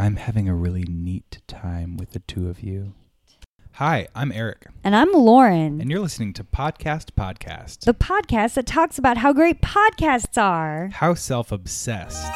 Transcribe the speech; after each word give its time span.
I'm 0.00 0.16
having 0.16 0.48
a 0.48 0.54
really 0.54 0.84
neat 0.84 1.42
time 1.46 1.98
with 1.98 2.12
the 2.12 2.20
two 2.20 2.48
of 2.48 2.62
you. 2.62 2.94
Hi, 3.72 4.08
I'm 4.14 4.32
Eric, 4.32 4.66
And 4.82 4.96
I'm 4.96 5.12
Lauren, 5.12 5.78
and 5.78 5.90
you're 5.90 6.00
listening 6.00 6.32
to 6.34 6.42
Podcast 6.44 7.10
Podcast. 7.18 7.80
the 7.80 7.92
podcast 7.92 8.54
that 8.54 8.64
talks 8.64 8.96
about 8.96 9.18
how 9.18 9.34
great 9.34 9.60
podcasts 9.60 10.40
are. 10.40 10.88
How 10.88 11.12
self 11.12 11.52
obsessed. 11.52 12.32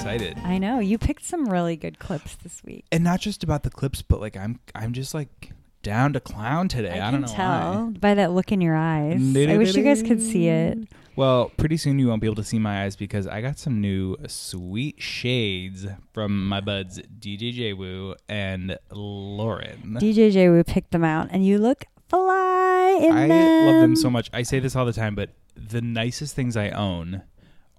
Excited. 0.00 0.38
I 0.44 0.56
know 0.56 0.78
you 0.78 0.96
picked 0.96 1.24
some 1.24 1.46
really 1.46 1.76
good 1.76 1.98
clips 1.98 2.34
this 2.36 2.64
week. 2.64 2.86
And 2.90 3.04
not 3.04 3.20
just 3.20 3.44
about 3.44 3.64
the 3.64 3.70
clips, 3.70 4.00
but 4.00 4.18
like, 4.18 4.34
I'm, 4.34 4.58
I'm 4.74 4.94
just 4.94 5.12
like 5.12 5.52
down 5.82 6.14
to 6.14 6.20
clown 6.20 6.68
today. 6.68 6.98
I, 6.98 7.08
I, 7.08 7.10
don't 7.10 7.20
can 7.24 7.30
know 7.30 7.36
tell 7.36 7.84
why. 7.84 7.90
by 8.00 8.14
that 8.14 8.32
look 8.32 8.50
in 8.50 8.62
your 8.62 8.74
eyes. 8.74 9.20
I 9.36 9.58
wish 9.58 9.76
you 9.76 9.82
guys 9.82 10.02
could 10.02 10.22
see 10.22 10.48
it. 10.48 10.78
Well, 11.16 11.52
pretty 11.58 11.76
soon 11.76 11.98
you 11.98 12.08
won't 12.08 12.22
be 12.22 12.26
able 12.26 12.36
to 12.36 12.44
see 12.44 12.58
my 12.58 12.84
eyes 12.84 12.96
because 12.96 13.26
I 13.26 13.42
got 13.42 13.58
some 13.58 13.82
new 13.82 14.16
sweet 14.26 15.02
shades 15.02 15.86
from 16.14 16.48
my 16.48 16.62
buds 16.62 16.98
DJ 17.18 17.54
JWu 17.54 18.14
and 18.26 18.78
Lauren. 18.90 19.98
DJ 20.00 20.32
J, 20.32 20.48
we 20.48 20.62
picked 20.62 20.92
them 20.92 21.04
out, 21.04 21.28
and 21.30 21.44
you 21.44 21.58
look 21.58 21.84
fly 22.08 23.00
in 23.02 23.12
I 23.12 23.28
them. 23.28 23.66
love 23.66 23.82
them 23.82 23.96
so 23.96 24.08
much. 24.08 24.30
I 24.32 24.44
say 24.44 24.60
this 24.60 24.74
all 24.74 24.86
the 24.86 24.94
time, 24.94 25.14
but 25.14 25.34
the 25.54 25.82
nicest 25.82 26.34
things 26.34 26.56
I 26.56 26.70
own 26.70 27.20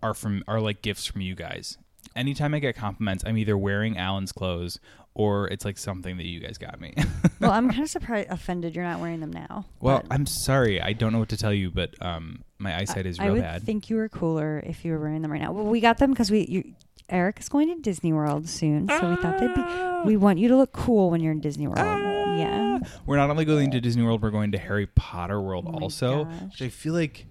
are 0.04 0.14
from 0.14 0.44
are 0.48 0.62
like 0.62 0.84
gifts 0.84 1.08
from 1.08 1.22
you 1.22 1.34
guys. 1.34 1.80
Anytime 2.16 2.54
I 2.54 2.60
get 2.60 2.76
compliments, 2.76 3.24
I'm 3.26 3.38
either 3.38 3.58
wearing 3.58 3.98
Alan's 3.98 4.32
clothes 4.32 4.80
or 5.14 5.48
it's 5.48 5.66
like 5.66 5.78
something 5.78 6.18
that 6.18 6.26
you 6.26 6.40
guys 6.40 6.58
got 6.58 6.80
me. 6.80 6.94
well, 7.40 7.52
I'm 7.52 7.70
kind 7.70 7.84
of 7.84 7.90
surprised, 7.90 8.30
offended 8.30 8.76
you're 8.76 8.84
not 8.84 9.00
wearing 9.00 9.20
them 9.20 9.32
now. 9.32 9.66
well, 9.80 10.04
I'm 10.10 10.26
sorry. 10.26 10.82
I 10.82 10.94
don't 10.94 11.14
know 11.14 11.20
what 11.20 11.30
to 11.30 11.38
tell 11.38 11.54
you, 11.54 11.72
but 11.72 11.96
um 12.02 12.44
my 12.60 12.78
eyesight 12.78 13.06
is 13.06 13.18
real 13.20 13.28
bad. 13.28 13.30
I 13.30 13.34
would 13.34 13.42
bad. 13.42 13.64
think 13.64 13.90
you 13.90 13.96
were 13.96 14.10
cooler 14.10 14.62
if 14.66 14.86
you 14.86 14.92
were 14.92 15.00
wearing 15.00 15.22
them 15.22 15.32
right 15.32 15.42
now. 15.42 15.52
Well, 15.52 15.66
we 15.66 15.80
got 15.80 15.98
them 15.98 16.12
because 16.12 16.30
we 16.32 16.46
you, 16.46 16.74
Eric 17.10 17.40
is 17.40 17.50
going 17.50 17.68
to 17.68 17.76
Disney 17.82 18.14
World 18.14 18.48
soon, 18.48 18.88
so 18.88 19.10
we 19.10 19.16
thought 19.18 19.38
they'd 19.40 19.54
be. 19.54 19.62
We 20.06 20.18
want 20.18 20.40
you 20.40 20.48
to 20.48 20.56
look 20.56 20.72
cool 20.72 21.12
when 21.12 21.22
you're 21.22 21.34
in 21.34 21.42
Disney 21.42 21.68
World. 21.68 21.80
Yeah. 21.80 22.80
We're 23.06 23.18
not 23.18 23.30
only 23.30 23.46
going 23.46 23.72
to 23.72 23.82
Disney 23.82 24.04
World, 24.04 24.22
we're 24.22 24.32
going 24.32 24.54
to 24.54 24.58
Harry 24.58 24.88
Potter 24.88 25.40
World 25.42 25.66
Oh 25.68 25.80
also. 25.80 26.26
Which 26.26 26.62
I 26.62 26.70
feel 26.70 26.94
like 26.94 27.28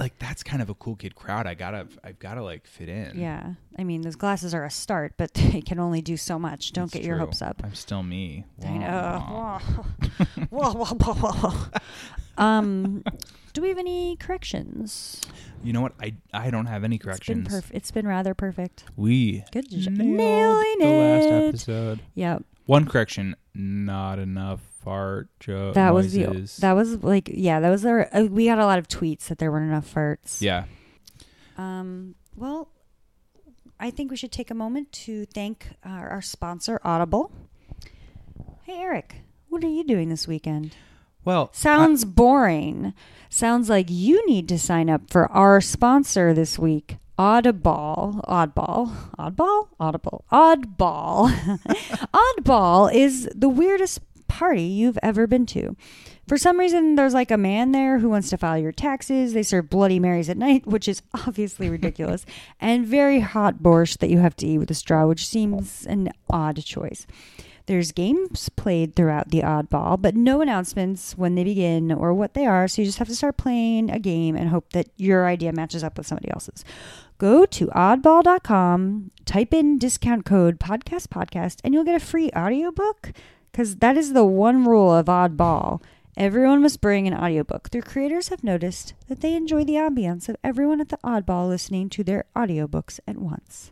like 0.00 0.18
that's 0.18 0.42
kind 0.42 0.60
of 0.62 0.68
a 0.70 0.74
cool 0.74 0.96
kid 0.96 1.14
crowd. 1.14 1.46
I 1.46 1.54
gotta 1.54 1.86
I've 2.02 2.18
gotta 2.18 2.42
like 2.42 2.66
fit 2.66 2.88
in. 2.88 3.18
Yeah. 3.18 3.52
I 3.78 3.84
mean, 3.84 4.00
those 4.02 4.16
glasses 4.16 4.52
are 4.54 4.64
a 4.64 4.70
start, 4.70 5.14
but 5.16 5.32
they 5.52 5.60
can 5.60 5.78
only 5.78 6.00
do 6.02 6.16
so 6.16 6.38
much. 6.38 6.72
Don't 6.72 6.84
It's 6.84 6.94
get 6.94 7.04
your 7.04 7.16
true. 7.16 7.26
hopes 7.26 7.42
up. 7.42 7.60
I'm 7.62 7.74
still 7.74 8.02
me. 8.02 8.44
I 8.64 8.70
Wah, 8.70 8.78
wah. 9.30 9.58
know. 9.58 10.46
Whoa, 10.50 10.72
whoa, 10.72 10.94
whoa, 11.14 11.32
whoa. 11.32 11.80
um, 12.42 13.04
do 13.52 13.62
we 13.62 13.68
have 13.68 13.78
any 13.78 14.16
corrections? 14.16 15.20
You 15.62 15.72
know 15.72 15.82
what? 15.82 15.92
I 16.00 16.14
I 16.32 16.50
don't 16.50 16.66
have 16.66 16.82
any 16.84 16.98
corrections. 16.98 17.38
It's 17.38 17.48
been 17.48 17.60
perfect. 17.60 17.74
It's 17.76 17.90
been 17.90 18.06
rather 18.08 18.34
perfect. 18.34 18.84
We 18.96 19.44
Good 19.52 19.70
job. 19.70 19.92
Nailing 19.94 20.78
the 20.80 20.86
last 20.88 21.26
episode. 21.28 22.00
Yep. 22.14 22.44
One 22.66 22.86
correction: 22.86 23.36
not 23.54 24.18
enough 24.18 24.60
fart 24.82 25.28
joke 25.40 25.74
That 25.74 25.94
was 25.94 26.16
noises. 26.16 26.56
the. 26.56 26.60
That 26.62 26.72
was 26.72 27.02
like 27.04 27.30
yeah. 27.32 27.60
That 27.60 27.70
was 27.70 27.84
our. 27.84 28.08
Uh, 28.14 28.24
we 28.24 28.46
got 28.46 28.58
a 28.58 28.66
lot 28.66 28.78
of 28.78 28.88
tweets 28.88 29.28
that 29.28 29.38
there 29.38 29.50
weren't 29.52 29.70
enough 29.70 29.92
farts. 29.92 30.40
yeah. 30.40 30.64
Um. 31.58 32.14
Well, 32.36 32.68
I 33.78 33.90
think 33.90 34.10
we 34.10 34.16
should 34.16 34.32
take 34.32 34.50
a 34.50 34.54
moment 34.54 34.92
to 34.92 35.26
thank 35.26 35.66
our, 35.84 36.08
our 36.08 36.22
sponsor, 36.22 36.80
Audible. 36.84 37.32
Hey, 38.64 38.78
Eric. 38.78 39.16
What 39.48 39.64
are 39.64 39.68
you 39.68 39.84
doing 39.84 40.08
this 40.08 40.28
weekend? 40.28 40.76
Well, 41.24 41.50
Sounds 41.52 42.04
boring. 42.04 42.94
Sounds 43.28 43.68
like 43.68 43.86
you 43.90 44.24
need 44.26 44.48
to 44.48 44.58
sign 44.58 44.88
up 44.88 45.10
for 45.10 45.30
our 45.32 45.60
sponsor 45.60 46.32
this 46.32 46.58
week, 46.58 46.96
Audible. 47.18 48.22
Oddball. 48.26 49.14
Oddball? 49.18 49.68
Audible. 49.78 50.24
Oddball. 50.32 51.30
Oddball 52.14 52.94
is 52.94 53.28
the 53.34 53.48
weirdest 53.48 54.00
party 54.30 54.62
you've 54.62 54.98
ever 55.02 55.26
been 55.26 55.44
to. 55.46 55.76
For 56.28 56.38
some 56.38 56.60
reason, 56.60 56.94
there's 56.94 57.12
like 57.12 57.32
a 57.32 57.36
man 57.36 57.72
there 57.72 57.98
who 57.98 58.08
wants 58.08 58.30
to 58.30 58.38
file 58.38 58.56
your 58.56 58.70
taxes. 58.70 59.32
They 59.32 59.42
serve 59.42 59.68
Bloody 59.68 59.98
Marys 59.98 60.28
at 60.28 60.36
night, 60.36 60.64
which 60.64 60.86
is 60.86 61.02
obviously 61.26 61.68
ridiculous, 61.68 62.24
and 62.60 62.86
very 62.86 63.18
hot 63.18 63.56
borscht 63.56 63.98
that 63.98 64.10
you 64.10 64.18
have 64.18 64.36
to 64.36 64.46
eat 64.46 64.58
with 64.58 64.70
a 64.70 64.74
straw, 64.74 65.06
which 65.06 65.26
seems 65.26 65.84
an 65.86 66.10
odd 66.30 66.62
choice. 66.64 67.04
There's 67.66 67.90
games 67.92 68.48
played 68.48 68.94
throughout 68.94 69.30
the 69.30 69.42
oddball, 69.42 70.00
but 70.00 70.16
no 70.16 70.40
announcements 70.40 71.16
when 71.18 71.34
they 71.34 71.44
begin 71.44 71.90
or 71.92 72.14
what 72.14 72.34
they 72.34 72.46
are, 72.46 72.66
so 72.68 72.82
you 72.82 72.86
just 72.86 72.98
have 72.98 73.08
to 73.08 73.14
start 73.14 73.36
playing 73.36 73.90
a 73.90 73.98
game 73.98 74.36
and 74.36 74.48
hope 74.48 74.72
that 74.72 74.88
your 74.96 75.26
idea 75.26 75.52
matches 75.52 75.84
up 75.84 75.98
with 75.98 76.06
somebody 76.06 76.30
else's. 76.30 76.64
Go 77.18 77.44
to 77.46 77.66
oddball.com, 77.66 79.10
type 79.24 79.52
in 79.52 79.78
discount 79.78 80.24
code 80.24 80.58
podcast 80.58 81.08
podcast, 81.08 81.58
and 81.62 81.74
you'll 81.74 81.84
get 81.84 82.00
a 82.00 82.04
free 82.04 82.30
audiobook 82.36 83.12
because 83.50 83.76
that 83.76 83.96
is 83.96 84.12
the 84.12 84.24
one 84.24 84.64
rule 84.64 84.92
of 84.92 85.06
oddball. 85.06 85.82
Everyone 86.16 86.60
must 86.60 86.80
bring 86.80 87.06
an 87.06 87.14
audiobook. 87.14 87.70
Their 87.70 87.82
creators 87.82 88.28
have 88.28 88.44
noticed 88.44 88.94
that 89.08 89.20
they 89.20 89.34
enjoy 89.34 89.64
the 89.64 89.74
ambience 89.74 90.28
of 90.28 90.36
everyone 90.44 90.80
at 90.80 90.88
the 90.88 90.98
oddball 90.98 91.48
listening 91.48 91.88
to 91.90 92.04
their 92.04 92.24
audiobooks 92.36 93.00
at 93.06 93.16
once. 93.16 93.70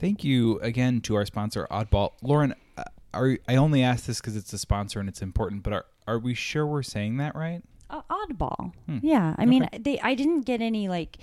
Thank 0.00 0.24
you 0.24 0.58
again 0.60 1.00
to 1.02 1.14
our 1.14 1.24
sponsor, 1.24 1.66
Oddball. 1.70 2.12
Lauren, 2.20 2.54
uh, 2.76 2.84
are 3.14 3.38
I 3.48 3.56
only 3.56 3.82
ask 3.82 4.04
this 4.06 4.20
because 4.20 4.36
it's 4.36 4.52
a 4.52 4.58
sponsor 4.58 5.00
and 5.00 5.08
it's 5.08 5.22
important, 5.22 5.62
but 5.62 5.72
are 5.72 5.86
are 6.06 6.18
we 6.18 6.34
sure 6.34 6.66
we're 6.66 6.82
saying 6.82 7.16
that 7.18 7.34
right? 7.34 7.62
Uh, 7.88 8.02
oddball. 8.10 8.72
Hmm. 8.86 8.98
Yeah, 9.02 9.34
I 9.38 9.46
mean, 9.46 9.68
they. 9.78 9.98
I 10.00 10.14
didn't 10.14 10.42
get 10.42 10.60
any 10.60 10.88
like, 10.88 11.18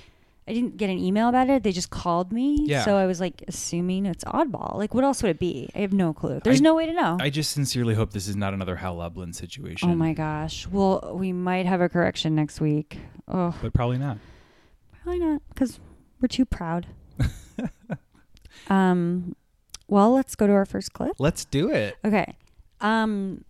I 0.47 0.53
didn't 0.53 0.77
get 0.77 0.89
an 0.89 0.97
email 0.97 1.29
about 1.29 1.49
it. 1.49 1.61
They 1.63 1.71
just 1.71 1.91
called 1.91 2.31
me, 2.33 2.57
Yeah. 2.63 2.83
so 2.83 2.95
I 2.97 3.05
was 3.05 3.19
like 3.19 3.43
assuming 3.47 4.05
it's 4.07 4.23
oddball. 4.23 4.75
Like, 4.75 4.93
what 4.93 5.03
else 5.03 5.21
would 5.21 5.29
it 5.29 5.39
be? 5.39 5.69
I 5.75 5.79
have 5.79 5.93
no 5.93 6.13
clue. 6.13 6.41
There's 6.43 6.59
I- 6.61 6.63
no 6.63 6.73
way 6.75 6.87
to 6.87 6.93
know. 6.93 7.17
I 7.21 7.29
just 7.29 7.51
sincerely 7.51 7.93
hope 7.93 8.11
this 8.11 8.27
is 8.27 8.35
not 8.35 8.53
another 8.53 8.75
Hal 8.75 8.95
Lublin 8.95 9.33
situation. 9.33 9.89
oh 9.91 9.95
my 9.95 10.13
gosh. 10.13 10.67
Well, 10.67 11.15
we 11.15 11.31
might 11.31 11.67
have 11.67 11.79
a 11.79 11.87
correction 11.89 12.33
next 12.35 12.59
week. 12.59 12.97
Oh, 13.27 13.55
But 13.61 13.71
probably 13.73 13.99
not. 13.99 14.17
probably 15.03 15.19
not 15.19 15.41
because 15.49 15.79
we're 16.19 16.27
too 16.27 16.45
proud. 16.45 16.87
um, 18.67 19.35
well, 19.87 20.11
let's 20.13 20.35
go 20.35 20.47
to 20.47 20.53
our 20.53 20.65
first 20.65 20.93
clip. 20.93 21.13
Let's 21.19 21.45
do 21.45 21.69
it. 21.71 21.95
Okay. 22.03 22.35
Um 22.79 23.45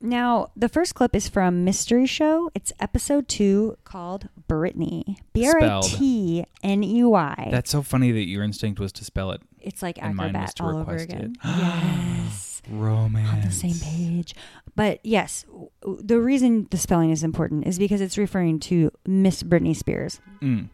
now 0.00 0.48
the 0.56 0.68
first 0.68 0.94
clip 0.94 1.14
is 1.14 1.28
from 1.28 1.64
Mystery 1.64 2.06
Show. 2.06 2.50
It's 2.54 2.72
episode 2.80 3.28
2 3.28 3.78
called 3.84 4.28
Britney. 4.48 5.16
B 5.32 5.46
R 5.46 5.54
I 5.62 5.80
T 5.82 6.44
N 6.62 6.84
E 6.84 7.02
Y. 7.04 7.48
That's 7.50 7.70
so 7.70 7.82
funny 7.82 8.12
that 8.12 8.26
your 8.26 8.42
instinct 8.42 8.78
was 8.80 8.92
to 8.92 9.04
spell 9.04 9.30
it 9.32 9.40
It's 9.60 9.82
like 9.82 9.98
and 10.02 10.14
mine 10.14 10.32
was 10.32 10.50
acrobat 10.50 10.56
to 10.56 10.62
all 10.64 10.68
over 10.76 10.92
request 10.92 11.04
again. 11.04 11.36
it. 11.42 11.48
yes. 11.58 12.62
romance. 12.70 13.30
On 13.30 13.40
the 13.42 13.50
same 13.52 13.74
page. 13.80 14.34
But 14.74 14.98
yes, 15.04 15.44
w- 15.48 15.70
w- 15.82 16.02
the 16.04 16.20
reason 16.20 16.66
the 16.70 16.78
spelling 16.78 17.10
is 17.10 17.22
important 17.22 17.66
is 17.66 17.78
because 17.78 18.00
it's 18.00 18.18
referring 18.18 18.58
to 18.60 18.90
Miss 19.06 19.42
Britney 19.42 19.74
Spears. 19.74 20.20
Mm. 20.42 20.68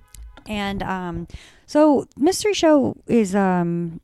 And 0.48 0.82
um, 0.82 1.28
so 1.66 2.06
Mystery 2.16 2.54
Show 2.54 2.96
is 3.06 3.34
um, 3.34 4.00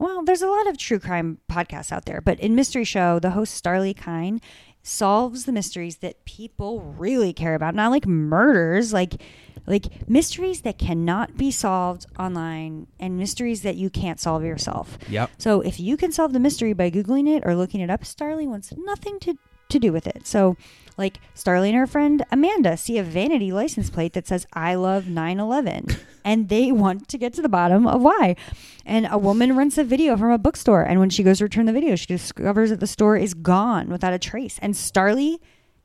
well, 0.00 0.24
there's 0.24 0.42
a 0.42 0.48
lot 0.48 0.66
of 0.66 0.78
true 0.78 0.98
crime 0.98 1.38
podcasts 1.48 1.92
out 1.92 2.06
there, 2.06 2.22
but 2.22 2.40
in 2.40 2.54
Mystery 2.54 2.84
Show, 2.84 3.18
the 3.18 3.30
host 3.30 3.62
Starlee 3.62 3.96
Kine 3.96 4.40
solves 4.82 5.44
the 5.44 5.52
mysteries 5.52 5.98
that 5.98 6.24
people 6.24 6.80
really 6.80 7.34
care 7.34 7.54
about, 7.54 7.74
not 7.74 7.90
like 7.90 8.06
murders, 8.06 8.92
like 8.92 9.20
like 9.66 10.08
mysteries 10.08 10.62
that 10.62 10.78
cannot 10.78 11.36
be 11.36 11.50
solved 11.50 12.06
online 12.18 12.86
and 12.98 13.18
mysteries 13.18 13.60
that 13.60 13.76
you 13.76 13.90
can't 13.90 14.18
solve 14.18 14.42
yourself. 14.42 14.98
Yep. 15.10 15.30
So 15.36 15.60
if 15.60 15.78
you 15.78 15.98
can 15.98 16.12
solve 16.12 16.32
the 16.32 16.40
mystery 16.40 16.72
by 16.72 16.90
googling 16.90 17.28
it 17.28 17.42
or 17.44 17.54
looking 17.54 17.80
it 17.80 17.90
up, 17.90 18.00
Starlee 18.00 18.48
wants 18.48 18.72
nothing 18.76 19.20
to 19.20 19.36
to 19.70 19.78
do 19.78 19.92
with 19.92 20.06
it. 20.06 20.26
So 20.26 20.56
like 20.96 21.18
Starlee 21.34 21.68
and 21.68 21.76
her 21.76 21.86
friend 21.86 22.24
Amanda 22.30 22.76
see 22.76 22.98
a 22.98 23.02
vanity 23.02 23.52
license 23.52 23.88
plate 23.88 24.12
that 24.12 24.26
says 24.26 24.46
I 24.52 24.74
love 24.74 25.04
9/11 25.04 25.98
and 26.24 26.48
they 26.48 26.70
want 26.72 27.08
to 27.08 27.18
get 27.18 27.32
to 27.34 27.42
the 27.42 27.48
bottom 27.48 27.86
of 27.86 28.02
why. 28.02 28.36
And 28.84 29.08
a 29.10 29.18
woman 29.18 29.56
rents 29.56 29.78
a 29.78 29.84
video 29.84 30.16
from 30.16 30.30
a 30.30 30.38
bookstore 30.38 30.82
and 30.82 31.00
when 31.00 31.10
she 31.10 31.22
goes 31.22 31.38
to 31.38 31.44
return 31.44 31.66
the 31.66 31.72
video, 31.72 31.96
she 31.96 32.06
discovers 32.06 32.70
that 32.70 32.80
the 32.80 32.86
store 32.86 33.16
is 33.16 33.34
gone 33.34 33.88
without 33.88 34.12
a 34.12 34.18
trace. 34.18 34.58
And 34.60 34.74
Starlee 34.74 35.38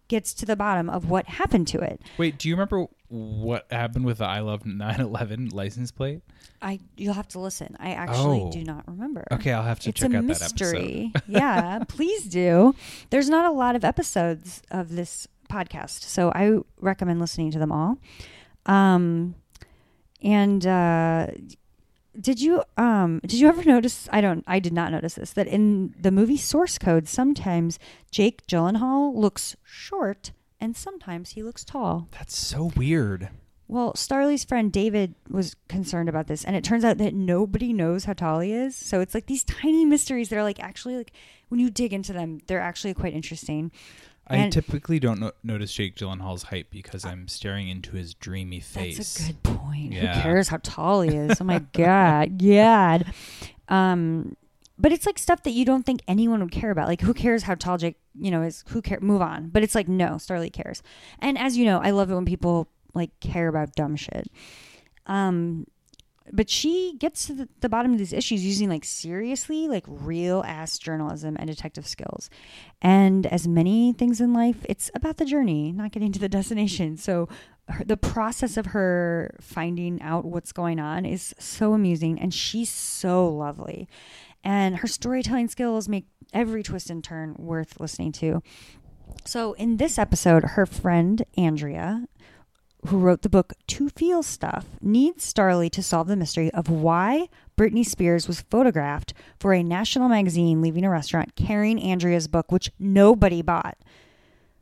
gets 0.08 0.34
to 0.36 0.46
the 0.46 0.56
bottom 0.56 0.90
of 0.90 1.10
what 1.10 1.26
happened 1.28 1.68
to 1.70 1.80
it. 1.82 2.02
Wait, 2.18 2.38
do 2.38 2.48
you 2.50 2.56
remember 2.56 2.86
what 3.08 3.66
happened 3.72 4.06
with 4.06 4.18
the 4.20 4.26
I 4.26 4.40
Love 4.40 4.66
911 4.66 5.50
license 5.50 5.92
plate? 5.92 6.22
I 6.62 6.80
you'll 6.98 7.14
have 7.14 7.28
to 7.30 7.40
listen. 7.40 7.76
I 7.80 7.92
actually 7.92 8.42
Oh. 8.42 8.52
do 8.52 8.64
not 8.64 8.88
remember. 8.88 9.26
Okay, 9.32 9.52
I'll 9.52 9.64
have 9.64 9.80
to 9.82 9.90
it's 9.90 10.00
check 10.00 10.14
a 10.14 10.18
out 10.18 10.24
mystery. 10.24 11.12
That 11.14 11.24
episode. 11.24 11.24
yeah, 11.40 11.80
please 11.88 12.24
do. 12.26 12.74
There's 13.10 13.30
not 13.30 13.46
a 13.46 13.52
lot 13.52 13.76
of 13.76 13.84
episodes 13.84 14.62
of 14.72 14.90
this 14.96 15.28
podcast, 15.50 16.02
so 16.02 16.32
I 16.32 16.58
recommend 16.80 17.20
listening 17.20 17.52
to 17.52 17.60
them 17.60 17.72
all. 17.72 17.98
Um, 18.66 19.36
and 20.24 20.66
uh, 20.66 21.28
did 22.20 22.42
you 22.42 22.64
um 22.78 23.20
did 23.22 23.34
you 23.34 23.48
ever 23.48 23.64
notice 23.64 24.08
I 24.12 24.22
don't 24.22 24.44
I 24.48 24.60
did 24.60 24.74
not 24.74 24.92
notice 24.92 25.16
this 25.16 25.34
that 25.34 25.48
in 25.48 25.94
the 26.00 26.12
movie 26.12 26.38
source 26.38 26.78
code 26.78 27.08
sometimes 27.08 27.80
Jake 28.12 28.46
Gyllenhaal 28.48 29.16
looks 29.16 29.56
short 29.64 30.32
and 30.60 30.76
sometimes 30.76 31.32
he 31.32 31.44
looks 31.44 31.64
tall. 31.64 32.08
That's 32.12 32.36
so 32.36 32.72
weird. 32.76 33.30
Well, 33.68 33.94
Starlee's 33.94 34.44
friend 34.44 34.72
David 34.72 35.16
was 35.30 35.56
concerned 35.68 36.08
about 36.08 36.28
this, 36.28 36.44
and 36.44 36.56
it 36.56 36.64
turns 36.64 36.86
out 36.86 37.00
that 37.00 37.16
nobody 37.16 37.74
knows 37.74 38.06
how 38.06 38.14
tall 38.14 38.40
he 38.40 38.52
is. 38.52 38.76
So 38.76 39.00
it's 39.00 39.16
like 39.16 39.26
these 39.26 39.44
tiny 39.44 39.86
mysteries 39.86 40.30
that 40.30 40.38
are 40.38 40.44
like 40.44 40.60
actually 40.60 40.98
like 40.98 41.12
when 41.50 41.60
you 41.60 41.70
dig 41.70 41.94
into 41.94 42.14
them, 42.14 42.42
they're 42.48 42.60
actually 42.62 42.94
quite 42.94 43.14
interesting. 43.14 43.72
I 44.28 44.50
typically 44.50 45.00
don't 45.00 45.20
no- 45.20 45.32
notice 45.44 45.72
Jake 45.74 45.96
Gyllenhaal's 45.96 46.44
height 46.44 46.68
because 46.72 47.06
I'm 47.06 47.28
staring 47.28 47.70
into 47.70 47.92
his 47.92 48.14
dreamy 48.14 48.60
face. 48.60 48.98
That's 48.98 49.20
a 49.20 49.34
good 49.34 49.44
point. 49.44 49.94
Yeah. 49.94 50.16
Who 50.16 50.22
cares 50.22 50.48
how 50.48 50.60
tall 50.64 51.02
he 51.02 51.16
is? 51.16 51.40
Oh 51.40 51.44
my 51.44 51.60
god, 51.74 52.38
God. 52.44 53.06
Um, 53.70 54.36
but 54.78 54.92
it's 54.92 55.06
like 55.06 55.18
stuff 55.20 55.44
that 55.44 55.52
you 55.52 55.64
don't 55.64 55.86
think 55.86 56.02
anyone 56.08 56.42
would 56.42 56.52
care 56.52 56.72
about. 56.72 56.88
Like, 56.88 57.02
who 57.02 57.14
cares 57.14 57.44
how 57.44 57.56
tall 57.56 57.78
Jake, 57.78 57.98
you 58.20 58.32
know, 58.32 58.42
is? 58.42 58.64
Who 58.70 58.82
care? 58.82 59.00
Move 59.00 59.22
on. 59.22 59.50
But 59.50 59.64
it's 59.64 59.76
like, 59.76 59.88
no, 59.88 60.16
Starlee 60.16 60.52
cares. 60.52 60.82
And 61.20 61.38
as 61.38 61.56
you 61.58 61.66
know, 61.66 61.80
I 61.80 61.92
love 61.92 62.12
it 62.12 62.16
when 62.16 62.26
people 62.26 62.68
like 62.94 63.18
care 63.20 63.48
about 63.48 63.76
dumb 63.76 63.96
shit. 63.96 64.28
Um, 65.06 65.68
but 66.32 66.50
she 66.50 66.96
gets 67.00 67.28
to 67.28 67.34
the, 67.34 67.50
the 67.62 67.70
bottom 67.70 67.92
of 67.92 68.00
these 68.00 68.14
issues 68.14 68.44
using 68.44 68.70
like 68.70 68.84
seriously, 68.84 69.68
like 69.68 69.84
real 69.88 70.44
ass 70.46 70.78
journalism 70.80 71.36
and 71.40 71.48
detective 71.48 71.88
skills. 71.88 72.30
And 72.82 73.26
as 73.28 73.48
many 73.48 73.94
things 73.94 74.20
in 74.20 74.34
life, 74.34 74.66
it's 74.68 74.90
about 74.96 75.18
the 75.18 75.26
journey, 75.26 75.72
not 75.72 75.92
getting 75.92 76.12
to 76.12 76.20
the 76.20 76.30
destination. 76.30 76.98
So 76.98 77.30
her, 77.68 77.84
the 77.84 77.98
process 77.98 78.58
of 78.58 78.68
her 78.68 79.36
finding 79.40 80.02
out 80.02 80.26
what's 80.26 80.52
going 80.52 80.80
on 80.80 81.06
is 81.06 81.36
so 81.40 81.74
amusing 81.74 82.20
and 82.20 82.34
she's 82.34 82.70
so 82.70 83.28
lovely. 83.28 83.88
And 84.44 84.78
her 84.78 84.88
storytelling 84.88 85.48
skills 85.48 85.90
make 85.90 86.06
every 86.34 86.64
twist 86.64 86.90
and 86.90 87.04
turn 87.04 87.36
worth 87.38 87.80
listening 87.80 88.12
to. 88.14 88.42
So 89.26 89.54
in 89.54 89.78
this 89.78 89.98
episode, 89.98 90.44
her 90.44 90.66
friend 90.66 91.24
Andrea, 91.38 92.08
who 92.88 92.98
wrote 92.98 93.22
the 93.22 93.30
book 93.30 93.54
To 93.68 93.90
Feel 93.90 94.24
Stuff, 94.24 94.66
needs 94.82 95.32
Starlee 95.32 95.72
to 95.72 95.84
solve 95.84 96.08
the 96.08 96.16
mystery 96.16 96.52
of 96.52 96.70
why 96.70 97.30
Britney 97.58 97.86
Spears 97.86 98.28
was 98.28 98.42
photographed 98.42 99.14
for 99.40 99.54
a 99.54 99.64
national 99.64 100.10
magazine 100.10 100.62
leaving 100.62 100.86
a 100.86 100.90
restaurant 100.90 101.36
carrying 101.36 101.82
Andrea's 101.82 102.28
book, 102.28 102.52
which 102.52 102.72
nobody 102.80 103.42
bought. 103.42 103.78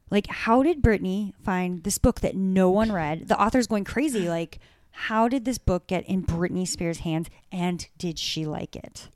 Like, 0.10 0.28
how 0.28 0.64
did 0.64 0.82
Britney 0.82 1.34
find 1.44 1.84
this 1.84 1.98
book 1.98 2.22
that 2.22 2.36
no 2.36 2.70
one 2.70 2.92
read? 2.92 3.28
The 3.28 3.42
author's 3.42 3.68
going 3.68 3.84
crazy. 3.84 4.30
Like, 4.30 4.60
how 4.92 5.28
did 5.28 5.44
this 5.44 5.58
book 5.58 5.88
get 5.88 6.08
in 6.08 6.24
Britney 6.24 6.68
Spears' 6.68 7.00
hands 7.00 7.30
and 7.52 7.88
did 7.98 8.20
she 8.20 8.46
like 8.46 8.76
it? 8.76 9.10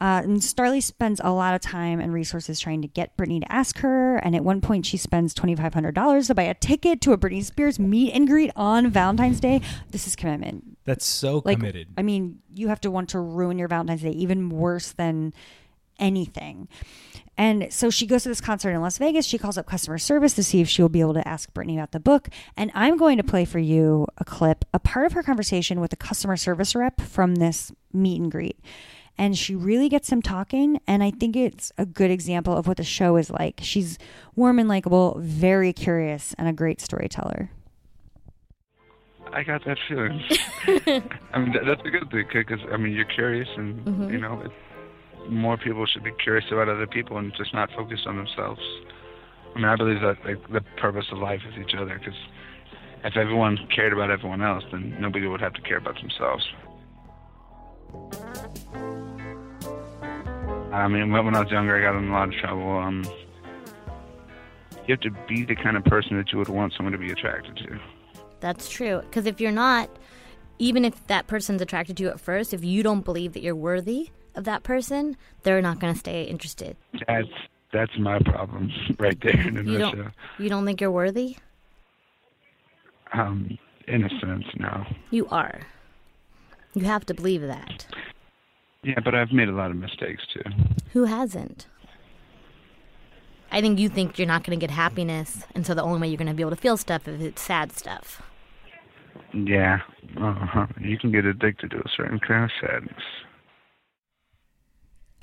Uh, 0.00 0.20
and 0.24 0.38
Starlee 0.38 0.82
spends 0.82 1.20
a 1.22 1.30
lot 1.30 1.54
of 1.54 1.60
time 1.60 2.00
and 2.00 2.12
resources 2.12 2.58
trying 2.58 2.82
to 2.82 2.88
get 2.88 3.16
Britney 3.16 3.40
to 3.40 3.52
ask 3.52 3.78
her. 3.78 4.16
And 4.16 4.34
at 4.34 4.42
one 4.42 4.60
point, 4.60 4.84
she 4.84 4.96
spends 4.96 5.32
$2,500 5.34 6.26
to 6.26 6.34
buy 6.34 6.42
a 6.42 6.54
ticket 6.54 7.00
to 7.02 7.12
a 7.12 7.18
Britney 7.18 7.44
Spears 7.44 7.78
meet 7.78 8.12
and 8.12 8.26
greet 8.26 8.50
on 8.56 8.90
Valentine's 8.90 9.38
Day. 9.38 9.60
This 9.90 10.08
is 10.08 10.16
commitment. 10.16 10.76
That's 10.84 11.06
so 11.06 11.42
Like, 11.44 11.58
committed. 11.58 11.88
I 11.96 12.02
mean, 12.02 12.40
you 12.52 12.68
have 12.68 12.80
to 12.80 12.90
want 12.90 13.10
to 13.10 13.20
ruin 13.20 13.58
your 13.58 13.68
Valentine's 13.68 14.02
Day 14.02 14.10
even 14.10 14.48
worse 14.50 14.90
than 14.90 15.32
anything. 16.00 16.68
And 17.38 17.72
so 17.72 17.88
she 17.88 18.06
goes 18.06 18.24
to 18.24 18.28
this 18.28 18.40
concert 18.40 18.70
in 18.70 18.80
Las 18.82 18.98
Vegas. 18.98 19.24
She 19.24 19.38
calls 19.38 19.56
up 19.56 19.66
customer 19.66 19.98
service 19.98 20.34
to 20.34 20.42
see 20.42 20.60
if 20.60 20.68
she 20.68 20.82
will 20.82 20.88
be 20.88 21.00
able 21.00 21.14
to 21.14 21.26
ask 21.26 21.52
Britney 21.54 21.74
about 21.74 21.92
the 21.92 22.00
book. 22.00 22.28
And 22.56 22.70
I'm 22.74 22.96
going 22.96 23.16
to 23.16 23.24
play 23.24 23.44
for 23.44 23.58
you 23.58 24.06
a 24.18 24.24
clip, 24.24 24.64
a 24.74 24.78
part 24.78 25.06
of 25.06 25.12
her 25.12 25.22
conversation 25.22 25.80
with 25.80 25.92
a 25.92 25.96
customer 25.96 26.36
service 26.36 26.74
rep 26.74 27.00
from 27.00 27.36
this 27.36 27.72
meet 27.92 28.20
and 28.20 28.30
greet. 28.30 28.58
And 29.18 29.36
she 29.36 29.54
really 29.54 29.88
gets 29.88 30.10
him 30.10 30.22
talking. 30.22 30.80
And 30.86 31.02
I 31.02 31.10
think 31.10 31.36
it's 31.36 31.70
a 31.78 31.86
good 31.86 32.10
example 32.10 32.56
of 32.56 32.66
what 32.66 32.76
the 32.76 32.84
show 32.84 33.16
is 33.16 33.30
like. 33.30 33.60
She's 33.62 33.98
warm 34.34 34.58
and 34.58 34.68
likable, 34.68 35.16
very 35.20 35.72
curious, 35.72 36.34
and 36.38 36.48
a 36.48 36.52
great 36.52 36.80
storyteller. 36.80 37.50
I 39.32 39.42
got 39.42 39.64
that 39.64 39.78
feeling. 39.88 40.22
I 41.32 41.38
mean, 41.38 41.52
that, 41.52 41.64
that's 41.66 41.80
a 41.84 41.90
good 41.90 42.10
thing 42.10 42.26
because 42.32 42.60
I 42.70 42.76
mean, 42.76 42.92
you're 42.92 43.04
curious, 43.06 43.48
and 43.56 43.84
mm-hmm. 43.84 44.10
you 44.10 44.18
know, 44.18 44.42
it, 44.42 45.30
more 45.30 45.56
people 45.56 45.86
should 45.86 46.04
be 46.04 46.12
curious 46.22 46.44
about 46.50 46.68
other 46.68 46.86
people 46.86 47.16
and 47.16 47.32
just 47.36 47.54
not 47.54 47.70
focus 47.74 48.00
on 48.06 48.16
themselves. 48.16 48.60
I 49.54 49.58
mean, 49.58 49.64
I 49.66 49.76
believe 49.76 50.00
that 50.00 50.16
like 50.24 50.52
the 50.52 50.60
purpose 50.78 51.06
of 51.12 51.18
life 51.18 51.40
is 51.48 51.54
each 51.58 51.74
other 51.74 51.98
because 51.98 52.18
if 53.04 53.16
everyone 53.16 53.58
cared 53.74 53.92
about 53.92 54.10
everyone 54.10 54.42
else, 54.42 54.64
then 54.70 54.96
nobody 55.00 55.26
would 55.26 55.40
have 55.40 55.54
to 55.54 55.62
care 55.62 55.78
about 55.78 55.96
themselves. 55.96 56.46
I 60.72 60.88
mean, 60.88 61.12
when 61.12 61.36
I 61.36 61.40
was 61.40 61.50
younger, 61.50 61.76
I 61.76 61.82
got 61.82 61.98
in 61.98 62.08
a 62.08 62.12
lot 62.12 62.28
of 62.28 62.34
trouble. 62.34 62.78
Um, 62.78 63.04
you 64.86 64.94
have 64.94 65.00
to 65.00 65.10
be 65.28 65.44
the 65.44 65.54
kind 65.54 65.76
of 65.76 65.84
person 65.84 66.16
that 66.16 66.32
you 66.32 66.38
would 66.38 66.48
want 66.48 66.72
someone 66.76 66.92
to 66.92 66.98
be 66.98 67.12
attracted 67.12 67.56
to. 67.58 67.78
That's 68.40 68.68
true. 68.68 69.00
Because 69.02 69.26
if 69.26 69.40
you're 69.40 69.52
not, 69.52 69.90
even 70.58 70.84
if 70.84 71.06
that 71.08 71.26
person's 71.26 71.60
attracted 71.60 71.98
to 71.98 72.04
you 72.04 72.08
at 72.08 72.18
first, 72.18 72.54
if 72.54 72.64
you 72.64 72.82
don't 72.82 73.04
believe 73.04 73.34
that 73.34 73.42
you're 73.42 73.54
worthy 73.54 74.10
of 74.34 74.44
that 74.44 74.62
person, 74.62 75.16
they're 75.42 75.60
not 75.60 75.78
going 75.78 75.92
to 75.92 75.98
stay 75.98 76.24
interested. 76.24 76.76
That's 77.06 77.28
that's 77.72 77.98
my 77.98 78.18
problem 78.20 78.70
right 78.98 79.18
there 79.22 79.40
in 79.40 79.66
You 79.66 79.78
don't. 79.78 80.12
You 80.38 80.48
don't 80.48 80.64
think 80.64 80.80
you're 80.80 80.90
worthy? 80.90 81.36
Um, 83.12 83.58
in 83.88 84.04
a 84.04 84.08
sense, 84.20 84.44
no. 84.56 84.86
You 85.10 85.26
are. 85.28 85.60
You 86.74 86.84
have 86.84 87.04
to 87.06 87.14
believe 87.14 87.42
that. 87.42 87.86
Yeah, 88.84 88.98
but 89.04 89.14
I've 89.14 89.32
made 89.32 89.48
a 89.48 89.52
lot 89.52 89.70
of 89.70 89.76
mistakes 89.76 90.24
too. 90.32 90.42
Who 90.92 91.04
hasn't? 91.04 91.66
I 93.50 93.60
think 93.60 93.78
you 93.78 93.88
think 93.88 94.18
you're 94.18 94.26
not 94.26 94.44
going 94.44 94.58
to 94.58 94.66
get 94.66 94.74
happiness, 94.74 95.44
and 95.54 95.66
so 95.66 95.74
the 95.74 95.82
only 95.82 96.00
way 96.00 96.08
you're 96.08 96.16
going 96.16 96.26
to 96.28 96.34
be 96.34 96.42
able 96.42 96.50
to 96.50 96.56
feel 96.56 96.76
stuff 96.76 97.06
is 97.06 97.22
it's 97.22 97.42
sad 97.42 97.70
stuff. 97.72 98.22
Yeah, 99.34 99.80
uh-huh. 100.18 100.66
you 100.80 100.98
can 100.98 101.12
get 101.12 101.26
addicted 101.26 101.70
to 101.70 101.78
a 101.78 101.88
certain 101.94 102.18
kind 102.18 102.44
of 102.44 102.50
sadness. 102.60 103.02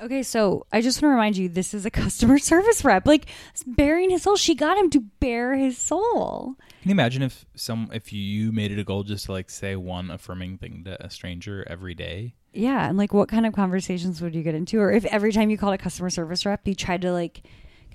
Okay, 0.02 0.24
so 0.24 0.66
I 0.72 0.80
just 0.80 1.02
want 1.02 1.12
to 1.12 1.16
remind 1.16 1.38
you 1.38 1.50
this 1.50 1.74
is 1.74 1.86
a 1.86 1.92
customer 1.92 2.40
service 2.40 2.86
rep. 2.86 3.06
Like 3.06 3.26
bearing 3.66 4.10
his 4.10 4.24
soul. 4.24 4.38
She 4.38 4.56
got 4.56 4.78
him 4.78 4.90
to 4.92 5.02
bare 5.20 5.56
his 5.56 5.78
soul. 5.78 6.56
Can 6.82 6.90
you 6.90 6.94
imagine 6.94 7.22
if 7.22 7.46
some 7.56 7.90
if 7.92 8.14
you 8.14 8.52
made 8.54 8.72
it 8.72 8.80
a 8.80 8.84
goal 8.84 9.04
just 9.04 9.26
to 9.26 9.34
like 9.34 9.50
say 9.50 9.76
one 9.76 10.10
affirming 10.10 10.58
thing 10.58 10.84
to 10.86 11.04
a 11.04 11.10
stranger 11.10 11.66
every 11.68 11.94
day? 11.94 12.36
Yeah, 12.54 12.88
and 12.90 12.98
like 12.98 13.13
what 13.13 13.30
kind 13.30 13.46
of 13.46 13.54
conversations 13.54 14.22
would 14.22 14.34
you 14.36 14.44
get 14.44 14.56
into? 14.56 14.80
Or 14.80 14.92
if 14.92 15.06
every 15.06 15.31
time 15.31 15.50
you 15.50 15.57
called 15.57 15.74
a 15.75 15.78
customer 15.78 16.09
service 16.09 16.45
rep, 16.45 16.68
you 16.68 16.76
tried 16.76 17.02
to 17.04 17.12
like 17.12 17.44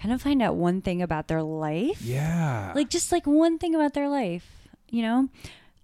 kind 0.01 0.13
of 0.15 0.23
find 0.23 0.43
out 0.43 0.57
one 0.57 0.81
thing 0.81 1.03
about 1.03 1.29
their 1.29 1.43
life. 1.43 2.01
Yeah. 2.03 2.73
Like 2.75 2.89
just 2.91 3.11
like 3.13 3.27
one 3.27 3.59
thing 3.59 3.75
about 3.75 3.95
their 3.95 4.09
life, 4.09 4.69
you 4.91 5.03
know? 5.03 5.29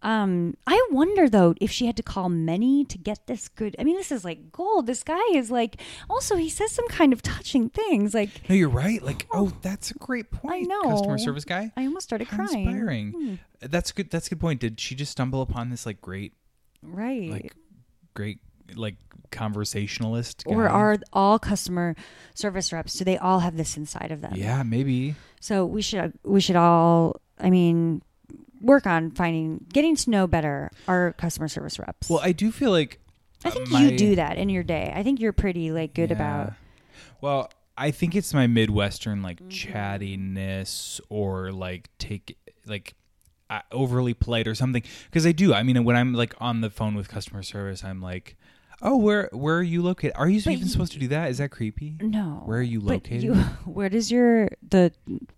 Um, 0.02 0.56
I 0.66 0.82
wonder 0.90 1.28
though 1.28 1.54
if 1.60 1.70
she 1.70 1.84
had 1.84 1.96
to 1.98 2.02
call 2.02 2.30
many 2.30 2.86
to 2.86 2.96
get 2.96 3.26
this 3.26 3.48
good. 3.48 3.76
I 3.78 3.84
mean, 3.84 3.96
this 3.96 4.10
is 4.10 4.24
like 4.24 4.50
gold. 4.50 4.86
This 4.86 5.02
guy 5.02 5.20
is 5.34 5.50
like 5.50 5.76
also 6.08 6.36
he 6.36 6.48
says 6.48 6.72
some 6.72 6.88
kind 6.88 7.12
of 7.12 7.20
touching 7.20 7.68
things. 7.68 8.14
Like 8.14 8.48
no, 8.48 8.54
you're 8.54 8.70
right. 8.70 9.02
Like, 9.02 9.26
oh, 9.32 9.52
that's 9.60 9.90
a 9.90 9.94
great 9.94 10.30
point. 10.30 10.54
I 10.54 10.60
know. 10.60 10.82
Customer 10.84 11.18
service 11.18 11.44
guy. 11.44 11.70
I 11.76 11.84
almost 11.84 12.04
started 12.04 12.28
How 12.28 12.46
crying. 12.46 12.66
Inspiring. 12.66 13.10
Hmm. 13.12 13.34
That's 13.60 13.92
good. 13.92 14.10
That's 14.10 14.28
a 14.28 14.30
good 14.30 14.40
point. 14.40 14.60
Did 14.60 14.80
she 14.80 14.94
just 14.94 15.12
stumble 15.12 15.42
upon 15.42 15.68
this 15.68 15.84
like 15.84 16.00
great, 16.00 16.32
Right. 16.82 17.28
like 17.30 17.54
great, 18.14 18.38
like 18.74 18.96
conversationalist? 19.30 20.42
or 20.46 20.68
are 20.68 20.96
all 21.12 21.38
customer 21.38 21.94
service 22.34 22.72
reps 22.72 22.94
do 22.94 23.04
they 23.04 23.16
all 23.18 23.40
have 23.40 23.56
this 23.56 23.76
inside 23.76 24.10
of 24.10 24.20
them? 24.20 24.32
Yeah, 24.34 24.62
maybe. 24.62 25.14
So 25.40 25.64
we 25.66 25.82
should 25.82 26.12
we 26.24 26.40
should 26.40 26.56
all 26.56 27.20
I 27.38 27.50
mean 27.50 28.02
work 28.60 28.86
on 28.86 29.10
finding 29.12 29.64
getting 29.72 29.96
to 29.96 30.10
know 30.10 30.26
better 30.26 30.70
our 30.88 31.12
customer 31.14 31.48
service 31.48 31.78
reps. 31.78 32.08
Well, 32.10 32.20
I 32.22 32.32
do 32.32 32.50
feel 32.52 32.70
like 32.70 33.00
I 33.44 33.48
uh, 33.48 33.52
think 33.52 33.70
my- 33.70 33.82
you 33.82 33.96
do 33.96 34.16
that 34.16 34.36
in 34.38 34.48
your 34.48 34.62
day. 34.62 34.92
I 34.94 35.02
think 35.02 35.20
you're 35.20 35.32
pretty 35.32 35.70
like 35.72 35.94
good 35.94 36.10
Yeah. 36.10 36.16
about 36.16 36.52
Well, 37.20 37.50
I 37.78 37.90
think 37.92 38.14
it's 38.14 38.34
my 38.34 38.46
Midwestern 38.46 39.22
like 39.22 39.40
Mm-hmm. 39.40 39.48
chattiness 39.48 41.00
or 41.08 41.52
like 41.52 41.88
take 41.98 42.36
like 42.66 42.94
uh, 43.48 43.60
overly 43.72 44.14
polite 44.14 44.46
or 44.46 44.54
something. 44.54 44.82
Because 45.06 45.26
I 45.26 45.32
do. 45.32 45.52
I 45.54 45.62
mean, 45.62 45.82
when 45.84 45.96
I'm 45.96 46.12
like 46.14 46.34
on 46.40 46.60
the 46.60 46.70
phone 46.70 46.94
with 46.94 47.08
customer 47.08 47.42
service, 47.42 47.82
I'm 47.82 48.00
like, 48.00 48.36
"Oh, 48.82 48.96
where 48.96 49.28
where 49.32 49.56
are 49.58 49.62
you 49.62 49.82
located? 49.82 50.12
Are 50.16 50.28
you 50.28 50.40
But 50.42 50.52
even 50.52 50.64
you- 50.66 50.70
supposed 50.72 50.92
to 50.92 50.98
do 50.98 51.08
that? 51.08 51.30
Is 51.30 51.38
that 51.38 51.50
creepy? 51.50 51.96
no. 52.00 52.42
Where 52.44 52.58
are 52.58 52.62
you 52.62 52.80
located? 52.80 53.22
you- 53.22 53.34
where 53.64 53.88
does 53.88 54.10
your 54.10 54.48
the 54.68 54.92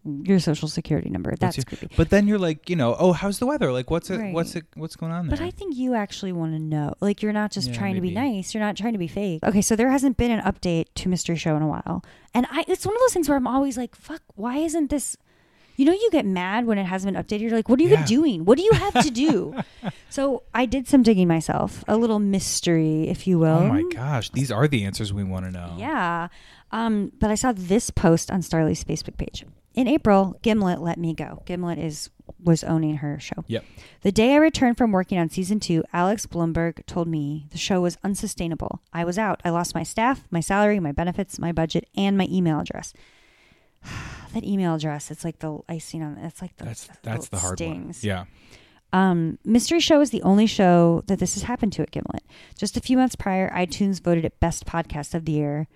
your 0.04 0.38
social 0.40 0.68
security 0.68 1.10
number? 1.10 1.34
That's 1.38 1.56
your- 1.56 1.64
creepy. 1.64 1.88
But 1.96 2.10
then 2.10 2.28
you're 2.28 2.38
like, 2.38 2.68
you 2.70 2.76
know, 2.76 2.94
oh, 2.98 3.12
how's 3.12 3.38
the 3.38 3.46
weather? 3.46 3.72
Like, 3.72 3.90
what's 3.90 4.10
it? 4.10 4.18
Right. 4.18 4.32
What's 4.34 4.54
it? 4.56 4.64
What's 4.74 4.96
going 4.96 5.12
on 5.12 5.26
there? 5.28 5.36
But 5.36 5.44
I 5.44 5.50
think 5.50 5.76
you 5.76 5.94
actually 5.94 6.32
want 6.32 6.52
to 6.52 6.58
know. 6.58 6.94
Like 7.00 7.22
you're 7.22 7.32
not 7.32 7.50
just 7.50 7.68
Yeah, 7.68 7.74
trying 7.74 7.94
to 7.96 8.00
be 8.00 8.10
nice. 8.10 8.54
You're 8.54 8.62
not 8.62 8.76
trying 8.76 8.92
to 8.92 8.98
be 8.98 9.08
fake. 9.08 9.42
Okay, 9.42 9.62
so 9.62 9.76
there 9.76 9.90
hasn't 9.90 10.16
been 10.16 10.30
an 10.30 10.40
update 10.40 10.86
to 10.96 11.08
Mystery 11.08 11.36
Show 11.36 11.56
in 11.56 11.62
a 11.62 11.68
while. 11.68 12.04
And 12.34 12.46
I 12.50 12.64
it's 12.68 12.86
one 12.86 12.94
of 12.94 13.00
those 13.00 13.12
things 13.12 13.28
where 13.28 13.36
I'm 13.36 13.46
always 13.46 13.76
like, 13.76 13.94
fuck, 13.94 14.22
why 14.34 14.56
isn't 14.58 14.90
this 14.90 15.16
You 15.76 15.84
know, 15.86 15.92
you 15.92 16.08
get 16.12 16.26
mad 16.26 16.66
when 16.66 16.78
it 16.78 16.84
hasn't 16.84 17.14
been 17.14 17.22
updated. 17.22 17.40
You're 17.42 17.50
like, 17.52 17.68
what 17.68 17.80
are 17.80 17.82
you 17.82 17.88
Yeah. 17.90 18.04
doing? 18.04 18.44
What 18.44 18.58
do 18.58 18.64
you 18.64 18.72
have 18.72 19.02
to 19.02 19.10
do? 19.10 19.54
so 20.10 20.42
I 20.54 20.66
did 20.66 20.86
some 20.86 21.02
digging 21.02 21.28
myself, 21.28 21.82
a 21.88 21.96
little 21.96 22.18
mystery, 22.18 23.08
if 23.08 23.26
you 23.26 23.38
will. 23.38 23.58
Oh 23.60 23.68
my 23.68 23.82
gosh, 23.92 24.30
these 24.30 24.50
are 24.52 24.68
the 24.68 24.84
answers 24.84 25.12
we 25.12 25.24
want 25.24 25.46
to 25.46 25.50
know. 25.50 25.74
Yeah. 25.78 26.28
Um, 26.70 27.12
but 27.18 27.30
I 27.30 27.34
saw 27.34 27.52
this 27.52 27.90
post 27.90 28.30
on 28.30 28.40
Starlee's 28.40 28.84
Facebook 28.84 29.16
page. 29.16 29.44
In 29.74 29.88
April, 29.88 30.38
Gimlet 30.42 30.80
let 30.82 30.98
me 30.98 31.14
go. 31.14 31.42
Gimlet 31.46 31.78
is 31.78 32.10
was 32.42 32.62
owning 32.64 32.96
her 32.96 33.18
show. 33.20 33.44
Yep. 33.46 33.64
The 34.02 34.12
day 34.12 34.34
I 34.34 34.36
returned 34.36 34.76
from 34.76 34.90
working 34.92 35.18
on 35.18 35.28
season 35.28 35.60
two, 35.60 35.82
Alex 35.92 36.26
Blumberg 36.26 36.84
told 36.86 37.08
me 37.08 37.46
the 37.50 37.58
show 37.58 37.80
was 37.80 37.96
unsustainable. 38.04 38.82
I 38.92 39.04
was 39.04 39.16
out. 39.18 39.40
I 39.44 39.50
lost 39.50 39.74
my 39.74 39.82
staff, 39.82 40.24
my 40.30 40.40
salary, 40.40 40.78
my 40.80 40.92
benefits, 40.92 41.38
my 41.38 41.52
budget, 41.52 41.88
and 41.96 42.18
my 42.18 42.26
email 42.30 42.60
address. 42.60 42.92
that 44.34 44.44
email 44.44 44.74
address, 44.74 45.10
it's 45.10 45.24
like 45.24 45.38
the 45.40 45.60
icing 45.68 46.02
on 46.02 46.18
it's 46.18 46.40
like 46.42 46.56
the 46.56 46.64
That's 46.64 46.88
that's 47.02 47.28
the 47.28 47.38
hard 47.38 47.58
stings. 47.58 48.02
one. 48.02 48.08
Yeah. 48.08 48.24
Um, 48.94 49.38
Mystery 49.44 49.80
Show 49.80 50.00
is 50.02 50.10
the 50.10 50.22
only 50.22 50.46
show 50.46 51.02
that 51.06 51.18
this 51.18 51.34
has 51.34 51.44
happened 51.44 51.72
to 51.74 51.82
at 51.82 51.90
Gimlet. 51.90 52.24
Just 52.58 52.76
a 52.76 52.80
few 52.80 52.98
months 52.98 53.16
prior, 53.16 53.50
iTunes 53.50 54.02
voted 54.02 54.24
it 54.24 54.38
Best 54.38 54.66
Podcast 54.66 55.14
of 55.14 55.24
the 55.24 55.32
Year. 55.32 55.66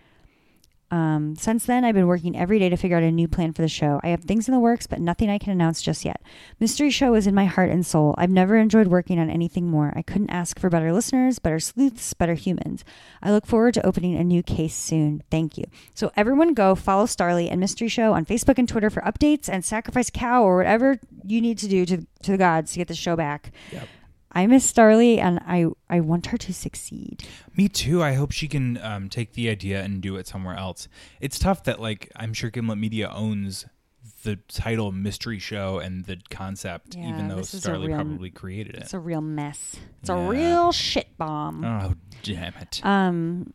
Um, 0.90 1.34
since 1.34 1.66
then, 1.66 1.84
I've 1.84 1.94
been 1.94 2.06
working 2.06 2.36
every 2.36 2.58
day 2.58 2.68
to 2.68 2.76
figure 2.76 2.96
out 2.96 3.02
a 3.02 3.10
new 3.10 3.26
plan 3.26 3.52
for 3.52 3.62
the 3.62 3.68
show. 3.68 4.00
I 4.04 4.08
have 4.08 4.22
things 4.22 4.46
in 4.46 4.54
the 4.54 4.60
works, 4.60 4.86
but 4.86 5.00
nothing 5.00 5.28
I 5.28 5.38
can 5.38 5.50
announce 5.50 5.82
just 5.82 6.04
yet. 6.04 6.22
Mystery 6.60 6.90
Show 6.90 7.14
is 7.14 7.26
in 7.26 7.34
my 7.34 7.46
heart 7.46 7.70
and 7.70 7.84
soul. 7.84 8.14
I've 8.18 8.30
never 8.30 8.56
enjoyed 8.56 8.86
working 8.86 9.18
on 9.18 9.28
anything 9.28 9.68
more. 9.68 9.92
I 9.96 10.02
couldn't 10.02 10.30
ask 10.30 10.60
for 10.60 10.70
better 10.70 10.92
listeners, 10.92 11.40
better 11.40 11.58
sleuths, 11.58 12.14
better 12.14 12.34
humans. 12.34 12.84
I 13.20 13.32
look 13.32 13.46
forward 13.46 13.74
to 13.74 13.86
opening 13.86 14.14
a 14.16 14.22
new 14.22 14.42
case 14.42 14.74
soon. 14.74 15.22
Thank 15.30 15.58
you. 15.58 15.64
So, 15.94 16.12
everyone 16.16 16.54
go 16.54 16.76
follow 16.76 17.06
Starlee 17.06 17.50
and 17.50 17.58
Mystery 17.60 17.88
Show 17.88 18.12
on 18.12 18.24
Facebook 18.24 18.58
and 18.58 18.68
Twitter 18.68 18.90
for 18.90 19.02
updates 19.02 19.48
and 19.48 19.64
sacrifice 19.64 20.10
cow 20.10 20.44
or 20.44 20.56
whatever 20.56 21.00
you 21.24 21.40
need 21.40 21.58
to 21.58 21.68
do 21.68 21.84
to, 21.86 22.06
to 22.22 22.30
the 22.30 22.38
gods 22.38 22.72
to 22.72 22.78
get 22.78 22.88
the 22.88 22.94
show 22.94 23.16
back. 23.16 23.50
Yep. 23.72 23.88
I 24.36 24.46
miss 24.46 24.70
Starlee 24.70 25.18
and 25.18 25.40
I, 25.46 25.66
I 25.88 26.00
want 26.00 26.26
her 26.26 26.36
to 26.36 26.52
succeed. 26.52 27.26
Me 27.56 27.68
too. 27.68 28.02
I 28.02 28.12
hope 28.12 28.32
she 28.32 28.48
can 28.48 28.76
um, 28.82 29.08
take 29.08 29.32
the 29.32 29.48
idea 29.48 29.82
and 29.82 30.02
do 30.02 30.16
it 30.16 30.26
somewhere 30.26 30.56
else. 30.56 30.88
It's 31.20 31.38
tough 31.38 31.64
that 31.64 31.80
like 31.80 32.12
I'm 32.16 32.34
sure 32.34 32.50
Gimlet 32.50 32.76
Media 32.78 33.08
owns 33.10 33.64
the 34.24 34.36
title 34.48 34.92
mystery 34.92 35.38
show 35.38 35.78
and 35.78 36.04
the 36.04 36.18
concept, 36.30 36.94
Yeah, 36.96 37.08
even 37.08 37.28
though 37.28 37.38
Starlee 37.38 37.86
real- 37.88 37.96
probably 37.96 38.30
created 38.30 38.74
it. 38.74 38.82
It's 38.82 38.94
a 38.94 38.98
real 38.98 39.20
mess. 39.22 39.76
It's 40.00 40.10
Yeah. 40.10 40.16
a 40.16 40.28
real 40.28 40.72
shit 40.72 41.16
bomb. 41.16 41.64
oh 41.64 41.94
damn 42.22 42.54
it! 42.60 42.84
Um, 42.84 43.54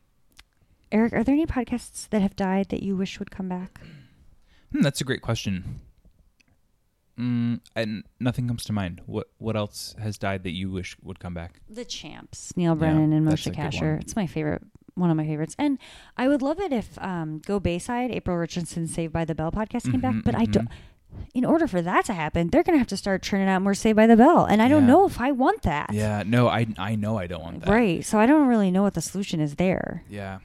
Eric, 0.92 1.14
are 1.14 1.24
there 1.24 1.34
any 1.36 1.46
podcasts 1.46 2.10
that 2.10 2.22
have 2.22 2.36
died 2.36 2.70
that 2.70 2.82
you 2.84 2.96
wish 2.96 3.20
would 3.20 3.32
come 3.32 3.48
back? 3.50 3.80
Hmm, 4.72 4.82
that's 4.82 5.00
a 5.02 5.04
great 5.04 5.22
question. 5.22 5.82
Mm, 7.22 7.60
and 7.76 8.04
nothing 8.20 8.48
comes 8.48 8.64
to 8.66 8.74
mind. 8.74 9.02
What 9.06 9.28
what 9.38 9.56
else 9.56 9.96
has 10.02 10.18
died 10.18 10.44
that 10.44 10.52
you 10.52 10.72
wish 10.72 10.98
would 11.04 11.20
come 11.20 11.34
back? 11.34 11.62
The 11.70 11.86
Champs, 11.86 12.56
Neal 12.58 12.76
Brennan 12.76 13.14
and 13.14 13.28
Moshe 13.28 13.54
Kasher. 13.54 14.02
It's 14.02 14.16
my 14.16 14.26
favorite, 14.26 14.64
one 14.96 15.12
of 15.12 15.18
my 15.18 15.26
favorites. 15.26 15.56
And 15.60 15.78
I 16.18 16.28
would 16.28 16.42
love 16.42 16.60
it 16.60 16.74
if 16.74 16.98
um, 17.00 17.40
Go 17.46 17.60
Bayside, 17.60 18.10
April 18.12 18.38
Richardson, 18.38 18.88
Saved 18.88 19.14
by 19.14 19.26
the 19.26 19.36
Bell 19.36 19.52
podcast 19.52 19.92
came 19.92 20.02
back. 20.02 20.16
Mhm, 20.16 20.24
But 20.24 20.36
I 20.36 20.46
mhm. 20.46 20.52
don't. 20.52 20.70
In 21.34 21.44
order 21.44 21.68
for 21.68 21.82
that 21.82 22.06
to 22.06 22.14
happen, 22.14 22.48
they're 22.50 22.64
going 22.64 22.76
to 22.76 22.80
have 22.80 22.88
to 22.88 22.96
start 22.96 23.22
churning 23.22 23.50
out 23.50 23.62
more 23.62 23.74
Saved 23.74 23.98
by 23.98 24.08
the 24.08 24.16
Bell, 24.16 24.46
and 24.46 24.62
I 24.62 24.70
don't 24.70 24.88
know 24.88 25.06
if 25.06 25.20
I 25.20 25.32
want 25.32 25.62
that. 25.64 25.92
Yeah, 25.94 26.24
no, 26.26 26.48
I 26.48 26.68
I 26.78 26.96
know 26.96 27.18
I 27.18 27.28
don't 27.28 27.44
want 27.44 27.60
that. 27.66 27.70
Right. 27.70 28.04
So 28.06 28.18
I 28.18 28.26
don't 28.26 28.48
really 28.48 28.72
know 28.72 28.82
what 28.82 28.94
the 28.94 29.02
solution 29.02 29.42
is 29.42 29.56
there. 29.58 30.04
Yeah, 30.10 30.40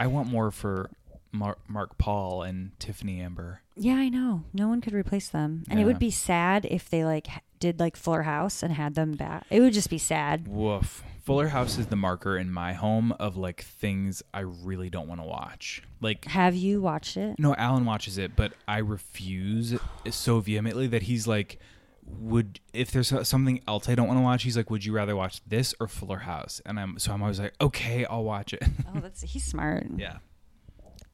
I 0.00 0.08
want 0.08 0.28
more 0.28 0.50
for 0.50 0.90
Mar- 1.32 1.58
Mark 1.68 1.98
Paul 1.98 2.42
and 2.42 2.72
Tiffani 2.78 3.20
Amber. 3.20 3.62
Yeah, 3.76 3.94
I 3.94 4.08
know. 4.08 4.44
No 4.52 4.68
one 4.68 4.80
could 4.80 4.94
replace 4.94 5.28
them. 5.28 5.64
And 5.68 5.78
it 5.78 5.84
would 5.84 5.98
be 5.98 6.10
sad 6.10 6.66
if 6.70 6.88
they 6.90 7.04
like 7.04 7.28
did 7.60 7.78
like 7.80 7.96
Fuller 7.96 8.22
House 8.22 8.62
and 8.62 8.72
had 8.72 8.94
them 8.94 9.12
back. 9.12 9.46
It 9.50 9.60
would 9.60 9.72
just 9.72 9.90
be 9.90 9.98
sad. 9.98 10.48
Woof. 10.48 11.02
Fuller 11.22 11.48
House 11.48 11.76
is 11.76 11.88
the 11.88 11.96
marker 11.96 12.38
in 12.38 12.50
my 12.50 12.72
home 12.72 13.12
of 13.12 13.36
like 13.36 13.62
things 13.62 14.22
I 14.32 14.40
really 14.40 14.88
don't 14.88 15.08
want 15.08 15.20
to 15.20 15.26
watch. 15.26 15.82
Like 16.00 16.24
Have 16.24 16.54
you 16.54 16.80
watched 16.80 17.16
it? 17.16 17.38
no, 17.38 17.54
Alan 17.56 17.84
watches 17.84 18.16
it, 18.16 18.34
but 18.34 18.52
I 18.66 18.78
refuse 18.78 19.78
so 20.10 20.40
vehemently 20.40 20.86
that 20.86 21.02
he's 21.02 21.26
like 21.26 21.58
would 22.06 22.60
if 22.72 22.90
there's 22.90 23.12
something 23.28 23.60
else 23.68 23.88
I 23.88 23.94
don't 23.94 24.08
want 24.08 24.18
to 24.18 24.22
watch, 24.22 24.42
he's 24.42 24.56
like, 24.56 24.70
"Would 24.70 24.84
you 24.84 24.92
rather 24.92 25.14
watch 25.14 25.42
this 25.46 25.74
or 25.78 25.86
Fuller 25.86 26.20
House?" 26.20 26.60
And 26.64 26.80
I'm 26.80 26.98
so 26.98 27.12
I'm 27.12 27.20
always 27.22 27.38
like, 27.38 27.52
"Okay, 27.60 28.06
I'll 28.06 28.24
watch 28.24 28.54
it." 28.54 28.62
Oh, 28.86 29.00
that's 29.00 29.20
he's 29.22 29.44
smart. 29.44 29.86
yeah. 29.96 30.18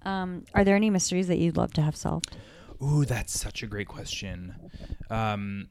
Um, 0.05 0.45
are 0.55 0.65
there 0.65 0.77
any 0.77 0.91
mysteries 0.91 1.29
that 1.29 1.39
you'd 1.39 1.57
love 1.57 1.73
to 1.75 1.83
have 1.83 1.97
solved? 1.97 2.37
Ooh, 2.83 3.05
that's 3.05 3.39
such 3.39 3.63
a 3.63 3.67
great 3.67 3.89
question. 3.89 4.55
Um, 5.11 5.69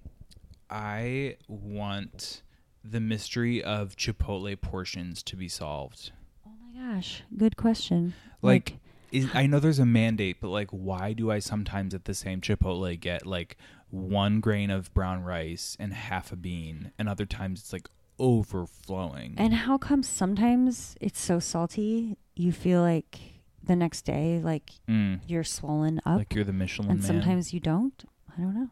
I 0.69 1.37
want 1.47 2.41
the 2.83 2.99
mystery 2.99 3.63
of 3.63 3.95
Chipotle 3.95 4.59
portions 4.59 5.21
to 5.23 5.35
be 5.35 5.47
solved. 5.47 6.11
Oh 6.45 6.51
my 6.59 6.95
gosh, 6.95 7.23
good 7.37 7.55
question. 7.55 8.13
Like, 8.41 8.77
is, 9.11 9.27
I 9.33 9.45
know 9.45 9.59
there's 9.59 9.79
a 9.79 9.85
mandate, 9.85 10.37
but 10.41 10.49
like, 10.49 10.69
why 10.71 11.13
do 11.13 11.31
I 11.31 11.39
sometimes 11.39 11.93
at 11.93 12.05
the 12.05 12.13
same 12.13 12.41
Chipotle 12.41 12.99
get 12.99 13.25
like 13.25 13.57
one 13.89 14.39
grain 14.39 14.71
of 14.71 14.93
brown 14.93 15.23
rice 15.23 15.77
and 15.79 15.93
half 15.93 16.31
a 16.31 16.35
bean, 16.35 16.91
and 16.97 17.07
other 17.07 17.25
times 17.25 17.59
it's 17.61 17.73
like 17.73 17.87
overflowing? 18.17 19.35
and 19.37 19.53
how 19.53 19.77
come 19.77 20.01
sometimes 20.01 20.95
it's 20.99 21.19
so 21.21 21.39
salty 21.39 22.17
you 22.35 22.51
feel 22.51 22.81
like 22.81 23.19
the 23.65 23.75
next 23.75 24.01
day 24.03 24.41
like 24.43 24.71
Mm, 24.89 25.21
you're 25.27 25.43
swollen 25.43 25.99
up, 26.05 26.17
like 26.17 26.33
you're 26.35 26.43
the 26.43 26.53
Michelin 26.53 26.89
and 26.91 26.99
man. 26.99 27.07
sometimes 27.07 27.53
you 27.53 27.59
don't? 27.59 28.03
I 28.37 28.41
don't 28.41 28.53
know. 28.55 28.69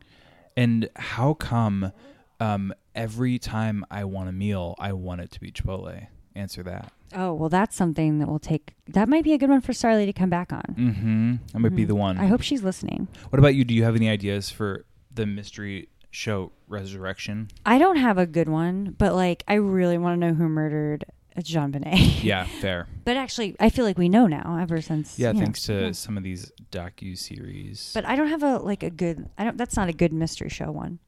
And 0.57 0.89
how 0.95 1.33
come 1.33 1.91
um, 2.39 2.73
every 2.95 3.39
time 3.39 3.85
I 3.91 4.03
want 4.03 4.27
a 4.29 4.31
meal, 4.33 4.75
I 4.79 4.93
want 4.93 5.21
it 5.21 5.31
to 5.31 5.39
be 5.39 5.51
Chipotle? 5.51 6.07
Answer 6.35 6.63
that. 6.63 6.91
Oh 7.13 7.33
well, 7.33 7.49
that's 7.49 7.75
something 7.75 8.19
that 8.19 8.27
will 8.27 8.39
take. 8.39 8.73
That 8.87 9.09
might 9.09 9.23
be 9.25 9.33
a 9.33 9.37
good 9.37 9.49
one 9.49 9.59
for 9.61 9.73
Starlee 9.73 10.05
to 10.05 10.13
come 10.13 10.29
back 10.29 10.53
on. 10.53 10.75
Mm-hmm. 10.77 11.33
That 11.53 11.59
might 11.59 11.75
be 11.75 11.83
Mhm. 11.83 11.87
the 11.87 11.95
one. 11.95 12.17
I 12.17 12.25
hope 12.27 12.41
she's 12.41 12.63
listening. 12.63 13.07
What 13.29 13.39
about 13.39 13.53
you? 13.55 13.63
Do 13.65 13.73
you 13.73 13.83
have 13.83 13.95
any 13.97 14.09
ideas 14.09 14.49
for 14.49 14.85
the 15.13 15.25
mystery 15.25 15.89
show 16.09 16.51
Resurrection? 16.69 17.49
I 17.65 17.77
don't 17.79 17.97
have 17.97 18.17
a 18.17 18.25
good 18.25 18.47
one, 18.49 18.95
but 18.97 19.13
like 19.13 19.43
I 19.47 19.55
really 19.55 19.97
want 19.97 20.19
to 20.21 20.27
know 20.27 20.33
who 20.33 20.47
murdered 20.47 21.03
JonBenét. 21.39 22.23
Yeah, 22.23 22.45
fair. 22.45 22.87
but 23.05 23.17
actually, 23.17 23.55
I 23.59 23.69
feel 23.69 23.85
like 23.85 23.97
we 23.97 24.09
know 24.09 24.27
now 24.27 24.57
ever 24.61 24.81
since. 24.81 25.17
Yeah, 25.17 25.29
you 25.29 25.33
know, 25.35 25.39
thanks 25.41 25.63
to 25.63 25.73
yeah. 25.73 25.91
some 25.93 26.17
of 26.17 26.23
these 26.23 26.51
docu 26.71 27.17
series. 27.17 27.91
But 27.93 28.05
I 28.05 28.15
don't 28.15 28.27
have 28.27 28.43
a 28.43 28.57
like 28.57 28.83
a 28.83 28.89
good. 28.89 29.29
I 29.37 29.43
don't. 29.45 29.57
That's 29.57 29.75
not 29.77 29.89
a 29.89 29.93
good 29.93 30.11
mystery 30.13 30.49
show 30.49 30.71
one. 30.71 30.99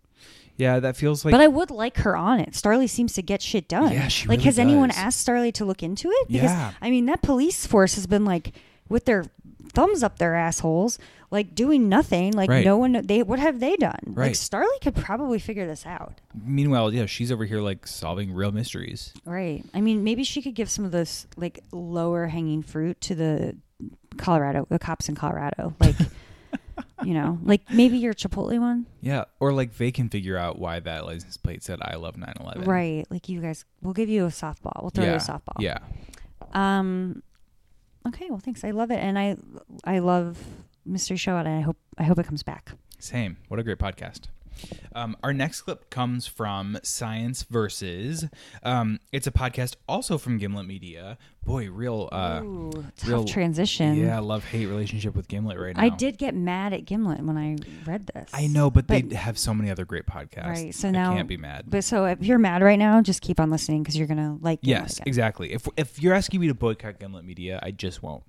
yeah, 0.58 0.80
that 0.80 0.96
feels 0.96 1.25
like. 1.25 1.32
but 1.34 1.42
I 1.42 1.48
would 1.48 1.70
like 1.72 1.98
her 1.98 2.15
on 2.15 2.39
it. 2.39 2.51
Starlee 2.51 2.89
seems 2.89 3.13
to 3.13 3.22
get 3.22 3.42
shit 3.42 3.68
done. 3.68 3.92
Yeah, 3.92 4.08
she 4.08 4.27
like 4.27 4.38
really 4.38 4.46
has 4.46 4.60
anyone 4.60 4.92
asked 4.92 5.27
Starlee 5.27 5.53
to 5.56 5.65
look 5.65 5.84
into 5.84 6.10
it? 6.10 6.27
Because 6.27 6.51
Yeah. 6.51 6.72
I 6.82 6.89
mean 6.89 7.06
that 7.08 7.22
police 7.22 7.65
force 7.65 7.96
has 7.96 8.08
been 8.08 8.24
like 8.25 8.53
with 8.89 9.06
their 9.06 9.25
thumbs 9.74 10.03
up 10.03 10.20
their 10.20 10.36
assholes, 10.36 11.00
like 11.34 11.56
doing 11.56 11.90
nothing. 11.90 12.32
Like 12.34 12.50
Right. 12.50 12.63
no 12.63 12.78
one. 12.78 12.94
They 13.06 13.24
what 13.24 13.40
have 13.40 13.60
they 13.60 13.75
done? 13.75 14.00
Like 14.06 14.18
Right. 14.18 14.32
Starlee 14.36 14.80
could 14.82 14.96
probably 14.96 15.40
figure 15.40 15.66
this 15.68 15.86
out. 15.86 16.22
Meanwhile, 16.46 16.94
yeah, 16.94 17.08
she's 17.08 17.32
over 17.32 17.44
here 17.44 17.60
like 17.60 17.86
solving 17.88 18.32
real 18.32 18.52
mysteries. 18.52 19.13
Right. 19.25 19.66
I 19.74 19.82
mean, 19.82 20.04
maybe 20.04 20.24
she 20.24 20.42
could 20.42 20.54
give 20.54 20.70
some 20.70 20.86
of 20.86 20.92
this 20.92 21.28
like 21.36 21.60
lower 21.72 22.28
hanging 22.28 22.62
fruit 22.62 23.02
to 23.02 23.16
the 23.16 23.58
Colorado, 24.18 24.68
the 24.70 24.78
cops 24.80 25.10
in 25.10 25.16
Colorado. 25.16 25.74
Like, 25.80 25.96
you 27.04 27.16
know, 27.16 27.40
like 27.44 27.62
maybe 27.72 27.98
your 27.98 28.13
Chipotle 28.13 28.60
one. 28.60 28.86
Yeah, 29.02 29.25
or 29.40 29.52
like 29.54 29.75
they 29.78 29.92
can 29.92 30.10
figure 30.10 30.38
out 30.38 30.60
why 30.60 30.80
that 30.82 31.06
license 31.06 31.36
plate 31.38 31.63
said 31.63 31.80
"I 31.82 31.96
love 31.96 32.16
9/11." 32.16 32.68
Right. 32.68 33.06
Like 33.10 33.28
you 33.28 33.42
guys, 33.42 33.66
we'll 33.82 33.94
give 33.96 34.08
you 34.08 34.25
a 34.25 34.30
softball. 34.30 34.80
We'll 34.82 34.92
throw 34.92 35.04
you 35.06 35.12
a 35.13 35.16
softball. 35.16 35.60
Yeah. 35.60 35.80
Um. 36.54 37.24
Okay. 38.08 38.28
Well, 38.30 38.40
thanks. 38.40 38.63
I 38.63 38.70
love 38.72 38.92
it, 38.92 39.00
and 39.00 39.18
I 39.18 39.36
I 39.84 39.98
love 40.00 40.38
Mystery 40.86 41.18
Show, 41.18 41.38
and 41.38 41.48
I 41.48 41.62
hope 41.62 41.78
I 41.98 42.04
hope 42.04 42.20
it 42.20 42.25
comes 42.25 42.44
back. 42.44 42.72
Same. 43.00 43.38
What 43.48 43.60
a 43.60 43.63
great 43.63 43.80
podcast. 43.80 44.22
Um, 44.94 45.18
our 45.24 45.34
next 45.34 45.62
clip 45.62 45.90
comes 45.90 46.28
from 46.28 46.78
Science 46.84 47.44
Versus. 47.44 48.28
Um, 48.62 49.00
it's 49.12 49.28
a 49.28 49.32
podcast 49.32 49.75
also 49.88 50.18
from 50.18 50.38
Gimlet 50.38 50.68
Media. 50.68 51.18
Boy, 51.46 51.70
real. 51.70 52.08
Uh, 52.12 52.42
Ooh, 52.44 52.72
tough 52.96 53.10
real- 53.10 53.26
transition. 53.26 53.98
yeah, 53.98 54.20
love 54.20 54.46
hate 54.46 54.66
relationship 54.68 55.14
with 55.14 55.28
Gimlet 55.28 55.60
right 55.60 55.76
now. 55.76 55.84
I 55.84 55.90
did 55.90 56.18
get 56.18 56.34
mad 56.34 56.72
at 56.72 56.86
Gimlet 56.86 57.22
when 57.22 57.38
I 57.38 57.58
read 57.86 58.08
this. 58.08 58.30
I 58.34 58.48
know, 58.48 58.72
but, 58.72 58.88
But- 58.88 59.10
they 59.10 59.16
have 59.18 59.38
so 59.38 59.54
many 59.54 59.70
other 59.70 59.84
great 59.84 60.06
podcasts. 60.06 60.46
Right, 60.48 60.74
so 60.76 60.88
I 60.88 60.92
now- 60.92 61.14
can't 61.14 61.28
be 61.28 61.36
mad. 61.36 61.66
But 61.68 61.84
so 61.84 62.06
if 62.06 62.24
you're 62.24 62.40
mad 62.40 62.62
right 62.62 62.80
now, 62.80 63.02
just 63.02 63.22
keep 63.22 63.42
on 63.42 63.50
listening 63.50 63.84
because 63.84 63.98
you're 63.98 64.08
gonna 64.08 64.38
like. 64.42 64.62
Gimlet 64.62 64.82
Yes, 64.84 64.94
again. 64.98 65.04
exactly. 65.08 65.52
If 65.54 65.68
if 65.76 66.02
you're 66.02 66.14
asking 66.14 66.40
me 66.40 66.48
to 66.48 66.54
boycott 66.54 67.00
Gimlet 67.00 67.26
Media, 67.26 67.60
I 67.62 67.72
just 67.72 68.02
won't. 68.02 68.24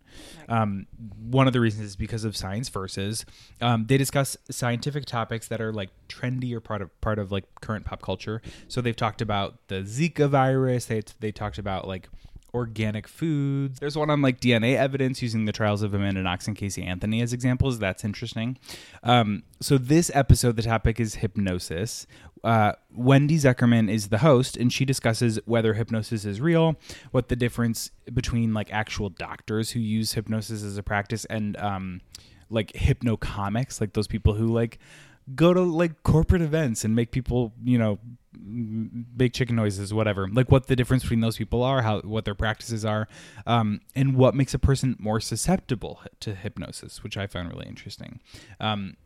Um, 0.48 0.86
one 1.18 1.46
of 1.46 1.52
the 1.52 1.60
reasons 1.60 1.86
is 1.86 1.96
because 1.96 2.24
of 2.24 2.36
Science 2.36 2.68
Versus. 2.68 3.24
Um, 3.60 3.86
they 3.86 3.96
discuss 3.96 4.36
scientific 4.50 5.04
topics 5.06 5.46
that 5.48 5.60
are 5.60 5.72
like 5.72 5.90
trendy 6.08 6.52
or 6.52 6.60
part 6.60 6.82
of 6.82 7.00
part 7.00 7.18
of 7.20 7.30
like 7.30 7.44
current 7.60 7.84
pop 7.84 8.02
culture. 8.02 8.42
So 8.68 8.80
they've 8.80 8.96
talked 8.96 9.20
about 9.22 9.68
the 9.68 9.82
Zika 9.82 10.28
virus. 10.28 10.86
They 10.86 11.02
they 11.20 11.30
talked 11.30 11.58
about 11.58 11.86
like 11.86 12.08
organic 12.54 13.08
foods. 13.08 13.80
There's 13.80 13.96
one 13.96 14.08
on 14.08 14.22
like 14.22 14.40
DNA 14.40 14.76
evidence 14.76 15.20
using 15.20 15.44
the 15.44 15.52
trials 15.52 15.82
of 15.82 15.92
Amanda 15.92 16.22
Knox 16.22 16.46
and 16.46 16.56
Casey 16.56 16.84
Anthony 16.84 17.20
as 17.20 17.32
examples. 17.32 17.80
That's 17.80 18.04
interesting. 18.04 18.56
Um, 19.02 19.42
so 19.60 19.76
this 19.76 20.10
episode, 20.14 20.56
the 20.56 20.62
topic 20.62 21.00
is 21.00 21.16
hypnosis. 21.16 22.06
Uh, 22.44 22.72
Wendy 22.94 23.36
Zukerman 23.36 23.90
is 23.90 24.08
the 24.08 24.18
host, 24.18 24.56
and 24.56 24.72
she 24.72 24.84
discusses 24.84 25.40
whether 25.46 25.74
hypnosis 25.74 26.24
is 26.24 26.40
real, 26.40 26.76
what 27.10 27.28
the 27.28 27.36
difference 27.36 27.90
between 28.12 28.54
like 28.54 28.72
actual 28.72 29.10
doctors 29.10 29.70
who 29.72 29.80
use 29.80 30.12
hypnosis 30.12 30.62
as 30.62 30.78
a 30.78 30.82
practice 30.82 31.24
and 31.24 31.56
um, 31.56 32.00
like 32.50 32.74
hypnocomics, 32.76 33.80
like 33.80 33.94
those 33.94 34.06
people 34.06 34.34
who 34.34 34.46
like 34.46 34.78
go 35.34 35.54
to 35.54 35.60
like 35.62 36.02
corporate 36.02 36.42
events 36.42 36.84
and 36.84 36.94
make 36.94 37.10
people, 37.10 37.54
you 37.64 37.78
know, 37.78 37.98
make 38.42 39.32
chicken 39.32 39.56
noises, 39.56 39.92
whatever. 39.92 40.28
Like 40.28 40.50
what 40.50 40.66
the 40.66 40.76
difference 40.76 41.02
between 41.02 41.20
those 41.20 41.36
people 41.36 41.62
are, 41.62 41.82
how 41.82 42.00
what 42.00 42.24
their 42.24 42.34
practices 42.34 42.84
are, 42.84 43.08
um, 43.46 43.80
and 43.94 44.16
what 44.16 44.34
makes 44.34 44.54
a 44.54 44.58
person 44.58 44.96
more 44.98 45.20
susceptible 45.20 46.00
to 46.20 46.34
hypnosis, 46.34 47.02
which 47.02 47.16
I 47.16 47.26
found 47.26 47.50
really 47.50 47.66
interesting. 47.66 48.20
Um, 48.60 48.96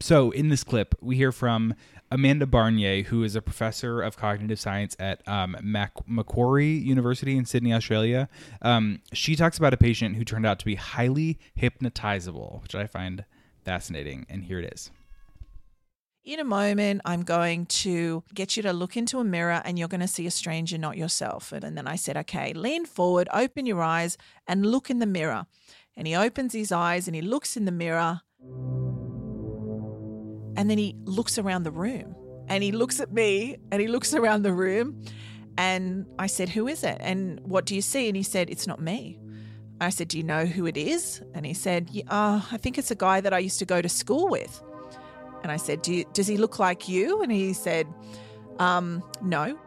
so 0.00 0.30
in 0.30 0.48
this 0.48 0.62
clip, 0.62 0.94
we 1.00 1.16
hear 1.16 1.32
from 1.32 1.74
Amanda 2.10 2.46
Barnier, 2.46 3.04
who 3.04 3.24
is 3.24 3.34
a 3.34 3.42
professor 3.42 4.00
of 4.00 4.16
cognitive 4.16 4.60
science 4.60 4.96
at 4.98 5.26
um, 5.26 5.56
Mac- 5.60 6.06
Macquarie 6.06 6.66
University 6.66 7.36
in 7.36 7.44
Sydney, 7.44 7.72
Australia. 7.72 8.28
Um, 8.62 9.00
she 9.12 9.36
talks 9.36 9.58
about 9.58 9.74
a 9.74 9.76
patient 9.76 10.16
who 10.16 10.24
turned 10.24 10.46
out 10.46 10.58
to 10.60 10.64
be 10.64 10.76
highly 10.76 11.38
hypnotizable, 11.58 12.62
which 12.62 12.74
I 12.74 12.86
find 12.86 13.24
fascinating. 13.64 14.24
And 14.28 14.44
here 14.44 14.60
it 14.60 14.72
is. 14.72 14.90
In 16.28 16.40
a 16.40 16.44
moment, 16.44 17.00
I'm 17.06 17.22
going 17.22 17.64
to 17.64 18.22
get 18.34 18.54
you 18.54 18.62
to 18.64 18.74
look 18.74 18.98
into 18.98 19.18
a 19.18 19.24
mirror 19.24 19.62
and 19.64 19.78
you're 19.78 19.88
going 19.88 20.02
to 20.02 20.06
see 20.06 20.26
a 20.26 20.30
stranger, 20.30 20.76
not 20.76 20.98
yourself. 20.98 21.52
And 21.52 21.74
then 21.74 21.86
I 21.86 21.96
said, 21.96 22.18
okay, 22.18 22.52
lean 22.52 22.84
forward, 22.84 23.30
open 23.32 23.64
your 23.64 23.82
eyes, 23.82 24.18
and 24.46 24.66
look 24.66 24.90
in 24.90 24.98
the 24.98 25.06
mirror. 25.06 25.46
And 25.96 26.06
he 26.06 26.14
opens 26.14 26.52
his 26.52 26.70
eyes 26.70 27.08
and 27.08 27.14
he 27.14 27.22
looks 27.22 27.56
in 27.56 27.64
the 27.64 27.72
mirror. 27.72 28.20
And 30.54 30.68
then 30.68 30.76
he 30.76 30.96
looks 31.04 31.38
around 31.38 31.62
the 31.62 31.70
room 31.70 32.14
and 32.46 32.62
he 32.62 32.72
looks 32.72 33.00
at 33.00 33.10
me 33.10 33.56
and 33.72 33.80
he 33.80 33.88
looks 33.88 34.12
around 34.12 34.42
the 34.42 34.52
room. 34.52 35.02
And 35.56 36.04
I 36.18 36.26
said, 36.26 36.50
Who 36.50 36.68
is 36.68 36.84
it? 36.84 36.98
And 37.00 37.40
what 37.40 37.64
do 37.64 37.74
you 37.74 37.80
see? 37.80 38.06
And 38.06 38.14
he 38.14 38.22
said, 38.22 38.50
It's 38.50 38.66
not 38.66 38.82
me. 38.82 39.18
I 39.80 39.88
said, 39.88 40.08
Do 40.08 40.18
you 40.18 40.24
know 40.24 40.44
who 40.44 40.66
it 40.66 40.76
is? 40.76 41.22
And 41.32 41.46
he 41.46 41.54
said, 41.54 41.88
yeah, 41.90 42.04
uh, 42.08 42.42
I 42.52 42.58
think 42.58 42.76
it's 42.76 42.90
a 42.90 42.94
guy 42.96 43.22
that 43.22 43.32
I 43.32 43.38
used 43.38 43.58
to 43.60 43.64
go 43.64 43.80
to 43.80 43.88
school 43.88 44.28
with. 44.28 44.62
And 45.42 45.52
I 45.52 45.56
said, 45.56 45.82
Do 45.82 45.94
you, 45.94 46.04
Does 46.12 46.26
he 46.26 46.36
look 46.36 46.58
like 46.58 46.88
you? 46.88 47.22
And 47.22 47.30
he 47.32 47.52
said, 47.52 47.86
um, 48.58 49.02
No. 49.22 49.58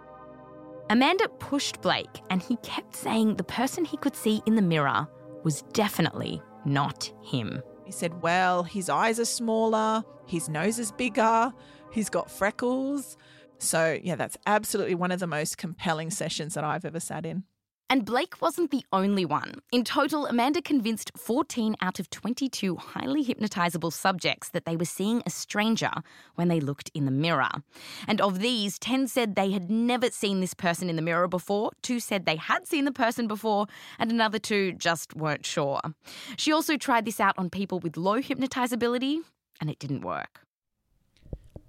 Amanda 0.89 1.29
pushed 1.39 1.81
Blake, 1.81 2.21
and 2.29 2.41
he 2.41 2.57
kept 2.57 2.95
saying 2.95 3.35
the 3.35 3.43
person 3.45 3.85
he 3.85 3.95
could 3.97 4.15
see 4.15 4.41
in 4.45 4.55
the 4.55 4.61
mirror 4.61 5.07
was 5.43 5.61
definitely 5.73 6.41
not 6.65 7.11
him. 7.23 7.61
He 7.85 7.91
said, 7.91 8.21
Well, 8.21 8.63
his 8.63 8.89
eyes 8.89 9.19
are 9.19 9.25
smaller, 9.25 10.03
his 10.27 10.49
nose 10.49 10.79
is 10.79 10.91
bigger, 10.91 11.53
he's 11.91 12.09
got 12.09 12.29
freckles. 12.29 13.17
So, 13.57 13.99
yeah, 14.03 14.15
that's 14.15 14.37
absolutely 14.47 14.95
one 14.95 15.11
of 15.11 15.19
the 15.19 15.27
most 15.27 15.57
compelling 15.57 16.09
sessions 16.09 16.55
that 16.55 16.63
I've 16.63 16.83
ever 16.83 16.99
sat 16.99 17.25
in. 17.25 17.43
And 17.91 18.05
Blake 18.05 18.41
wasn't 18.41 18.71
the 18.71 18.85
only 18.93 19.25
one. 19.25 19.55
In 19.73 19.83
total, 19.83 20.25
Amanda 20.25 20.61
convinced 20.61 21.11
14 21.17 21.75
out 21.81 21.99
of 21.99 22.09
22 22.09 22.77
highly 22.77 23.21
hypnotizable 23.21 23.91
subjects 23.91 24.47
that 24.51 24.63
they 24.63 24.77
were 24.77 24.85
seeing 24.85 25.21
a 25.25 25.29
stranger 25.29 25.91
when 26.35 26.47
they 26.47 26.61
looked 26.61 26.89
in 26.93 27.03
the 27.03 27.11
mirror. 27.11 27.49
And 28.07 28.21
of 28.21 28.39
these, 28.39 28.79
10 28.79 29.09
said 29.09 29.35
they 29.35 29.51
had 29.51 29.69
never 29.69 30.09
seen 30.09 30.39
this 30.39 30.53
person 30.53 30.89
in 30.89 30.95
the 30.95 31.01
mirror 31.01 31.27
before, 31.27 31.71
two 31.81 31.99
said 31.99 32.25
they 32.25 32.37
had 32.37 32.65
seen 32.65 32.85
the 32.85 32.93
person 32.93 33.27
before, 33.27 33.67
and 33.99 34.09
another 34.09 34.39
two 34.39 34.71
just 34.71 35.13
weren't 35.13 35.45
sure. 35.45 35.81
She 36.37 36.53
also 36.53 36.77
tried 36.77 37.03
this 37.03 37.19
out 37.19 37.37
on 37.37 37.49
people 37.49 37.79
with 37.81 37.97
low 37.97 38.21
hypnotizability, 38.21 39.17
and 39.59 39.69
it 39.69 39.79
didn't 39.79 39.99
work. 39.99 40.45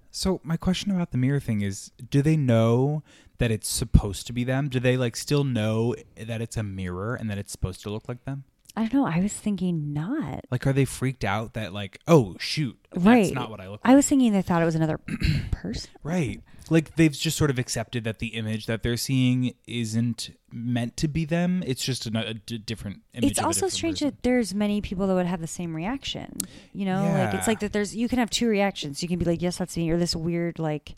So 0.09 0.39
my 0.43 0.55
question 0.57 0.91
about 0.91 1.09
the 1.11 1.17
mirror 1.17 1.39
thing 1.41 1.61
is, 1.61 1.91
do 2.09 2.21
they 2.21 2.37
know 2.37 3.03
that 3.43 3.51
it's 3.51 3.67
supposed 3.67 4.25
to 4.25 4.31
be 4.31 4.45
them? 4.45 4.69
Do 4.69 4.79
they 4.79 4.95
like 4.95 5.17
still 5.17 5.43
know 5.43 5.95
that 6.15 6.41
it's 6.41 6.55
a 6.55 6.63
mirror 6.63 7.13
and 7.13 7.29
that 7.29 7.37
it's 7.37 7.51
supposed 7.51 7.81
to 7.81 7.89
look 7.89 8.07
like 8.07 8.23
them? 8.23 8.45
I 8.73 8.87
don't 8.87 8.93
know. 8.93 9.05
I 9.05 9.19
was 9.19 9.33
thinking 9.33 9.91
not. 9.91 10.45
Like, 10.49 10.65
are 10.65 10.71
they 10.71 10.85
freaked 10.85 11.25
out 11.25 11.53
that 11.53 11.73
like, 11.73 11.99
oh 12.07 12.37
shoot, 12.39 12.79
that's 12.93 13.05
right. 13.05 13.33
not 13.33 13.51
what 13.51 13.59
I 13.59 13.67
look 13.67 13.81
I 13.83 13.95
was 13.95 14.07
thinking 14.07 14.31
they 14.31 14.41
thought 14.41 14.61
it 14.61 14.65
was 14.65 14.75
another 14.75 14.97
person. 15.51 15.89
Right. 16.03 16.41
Like 16.69 16.95
they've 16.95 17.11
just 17.11 17.37
sort 17.37 17.49
of 17.49 17.59
accepted 17.59 18.05
that 18.05 18.19
the 18.19 18.27
image 18.27 18.65
that 18.67 18.81
they're 18.81 18.95
seeing 18.95 19.55
isn't 19.67 20.29
meant 20.49 20.95
to 20.95 21.09
be 21.09 21.25
them. 21.25 21.61
It's 21.67 21.83
just 21.83 22.07
a, 22.07 22.27
a 22.29 22.33
d- 22.35 22.59
different 22.59 23.01
image. 23.13 23.31
It's 23.31 23.39
also 23.39 23.67
strange 23.67 23.97
person. 23.97 24.11
that 24.11 24.23
there's 24.23 24.55
many 24.55 24.79
people 24.79 25.05
that 25.07 25.15
would 25.15 25.25
have 25.25 25.41
the 25.41 25.47
same 25.47 25.75
reaction. 25.75 26.37
You 26.71 26.85
know, 26.85 27.03
like 27.03 27.33
it's 27.33 27.47
like 27.47 27.59
that. 27.59 27.73
There's 27.73 27.93
you 27.93 28.07
can 28.07 28.19
have 28.19 28.29
two 28.29 28.47
reactions. 28.47 29.03
You 29.03 29.09
can 29.09 29.19
be 29.19 29.25
like, 29.25 29.41
yes, 29.41 29.57
that's 29.57 29.75
me, 29.75 29.89
or 29.89 29.97
this 29.97 30.15
weird 30.15 30.59
like, 30.59 30.95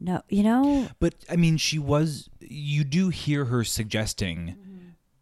no, 0.00 0.22
you 0.28 0.42
know, 0.42 0.88
But 1.00 1.14
I 1.30 1.36
mean, 1.36 1.56
she 1.56 1.78
was. 1.78 2.28
You 2.40 2.84
do 2.84 3.08
hear 3.08 3.46
her 3.46 3.64
suggesting. 3.64 4.56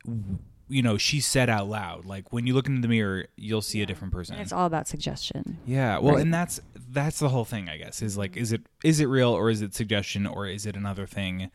w- 0.05 0.39
You 0.69 0.81
know, 0.83 0.97
she 0.97 1.21
said 1.21 1.51
out 1.51 1.69
loud, 1.69 2.07
like 2.07 2.33
when 2.33 2.47
you 2.47 2.55
look 2.55 2.67
into 2.67 2.81
the 2.81 2.89
mirror, 2.89 3.27
you'll 3.37 3.61
see 3.63 3.83
a 3.83 3.87
different 3.87 4.13
person. 4.13 4.35
and 4.37 4.43
it's 4.43 4.53
all 4.53 4.65
about 4.67 4.89
suggestion. 4.89 5.59
Yeah, 5.67 5.99
well, 5.99 6.15
Right. 6.15 6.23
and 6.23 6.33
that's 6.33 6.61
that's 6.91 7.19
the 7.19 7.29
whole 7.29 7.45
thing, 7.45 7.69
I 7.69 7.77
guess. 7.77 8.01
Is 8.03 8.17
like, 8.17 8.37
is 8.37 8.53
it 8.53 8.63
is 8.83 8.99
it 9.01 9.07
real 9.07 9.31
or 9.31 9.51
is 9.51 9.61
it 9.63 9.75
suggestion 9.75 10.27
or 10.27 10.47
is 10.47 10.65
it 10.67 10.75
another 10.77 11.07
thing? 11.07 11.51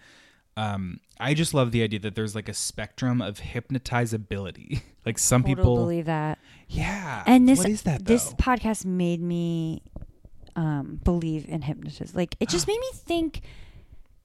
Um, 0.56 1.00
I 1.20 1.34
just 1.36 1.54
love 1.54 1.72
the 1.72 1.84
idea 1.84 2.00
that 2.00 2.16
there's 2.16 2.34
like 2.36 2.50
a 2.50 2.54
spectrum 2.54 3.22
of 3.22 3.40
hypnotizability. 3.40 4.82
like 5.06 5.18
some 5.20 5.42
Totally 5.44 5.56
people, 5.56 5.76
believe 5.78 6.06
that. 6.06 6.38
yeah. 6.68 7.24
And 7.26 7.48
this 7.48 7.60
what 7.60 7.70
is 7.70 7.82
that? 7.84 8.06
this 8.06 8.34
podcast 8.36 8.86
made 8.86 9.22
me 9.22 9.82
um, 10.58 11.00
believe 11.06 11.48
in 11.48 11.62
hypnotism. 11.62 12.18
Like 12.18 12.36
it 12.42 12.50
just 12.50 12.68
made 12.72 12.80
me 12.80 12.90
think 12.94 13.42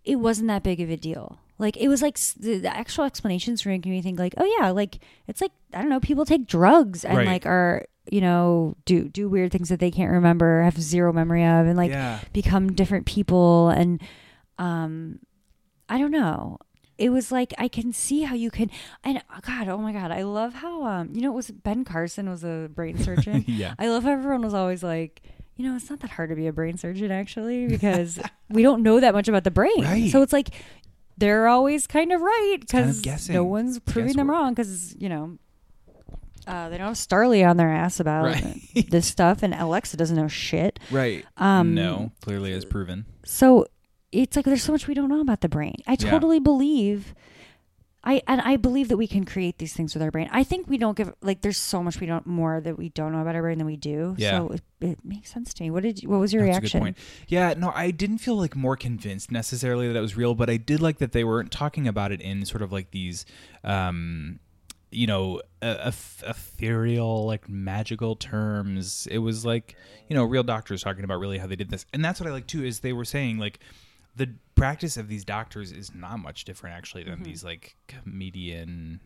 it 0.04 0.16
wasn't 0.16 0.48
that 0.48 0.64
big 0.64 0.80
of 0.80 0.90
a 0.90 0.96
deal. 0.96 1.38
Like 1.58 1.76
it 1.76 1.86
was 1.86 2.02
like 2.02 2.18
the, 2.40 2.58
the 2.58 2.76
actual 2.76 3.04
explanations 3.04 3.64
were 3.64 3.70
making 3.70 3.92
me 3.92 4.02
think 4.02 4.18
like, 4.18 4.34
oh 4.38 4.56
yeah, 4.58 4.70
like 4.70 4.98
it's 5.28 5.40
like 5.40 5.52
I 5.72 5.78
don't 5.80 5.90
know, 5.90 6.00
people 6.00 6.24
take 6.24 6.46
drugs 6.46 7.04
and 7.04 7.18
Right. 7.18 7.26
like 7.28 7.46
are 7.46 7.86
you 8.10 8.20
know 8.20 8.74
do 8.84 9.08
do 9.08 9.28
weird 9.28 9.52
things 9.52 9.68
that 9.68 9.78
they 9.78 9.92
can't 9.92 10.10
remember, 10.10 10.62
have 10.62 10.80
zero 10.80 11.12
memory 11.12 11.44
of, 11.44 11.66
and 11.66 11.76
like 11.76 11.90
yeah, 11.92 12.18
become 12.32 12.72
different 12.72 13.06
people 13.06 13.68
and 13.68 14.00
um 14.58 15.20
I 15.88 15.98
don't 15.98 16.10
know. 16.10 16.58
It 16.98 17.10
was 17.10 17.30
like 17.30 17.52
I 17.58 17.68
can 17.68 17.92
see 17.92 18.22
how 18.22 18.34
you 18.34 18.50
can 18.50 18.70
and 19.04 19.22
oh 19.30 19.38
God, 19.42 19.68
oh 19.68 19.78
my 19.78 19.92
God, 19.92 20.10
I 20.10 20.22
love 20.22 20.54
how 20.54 20.82
um 20.84 21.10
you 21.14 21.20
know 21.20 21.30
it 21.30 21.36
was 21.36 21.50
Ben 21.52 21.84
Carson 21.84 22.28
was 22.28 22.42
a 22.42 22.68
brain 22.74 22.98
surgeon. 22.98 23.44
yeah. 23.48 23.74
I 23.78 23.88
love 23.88 24.02
how 24.04 24.10
everyone 24.12 24.42
was 24.42 24.54
always 24.54 24.82
like, 24.82 25.22
you 25.62 25.68
know, 25.68 25.76
it's 25.76 25.88
not 25.88 26.00
that 26.00 26.10
hard 26.10 26.30
to 26.30 26.36
be 26.36 26.46
a 26.48 26.52
brain 26.52 26.76
surgeon 26.76 27.10
actually 27.12 27.68
because 27.68 28.18
we 28.50 28.62
don't 28.62 28.82
know 28.82 28.98
that 29.00 29.14
much 29.14 29.28
about 29.28 29.44
the 29.44 29.50
brain. 29.50 29.82
Right. 29.84 30.10
So 30.10 30.22
it's 30.22 30.32
like 30.32 30.48
they're 31.18 31.46
always 31.46 31.86
kind 31.86 32.10
of 32.10 32.20
right 32.20 32.58
kind 32.68 32.90
of 32.90 33.00
because 33.02 33.28
no 33.28 33.44
one's 33.44 33.78
proving 33.78 34.16
them 34.16 34.28
wrong 34.30 34.54
because 34.54 34.94
you 34.98 35.08
know. 35.08 35.38
Uh, 36.44 36.68
they 36.70 36.76
don't 36.76 36.88
have 36.88 36.96
Starlee 36.96 37.48
on 37.48 37.56
their 37.56 37.72
ass 37.72 38.00
about 38.00 38.24
Right. 38.24 38.58
this 38.90 39.06
stuff, 39.06 39.44
and 39.44 39.54
Alexa 39.54 39.96
doesn't 39.96 40.16
know 40.16 40.26
shit. 40.26 40.80
Right. 40.90 41.24
Um, 41.36 41.72
no, 41.76 42.10
clearly 42.20 42.52
as 42.52 42.64
proven. 42.64 43.04
So 43.24 43.66
it's 44.10 44.34
like 44.34 44.44
there's 44.44 44.64
so 44.64 44.72
much 44.72 44.88
we 44.88 44.94
don't 44.94 45.08
know 45.08 45.20
about 45.20 45.40
the 45.42 45.48
brain. 45.48 45.76
I 45.86 45.92
Yeah. 45.92 46.10
totally 46.10 46.40
believe 46.40 47.14
I 48.04 48.20
and 48.26 48.40
I 48.40 48.56
believe 48.56 48.88
that 48.88 48.96
we 48.96 49.06
can 49.06 49.24
create 49.24 49.58
these 49.58 49.72
things 49.72 49.94
with 49.94 50.02
our 50.02 50.10
brain. 50.10 50.28
I 50.32 50.42
think 50.42 50.68
we 50.68 50.76
don't 50.76 50.96
give 50.96 51.14
like 51.22 51.42
there's 51.42 51.56
so 51.56 51.82
much 51.82 52.00
we 52.00 52.06
don't 52.06 52.26
more 52.26 52.60
that 52.60 52.76
we 52.76 52.88
don't 52.88 53.12
know 53.12 53.20
about 53.20 53.36
our 53.36 53.42
brain 53.42 53.58
than 53.58 53.66
we 53.66 53.76
do. 53.76 54.16
Yeah. 54.18 54.30
So 54.38 54.48
it, 54.48 54.62
it 54.80 54.98
makes 55.04 55.32
sense 55.32 55.54
to 55.54 55.62
me. 55.62 55.70
What 55.70 55.84
did 55.84 56.02
you, 56.02 56.08
what 56.08 56.18
was 56.18 56.32
your 56.32 56.44
That's 56.44 56.58
reaction? 56.58 56.78
a 56.78 56.80
good 56.80 56.84
point. 56.84 56.98
Yeah, 57.28 57.54
no, 57.56 57.70
I 57.74 57.92
didn't 57.92 58.18
feel 58.18 58.34
like 58.36 58.56
more 58.56 58.76
convinced 58.76 59.30
necessarily 59.30 59.86
that 59.86 59.96
it 59.96 60.00
was 60.00 60.16
real, 60.16 60.34
but 60.34 60.50
I 60.50 60.56
did 60.56 60.82
like 60.82 60.98
that 60.98 61.12
they 61.12 61.22
weren't 61.22 61.52
talking 61.52 61.86
about 61.86 62.10
it 62.10 62.20
in 62.20 62.44
sort 62.44 62.62
of 62.62 62.72
like 62.72 62.90
these, 62.90 63.24
um, 63.62 64.40
you 64.90 65.06
know, 65.06 65.40
eth- 65.62 66.24
ethereal, 66.26 67.24
like 67.24 67.48
magical 67.48 68.16
terms. 68.16 69.06
It 69.10 69.18
was 69.18 69.46
like, 69.46 69.76
you 70.08 70.16
know, 70.16 70.24
real 70.24 70.42
doctors 70.42 70.82
talking 70.82 71.04
about 71.04 71.20
really 71.20 71.38
how 71.38 71.46
they 71.46 71.56
did 71.56 71.70
this, 71.70 71.86
and 71.92 72.04
that's 72.04 72.18
what 72.18 72.28
I 72.28 72.32
like 72.32 72.48
too. 72.48 72.64
Is 72.64 72.80
they 72.80 72.92
were 72.92 73.04
saying 73.04 73.38
like 73.38 73.60
the 74.14 74.34
practice 74.54 74.96
of 74.96 75.08
these 75.08 75.24
doctors 75.24 75.72
is 75.72 75.94
not 75.94 76.18
much 76.18 76.44
different 76.44 76.76
actually 76.76 77.02
than 77.04 77.22
these 77.22 77.42
like 77.42 77.76
comedian, 77.88 79.00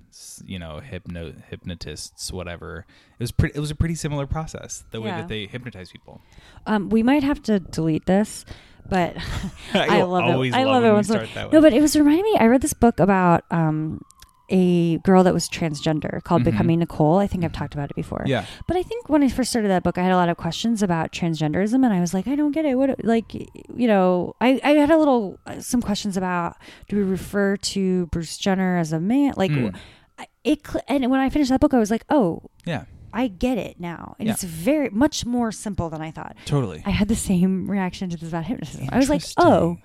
you 0.44 0.58
know, 0.58 0.80
hypno 0.80 1.32
hypnotists, 1.48 2.32
whatever. 2.32 2.84
It 3.18 3.22
was 3.22 3.32
pretty. 3.32 3.56
It 3.56 3.60
was 3.60 3.70
a 3.70 3.74
pretty 3.74 3.94
similar 3.94 4.26
process 4.26 4.84
the 4.90 5.00
way 5.00 5.10
that 5.10 5.28
they 5.28 5.46
hypnotize 5.46 5.90
people. 5.90 6.20
Um, 6.66 6.90
we 6.90 7.02
might 7.02 7.22
have 7.22 7.42
to 7.44 7.60
delete 7.60 8.06
this, 8.06 8.44
but 8.88 9.16
I 9.74 9.98
You'll 9.98 10.08
love 10.08 10.24
it. 10.44 10.54
I 10.54 10.64
love 10.64 10.82
love 10.82 10.84
it 10.84 10.92
once. 10.92 11.34
No, 11.52 11.60
but 11.60 11.72
it 11.72 11.80
was 11.80 11.96
reminding 11.96 12.24
me. 12.24 12.36
I 12.38 12.46
read 12.46 12.60
this 12.60 12.74
book 12.74 13.00
about 13.00 13.44
um, 13.50 14.02
a 14.48 14.98
girl 14.98 15.24
that 15.24 15.34
was 15.34 15.48
transgender 15.48 16.22
called 16.22 16.44
Becoming 16.44 16.78
Nicole. 16.78 17.18
I 17.18 17.26
think 17.26 17.44
I've 17.44 17.52
talked 17.52 17.74
about 17.74 17.90
it 17.90 17.96
before. 17.96 18.18
Mm-hmm. 18.20 18.28
Yeah. 18.28 18.46
But 18.68 18.76
I 18.76 18.82
think 18.84 19.08
when 19.08 19.22
I 19.22 19.28
first 19.28 19.50
started 19.50 19.68
that 19.68 19.82
book, 19.82 19.98
I 19.98 20.02
had 20.02 20.12
a 20.12 20.16
lot 20.16 20.28
of 20.28 20.36
questions 20.36 20.82
about 20.82 21.10
transgenderism, 21.12 21.74
and 21.84 21.86
I 21.92 22.00
was 22.00 22.14
like, 22.14 22.28
I 22.28 22.36
don't 22.36 22.52
get 22.52 22.64
it. 22.64 22.76
What, 22.76 23.04
like, 23.04 23.32
you 23.34 23.88
know, 23.88 24.36
I, 24.40 24.60
I 24.62 24.70
had 24.72 24.90
a 24.90 24.96
little, 24.98 25.38
uh, 25.46 25.60
some 25.60 25.82
questions 25.82 26.16
about 26.16 26.56
do 26.88 26.96
we 26.96 27.02
refer 27.02 27.56
to 27.56 28.06
Bruce 28.06 28.36
Jenner 28.38 28.78
as 28.78 28.92
a 28.92 29.00
man? 29.00 29.34
Like, 29.36 29.50
Mm. 29.50 29.74
I- 30.18 30.26
it, 30.44 30.60
and 30.88 31.10
when 31.10 31.18
I 31.20 31.28
finished 31.28 31.50
that 31.50 31.60
book, 31.60 31.74
I 31.74 31.78
was 31.78 31.90
like, 31.90 32.04
oh, 32.08 32.42
Yeah. 32.64 32.84
I 33.12 33.28
get 33.28 33.56
it 33.58 33.80
now. 33.80 34.14
And 34.18 34.26
Yeah. 34.28 34.34
it's 34.34 34.44
very, 34.44 34.90
much 34.90 35.24
more 35.26 35.50
simple 35.50 35.88
than 35.90 36.02
I 36.02 36.10
thought. 36.10 36.36
Totally. 36.44 36.82
I 36.86 36.90
had 36.90 37.08
the 37.08 37.16
same 37.16 37.68
reaction 37.70 38.10
to 38.10 38.16
this 38.16 38.28
about 38.28 38.44
hypnotism. 38.44 38.88
I 38.92 38.98
was 38.98 39.08
like, 39.08 39.22
oh, 39.38 39.78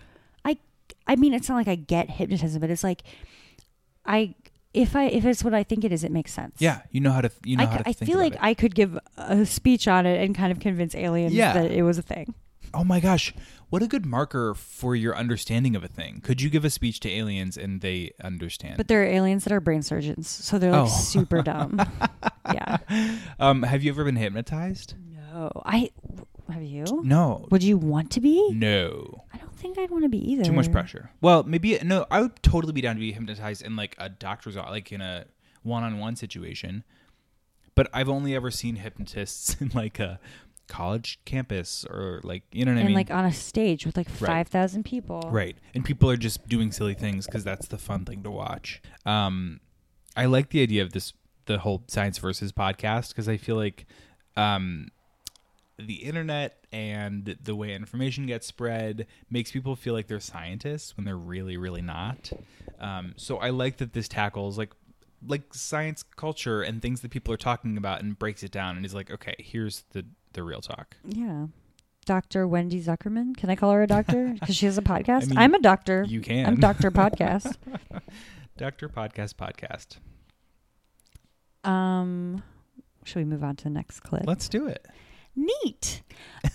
I, 0.44 0.58
I 1.08 1.16
mean, 1.16 1.34
it's 1.34 1.48
not 1.50 1.56
like 1.56 1.68
I 1.70 1.76
get 1.76 2.10
hypnotism, 2.10 2.60
but 2.60 2.70
it's 2.70 2.84
like, 2.84 3.04
I, 4.06 4.36
if 4.74 4.96
I, 4.96 5.06
if 5.06 5.26
it's 5.26 5.44
what 5.44 5.54
I 5.54 5.64
think 5.64 5.84
it 5.84 5.92
is, 5.92 6.04
it 6.04 6.12
makes 6.12 6.34
sense. 6.34 6.56
yeah. 6.60 6.82
You 6.92 7.02
know 7.02 7.12
how 7.12 7.22
to. 7.22 7.32
You 7.44 7.58
know 7.58 7.64
I, 7.64 7.68
how 7.68 7.78
to. 7.78 7.90
I 7.90 7.94
think 7.94 8.10
feel 8.10 8.20
about 8.20 8.24
like 8.32 8.34
it. 8.36 8.40
I 8.42 8.54
could 8.54 8.76
give 8.76 8.98
a 9.18 9.46
speech 9.46 9.88
on 9.88 10.06
it 10.06 10.24
and 10.24 10.34
kind 10.36 10.52
of 10.52 10.60
convince 10.60 10.96
aliens 10.96 11.34
Yeah. 11.34 11.54
that 11.54 11.72
it 11.72 11.84
was 11.84 11.98
a 11.98 12.02
thing. 12.02 12.34
Oh 12.74 12.86
my 12.86 13.02
gosh, 13.02 13.34
what 13.70 13.84
a 13.84 13.88
good 13.88 14.06
marker 14.06 14.54
for 14.54 14.96
your 14.96 15.14
understanding 15.18 15.76
of 15.76 15.84
a 15.84 15.90
thing. 15.90 16.22
Could 16.22 16.42
you 16.42 16.50
give 16.50 16.64
a 16.64 16.70
speech 16.70 17.02
to 17.02 17.10
aliens 17.10 17.58
and 17.58 17.82
they 17.82 18.14
understand? 18.24 18.78
But 18.78 18.88
there 18.88 19.02
are 19.02 19.06
aliens 19.08 19.44
that 19.44 19.52
are 19.52 19.60
brain 19.60 19.82
surgeons, 19.82 20.30
so 20.30 20.58
they're 20.58 20.72
like 20.72 20.84
Oh. 20.84 20.88
super 20.88 21.42
dumb. 21.42 21.82
yeah. 22.54 22.78
um, 23.42 23.64
have 23.64 23.84
you 23.84 23.92
ever 23.92 24.06
been 24.06 24.16
hypnotized? 24.16 24.94
No, 25.34 25.52
I 25.66 25.92
have 26.52 26.64
you. 26.64 26.86
No. 27.04 27.48
Would 27.52 27.64
you 27.64 27.78
want 27.78 28.12
to 28.12 28.22
be? 28.22 28.52
No. 28.52 29.24
I 29.34 29.38
don't 29.38 29.56
think 29.56 29.78
I'd 29.78 29.90
want 29.90 30.04
to 30.04 30.10
be 30.10 30.20
either. 30.32 30.44
Too 30.44 30.52
much 30.52 30.72
pressure. 30.72 31.12
Well, 31.22 31.44
maybe 31.44 31.78
no. 31.84 32.06
I 32.12 32.22
would 32.22 32.42
totally 32.44 32.74
be 32.74 32.82
down 32.82 32.96
to 32.96 33.00
be 33.00 33.12
hypnotized 33.12 33.64
in 33.64 33.76
like 33.76 33.96
a 33.98 34.10
doctor's 34.10 34.56
like 34.56 34.92
in 34.92 35.02
a 35.02 35.26
one-on-one 35.64 36.16
situation. 36.16 36.84
But 37.76 37.90
I've 37.94 38.10
only 38.10 38.36
ever 38.36 38.52
seen 38.52 38.76
hypnotists 38.76 39.56
in 39.62 39.72
like 39.74 40.00
a 40.00 40.20
college 40.68 41.20
campus 41.26 41.86
or 41.90 42.22
like 42.24 42.44
you 42.54 42.64
know 42.64 42.74
what 42.74 42.80
I 42.80 42.84
mean. 42.86 42.96
like 42.96 43.12
on 43.12 43.26
a 43.26 43.34
stage 43.34 43.86
with 43.86 43.98
like 43.98 44.10
five 44.10 44.48
thousand 44.48 44.84
people. 44.84 45.30
Right. 45.32 45.58
And 45.74 45.84
people 45.84 46.10
are 46.10 46.18
just 46.18 46.48
doing 46.48 46.72
silly 46.72 46.94
things 46.94 47.26
because 47.26 47.44
that's 47.44 47.68
the 47.68 47.78
fun 47.78 48.06
thing 48.06 48.24
to 48.24 48.32
watch. 48.32 48.82
Um, 49.06 49.60
I 50.16 50.26
like 50.26 50.50
the 50.50 50.62
idea 50.62 50.84
of 50.84 50.94
this, 50.94 51.14
the 51.46 51.60
whole 51.60 51.84
science 51.88 52.18
versus 52.18 52.52
podcast, 52.52 53.10
because 53.10 53.30
I 53.30 53.38
feel 53.38 53.56
like 53.56 53.86
um, 54.36 54.88
the 55.88 56.04
internet 56.04 56.66
and 56.72 57.38
the 57.44 57.56
way 57.56 57.74
information 57.74 58.26
gets 58.26 58.48
spread 58.48 59.08
makes 59.30 59.52
people 59.52 59.76
feel 59.76 59.94
like 59.94 60.08
they're 60.08 60.20
scientists 60.20 60.96
when 60.96 61.06
they're 61.06 61.18
really, 61.18 61.58
really 61.58 61.82
not. 61.82 62.32
Um, 62.80 63.14
so 63.18 63.38
I 63.38 63.50
like 63.50 63.78
that 63.78 63.94
this 63.94 64.08
tackles 64.08 64.58
like 64.58 64.72
like 65.26 65.54
science 65.54 66.04
culture 66.04 66.64
and 66.64 66.82
things 66.82 67.02
that 67.02 67.12
people 67.12 67.34
are 67.34 67.38
talking 67.38 67.78
about 67.78 68.02
and 68.02 68.18
breaks 68.18 68.44
it 68.44 68.52
down 68.52 68.76
and 68.76 68.86
is 68.86 68.94
like, 68.94 69.12
okay, 69.12 69.36
here's 69.38 69.84
the 69.92 70.06
the 70.34 70.44
real 70.44 70.62
talk. 70.62 70.96
Yeah. 71.06 71.48
Dr. 72.06 72.48
Wendy 72.48 72.82
Zukerman. 72.82 73.38
Can 73.38 73.50
I 73.50 73.56
call 73.56 73.72
her 73.72 73.84
a 73.84 73.88
doctor? 73.88 74.36
Because 74.40 74.56
she 74.56 74.66
has 74.66 74.78
a 74.78 74.82
podcast. 74.82 75.24
I 75.24 75.26
mean, 75.28 75.38
I'm 75.38 75.54
a 75.54 75.60
doctor. 75.60 76.04
You 76.08 76.22
can. 76.22 76.46
I'm 76.48 76.60
Doctor 76.60 76.90
Podcast. 76.90 77.56
Doctor 78.58 78.90
Podcast 78.90 79.36
Podcast. 79.36 79.98
Um, 81.64 82.42
should 83.04 83.20
we 83.20 83.26
move 83.26 83.44
on 83.44 83.56
to 83.58 83.64
the 83.66 83.70
next 83.70 84.00
clip? 84.02 84.24
Let's 84.26 84.50
do 84.50 84.68
it. 84.68 84.86
Neat. 85.36 86.02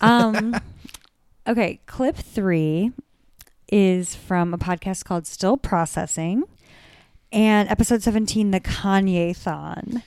Um, 0.00 0.54
okay, 1.46 1.80
clip 1.86 2.16
three 2.16 2.92
is 3.70 4.14
from 4.14 4.54
a 4.54 4.58
podcast 4.58 5.04
called 5.04 5.26
Still 5.26 5.56
Processing, 5.56 6.44
and 7.32 7.68
episode 7.68 8.02
seventeen, 8.02 8.50
the 8.50 8.60
Kanye 8.60 9.36
Thon. 9.36 10.02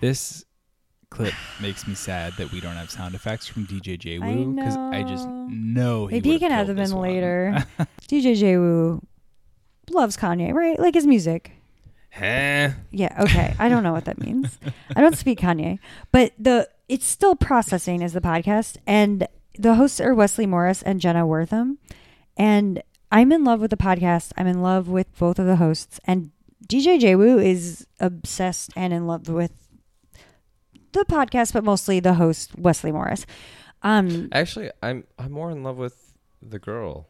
This 0.00 0.44
clip 1.10 1.34
makes 1.60 1.86
me 1.86 1.94
sad 1.94 2.32
that 2.38 2.52
we 2.52 2.60
don't 2.60 2.76
have 2.76 2.90
sound 2.90 3.14
effects 3.14 3.46
from 3.46 3.66
DJ 3.66 3.98
J 3.98 4.16
I 4.16 4.26
Woo 4.26 4.54
because 4.54 4.76
I 4.76 5.02
just 5.02 5.28
know. 5.28 6.06
he 6.06 6.16
Maybe 6.16 6.30
he 6.30 6.38
can 6.38 6.52
add 6.52 6.66
them 6.66 6.78
in 6.78 6.92
later. 6.92 7.64
DJ 8.02 8.36
JWu 8.40 9.02
loves 9.90 10.16
Kanye, 10.16 10.52
right? 10.52 10.78
Like 10.78 10.94
his 10.94 11.06
music. 11.06 11.52
Huh? 12.12 12.70
Yeah, 12.90 13.16
okay. 13.20 13.54
I 13.58 13.68
don't 13.68 13.82
know 13.84 13.92
what 13.92 14.04
that 14.06 14.18
means. 14.20 14.58
I 14.96 15.00
don't 15.00 15.16
speak 15.16 15.40
Kanye, 15.40 15.78
but 16.10 16.32
the 16.38 16.68
it's 16.90 17.06
still 17.06 17.36
processing 17.36 18.02
as 18.02 18.14
the 18.14 18.20
podcast, 18.20 18.76
and 18.84 19.28
the 19.56 19.76
hosts 19.76 20.00
are 20.00 20.12
Wesley 20.12 20.44
Morris 20.44 20.82
and 20.82 21.00
Jenna 21.00 21.24
Wortham, 21.24 21.78
and 22.36 22.82
I'm 23.12 23.30
in 23.30 23.44
love 23.44 23.60
with 23.60 23.70
the 23.70 23.76
podcast. 23.76 24.32
I'm 24.36 24.48
in 24.48 24.60
love 24.60 24.88
with 24.88 25.16
both 25.16 25.38
of 25.38 25.46
the 25.46 25.56
hosts, 25.56 26.00
and 26.04 26.32
DJ 26.66 26.98
JWu 26.98 27.44
is 27.44 27.86
obsessed 28.00 28.72
and 28.74 28.92
in 28.92 29.06
love 29.06 29.28
with 29.28 29.52
the 30.90 31.04
podcast, 31.04 31.52
but 31.52 31.62
mostly 31.62 32.00
the 32.00 32.14
host 32.14 32.58
Wesley 32.58 32.90
Morris. 32.90 33.24
Um, 33.82 34.28
Actually, 34.32 34.72
I'm 34.82 35.04
I'm 35.16 35.30
more 35.30 35.52
in 35.52 35.62
love 35.62 35.76
with 35.76 36.12
the 36.42 36.58
girl. 36.58 37.06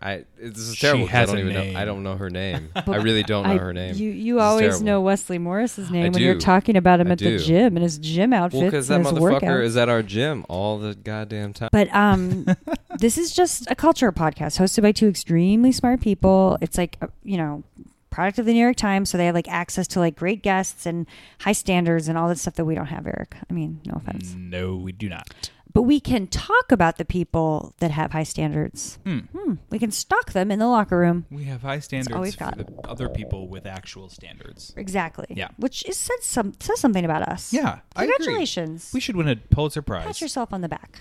I, 0.00 0.10
I 0.12 0.24
this 0.38 0.58
is 0.58 0.76
She 0.76 0.86
has 1.06 1.30
I 1.30 1.32
don't 1.32 1.36
a 1.36 1.40
even 1.50 1.52
name. 1.54 1.72
know. 1.74 1.80
I 1.80 1.84
don't 1.84 2.02
know 2.02 2.16
her 2.16 2.30
name. 2.30 2.70
I 2.76 2.96
really 2.96 3.22
don't 3.22 3.46
know 3.46 3.54
I- 3.54 3.58
her 3.58 3.72
name. 3.72 3.94
You 3.94 4.10
you 4.10 4.34
This 4.34 4.42
always 4.42 4.82
know 4.82 5.00
Wesley 5.00 5.38
Morris's 5.38 5.90
name 5.90 6.12
when 6.12 6.22
you're 6.22 6.38
talking 6.38 6.76
about 6.76 7.00
him 7.00 7.08
I 7.08 7.12
at 7.12 7.18
the 7.18 7.38
gym 7.38 7.76
in 7.76 7.82
his 7.82 7.98
gym 7.98 8.32
outfits 8.32 8.60
well, 8.60 8.70
because 8.70 8.88
that 8.88 8.98
his 9.00 9.08
motherfucker 9.08 9.40
workouts. 9.40 9.64
is 9.64 9.76
at 9.76 9.88
our 9.88 10.02
gym 10.02 10.44
all 10.48 10.78
the 10.78 10.94
goddamn 10.94 11.52
time. 11.52 11.70
But 11.72 11.92
um, 11.94 12.46
this 12.98 13.16
is 13.18 13.32
just 13.32 13.70
a 13.70 13.74
culture 13.74 14.10
podcast 14.12 14.58
hosted 14.60 14.82
by 14.82 14.92
two 14.92 15.08
extremely 15.08 15.72
smart 15.72 16.00
people. 16.00 16.58
It's 16.60 16.76
like 16.78 16.96
uh, 17.02 17.06
you 17.24 17.36
know, 17.36 17.62
product 18.10 18.38
of 18.38 18.44
the 18.46 18.52
New 18.52 18.60
York 18.60 18.76
Times, 18.76 19.08
so 19.10 19.16
they 19.18 19.26
have 19.26 19.34
like 19.34 19.48
access 19.48 19.86
to 19.88 19.98
like 20.00 20.16
great 20.16 20.42
guests 20.42 20.84
and 20.86 21.06
high 21.40 21.52
standards 21.52 22.08
and 22.08 22.18
all 22.18 22.28
that 22.28 22.38
stuff 22.38 22.54
that 22.54 22.64
we 22.66 22.74
don't 22.74 22.86
have, 22.86 23.06
Eric. 23.06 23.34
I 23.48 23.52
mean, 23.54 23.80
no 23.86 23.94
offense, 23.96 24.34
No, 24.36 24.76
we 24.76 24.92
do 24.92 25.08
not. 25.08 25.50
But 25.72 25.82
we 25.82 26.00
can 26.00 26.26
talk 26.26 26.70
about 26.70 26.98
the 26.98 27.04
people 27.04 27.74
that 27.78 27.90
have 27.90 28.12
high 28.12 28.24
standards. 28.24 28.98
Hmm. 29.04 29.20
Hmm. 29.36 29.54
We 29.70 29.78
can 29.78 29.90
stalk 29.90 30.32
them 30.32 30.50
in 30.50 30.58
the 30.58 30.66
locker 30.66 30.98
room. 30.98 31.26
We 31.30 31.44
have 31.44 31.62
high 31.62 31.78
standards 31.78 32.18
we've 32.18 32.34
for 32.34 32.40
got. 32.40 32.58
the 32.58 32.88
other 32.88 33.08
people 33.08 33.48
with 33.48 33.66
actual 33.66 34.08
standards. 34.08 34.74
Exactly. 34.76 35.26
Yeah. 35.30 35.48
Which 35.56 35.84
is 35.86 35.96
says 35.96 36.22
some 36.22 36.52
says 36.60 36.80
something 36.80 37.04
about 37.04 37.22
us. 37.22 37.52
Yeah. 37.52 37.78
Congratulations. 37.96 38.90
We 38.92 39.00
should 39.00 39.16
win 39.16 39.28
a 39.28 39.36
Pulitzer 39.36 39.82
Prize. 39.82 40.06
Pat 40.06 40.20
yourself 40.20 40.52
on 40.52 40.60
the 40.60 40.68
back. 40.68 41.00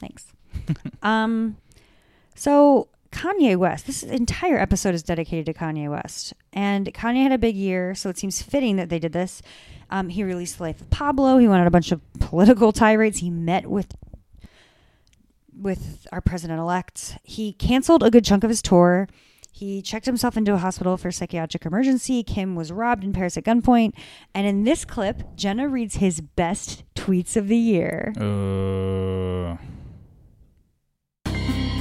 Thanks. 0.00 0.26
um, 1.02 1.56
so 2.34 2.88
Kanye 3.12 3.56
West. 3.56 3.86
This 3.86 4.02
entire 4.02 4.58
episode 4.58 4.94
is 4.94 5.02
dedicated 5.02 5.46
to 5.46 5.54
Kanye 5.54 5.90
West, 5.90 6.32
and 6.52 6.92
Kanye 6.94 7.22
had 7.22 7.32
a 7.32 7.38
big 7.38 7.56
year, 7.56 7.94
so 7.94 8.08
it 8.08 8.18
seems 8.18 8.42
fitting 8.42 8.76
that 8.76 8.88
they 8.88 8.98
did 8.98 9.12
this. 9.12 9.42
Um, 9.90 10.08
he 10.08 10.24
released 10.24 10.58
The 10.58 10.64
Life 10.64 10.80
of 10.80 10.90
Pablo. 10.90 11.38
He 11.38 11.48
went 11.48 11.60
on 11.60 11.66
a 11.66 11.70
bunch 11.70 11.92
of 11.92 12.00
political 12.20 12.72
tirades. 12.72 13.18
He 13.18 13.30
met 13.30 13.66
with 13.66 13.94
with 15.54 16.06
our 16.10 16.22
president 16.22 16.58
elect. 16.58 17.18
He 17.22 17.52
canceled 17.52 18.02
a 18.02 18.10
good 18.10 18.24
chunk 18.24 18.44
of 18.44 18.50
his 18.50 18.62
tour. 18.62 19.08
He 19.52 19.82
checked 19.82 20.06
himself 20.06 20.36
into 20.36 20.54
a 20.54 20.58
hospital 20.58 20.96
for 20.96 21.10
psychiatric 21.10 21.66
emergency. 21.66 22.22
Kim 22.22 22.54
was 22.54 22.72
robbed 22.72 23.04
in 23.04 23.12
Paris 23.12 23.36
at 23.36 23.44
gunpoint. 23.44 23.92
And 24.34 24.46
in 24.46 24.64
this 24.64 24.86
clip, 24.86 25.36
Jenna 25.36 25.68
reads 25.68 25.96
his 25.96 26.22
best 26.22 26.84
tweets 26.94 27.36
of 27.36 27.48
the 27.48 27.58
year. 27.58 28.14
Uh, 28.18 29.56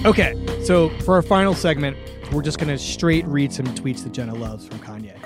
Okay, 0.05 0.33
so 0.63 0.87
for 1.03 1.15
our 1.15 1.21
final 1.21 1.53
segment, 1.53 1.97
we're 2.31 2.41
just 2.41 2.57
going 2.57 2.69
to 2.69 2.77
straight 2.77 3.25
read 3.25 3.51
some 3.51 3.65
tweets 3.65 4.01
that 4.05 4.13
Jenna 4.13 4.33
loves 4.33 4.65
from 4.65 4.79
Kanye. 4.79 5.18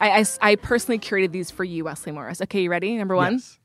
I, 0.00 0.20
I, 0.20 0.24
I 0.40 0.56
personally 0.56 0.98
curated 0.98 1.32
these 1.32 1.50
for 1.50 1.64
you, 1.64 1.84
Wesley 1.84 2.12
Morris. 2.12 2.40
Okay, 2.42 2.62
you 2.62 2.70
ready? 2.70 2.96
Number 2.96 3.16
one. 3.16 3.34
Yes. 3.34 3.58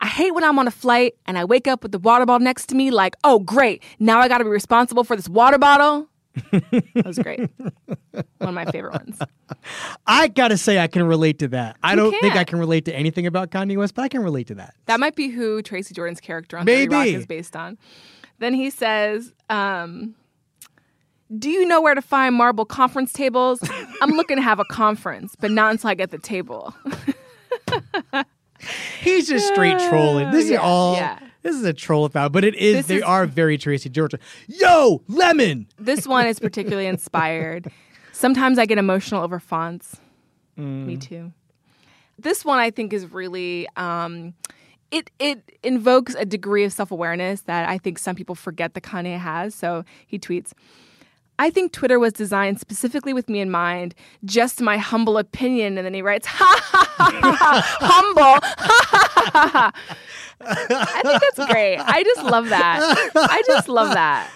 I 0.00 0.06
hate 0.06 0.32
when 0.32 0.44
I'm 0.44 0.58
on 0.58 0.68
a 0.68 0.72
flight 0.72 1.14
and 1.26 1.36
I 1.36 1.44
wake 1.44 1.66
up 1.66 1.82
with 1.82 1.92
the 1.92 1.98
water 1.98 2.24
bottle 2.24 2.44
next 2.44 2.66
to 2.66 2.76
me, 2.76 2.90
like, 2.90 3.16
oh, 3.24 3.40
great. 3.40 3.82
Now 3.98 4.20
I 4.20 4.28
got 4.28 4.38
to 4.38 4.44
be 4.44 4.50
responsible 4.50 5.02
for 5.02 5.16
this 5.16 5.28
water 5.28 5.58
bottle. 5.58 6.08
that 6.52 7.02
was 7.04 7.18
great. 7.18 7.50
One 7.58 8.24
of 8.40 8.54
my 8.54 8.64
favorite 8.66 8.92
ones. 8.92 9.18
I 10.06 10.28
got 10.28 10.48
to 10.48 10.56
say, 10.56 10.78
I 10.78 10.86
can 10.86 11.02
relate 11.02 11.40
to 11.40 11.48
that. 11.48 11.76
I 11.82 11.96
don't 11.96 12.12
think 12.20 12.36
I 12.36 12.44
can't. 12.44 12.60
relate 12.60 12.84
to 12.84 12.94
anything 12.94 13.26
about 13.26 13.50
Kanye 13.50 13.76
West, 13.76 13.96
but 13.96 14.02
I 14.02 14.08
can 14.08 14.22
relate 14.22 14.46
to 14.48 14.54
that. 14.56 14.74
That 14.86 15.00
might 15.00 15.16
be 15.16 15.28
who 15.28 15.62
Tracy 15.62 15.94
Jordan's 15.94 16.20
character 16.20 16.56
on 16.56 16.64
30 16.64 16.82
Rock 16.82 16.90
Maybe. 16.90 17.14
is 17.16 17.26
based 17.26 17.56
on. 17.56 17.76
Then 18.38 18.54
he 18.54 18.70
says, 18.70 19.32
um, 19.50 20.14
Do 21.36 21.50
you 21.50 21.66
know 21.66 21.80
where 21.82 21.94
to 21.94 22.00
find 22.02 22.34
marble 22.34 22.64
conference 22.64 23.12
tables? 23.12 23.60
I'm 24.00 24.10
looking 24.12 24.36
to 24.36 24.42
have 24.42 24.58
a 24.60 24.64
conference, 24.64 25.34
but 25.38 25.50
not 25.50 25.72
until 25.72 25.90
I 25.90 25.94
get 25.94 26.10
the 26.10 26.18
table. 26.18 26.74
He's 29.02 29.28
just 29.28 29.46
straight 29.48 29.78
trolling. 29.78 30.30
This 30.30 30.46
is 30.46 30.50
yeah, 30.52 30.60
all. 30.60 30.94
yeah. 30.96 31.18
This 31.42 31.54
is 31.54 31.64
a 31.64 31.72
troll 31.72 32.04
about, 32.04 32.32
but 32.32 32.44
it 32.44 32.54
is. 32.56 32.76
This 32.76 32.86
they 32.86 32.96
is- 32.96 33.02
are 33.02 33.26
very 33.26 33.56
Tracy 33.58 33.88
Jordan. 33.88 34.18
Yo, 34.48 35.02
lemon. 35.06 35.66
this 35.78 36.06
one 36.06 36.26
is 36.26 36.40
particularly 36.40 36.86
inspired. 36.86 37.70
Sometimes 38.12 38.58
I 38.58 38.66
get 38.66 38.78
emotional 38.78 39.22
over 39.22 39.38
fonts. 39.38 39.96
Me 40.56 40.96
too. 40.96 41.32
This 42.18 42.44
one 42.44 42.58
I 42.58 42.72
think 42.72 42.92
is 42.92 43.06
really 43.12 43.68
um, 43.76 44.34
it 44.90 45.08
it 45.20 45.56
invokes 45.62 46.16
a 46.16 46.24
degree 46.24 46.64
of 46.64 46.72
self 46.72 46.90
awareness 46.90 47.42
that 47.42 47.68
I 47.68 47.78
think 47.78 47.96
some 47.98 48.16
people 48.16 48.34
forget 48.34 48.74
that 48.74 48.82
Kanye 48.82 49.18
has. 49.18 49.54
So 49.54 49.84
he 50.08 50.18
tweets. 50.18 50.52
I 51.38 51.50
think 51.50 51.72
Twitter 51.72 51.98
was 51.98 52.12
designed 52.12 52.58
specifically 52.60 53.12
with 53.12 53.28
me 53.28 53.40
in 53.40 53.50
mind, 53.50 53.94
just 54.24 54.60
my 54.60 54.76
humble 54.76 55.18
opinion. 55.18 55.78
And 55.78 55.86
then 55.86 55.94
he 55.94 56.02
writes, 56.02 56.26
ha 56.26 56.60
ha 56.62 56.94
ha, 56.96 57.36
ha 57.38 57.76
humble. 57.80 58.38
Ha, 58.42 59.50
ha. 59.52 59.72
I 60.40 61.02
think 61.04 61.20
that's 61.36 61.50
great. 61.52 61.76
I 61.78 62.02
just 62.02 62.22
love 62.24 62.48
that. 62.48 62.80
I 63.14 63.42
just 63.46 63.68
love 63.68 63.92
that. 63.94 64.30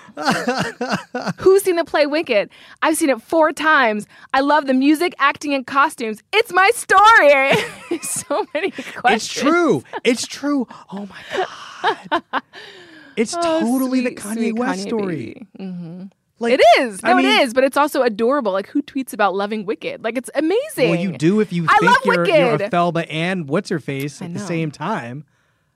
Who's 1.39 1.63
seen 1.63 1.77
the 1.77 1.85
play 1.85 2.07
Wicked? 2.07 2.51
I've 2.83 2.97
seen 2.97 3.09
it 3.11 3.23
four 3.23 3.53
times. 3.53 4.07
I 4.35 4.41
love 4.41 4.67
the 4.67 4.75
music, 4.75 5.15
acting, 5.19 5.55
and 5.55 5.67
costumes. 5.67 6.21
It's 6.33 6.53
my 6.53 6.71
story. 6.75 8.01
so 8.03 8.47
many 8.55 8.71
questions. 8.71 9.15
It's 9.15 9.29
true. 9.29 9.85
It's 10.05 10.27
true. 10.27 10.67
Oh 10.93 11.07
my 11.07 11.47
god. 12.11 12.23
It's 13.15 13.35
Oh, 13.37 13.61
totally 13.61 14.01
sweet, 14.01 14.17
the 14.17 14.23
Kanye 14.23 14.57
West 14.59 14.81
Kanye 14.85 14.89
story. 14.89 15.17
baby. 15.17 15.47
Mm-hmm. 15.59 16.05
Like 16.43 16.61
it 16.61 16.81
is. 16.81 17.01
I 17.03 17.09
No, 17.11 17.17
mean- 17.17 17.27
it 17.27 17.41
is. 17.43 17.55
But 17.55 17.65
it's 17.65 17.77
also 17.77 18.03
adorable. 18.03 18.53
Like 18.53 18.69
who 18.69 18.83
tweets 18.83 19.13
about 19.13 19.35
loving 19.35 19.65
Wicked? 19.65 20.03
Like 20.05 20.19
it's 20.19 20.31
amazing. 20.35 20.91
Well, 20.91 20.99
you 21.01 21.17
do 21.17 21.41
if 21.41 21.53
you 21.53 21.67
I 21.69 21.79
think 21.79 22.05
you're, 22.05 22.27
you're 22.29 22.55
a 22.55 22.69
Thelma 22.69 23.01
and 23.03 23.49
what's 23.49 23.69
her 23.71 23.79
face 23.81 24.21
at 24.21 24.33
the 24.35 24.41
same 24.41 24.71
time. 24.71 25.25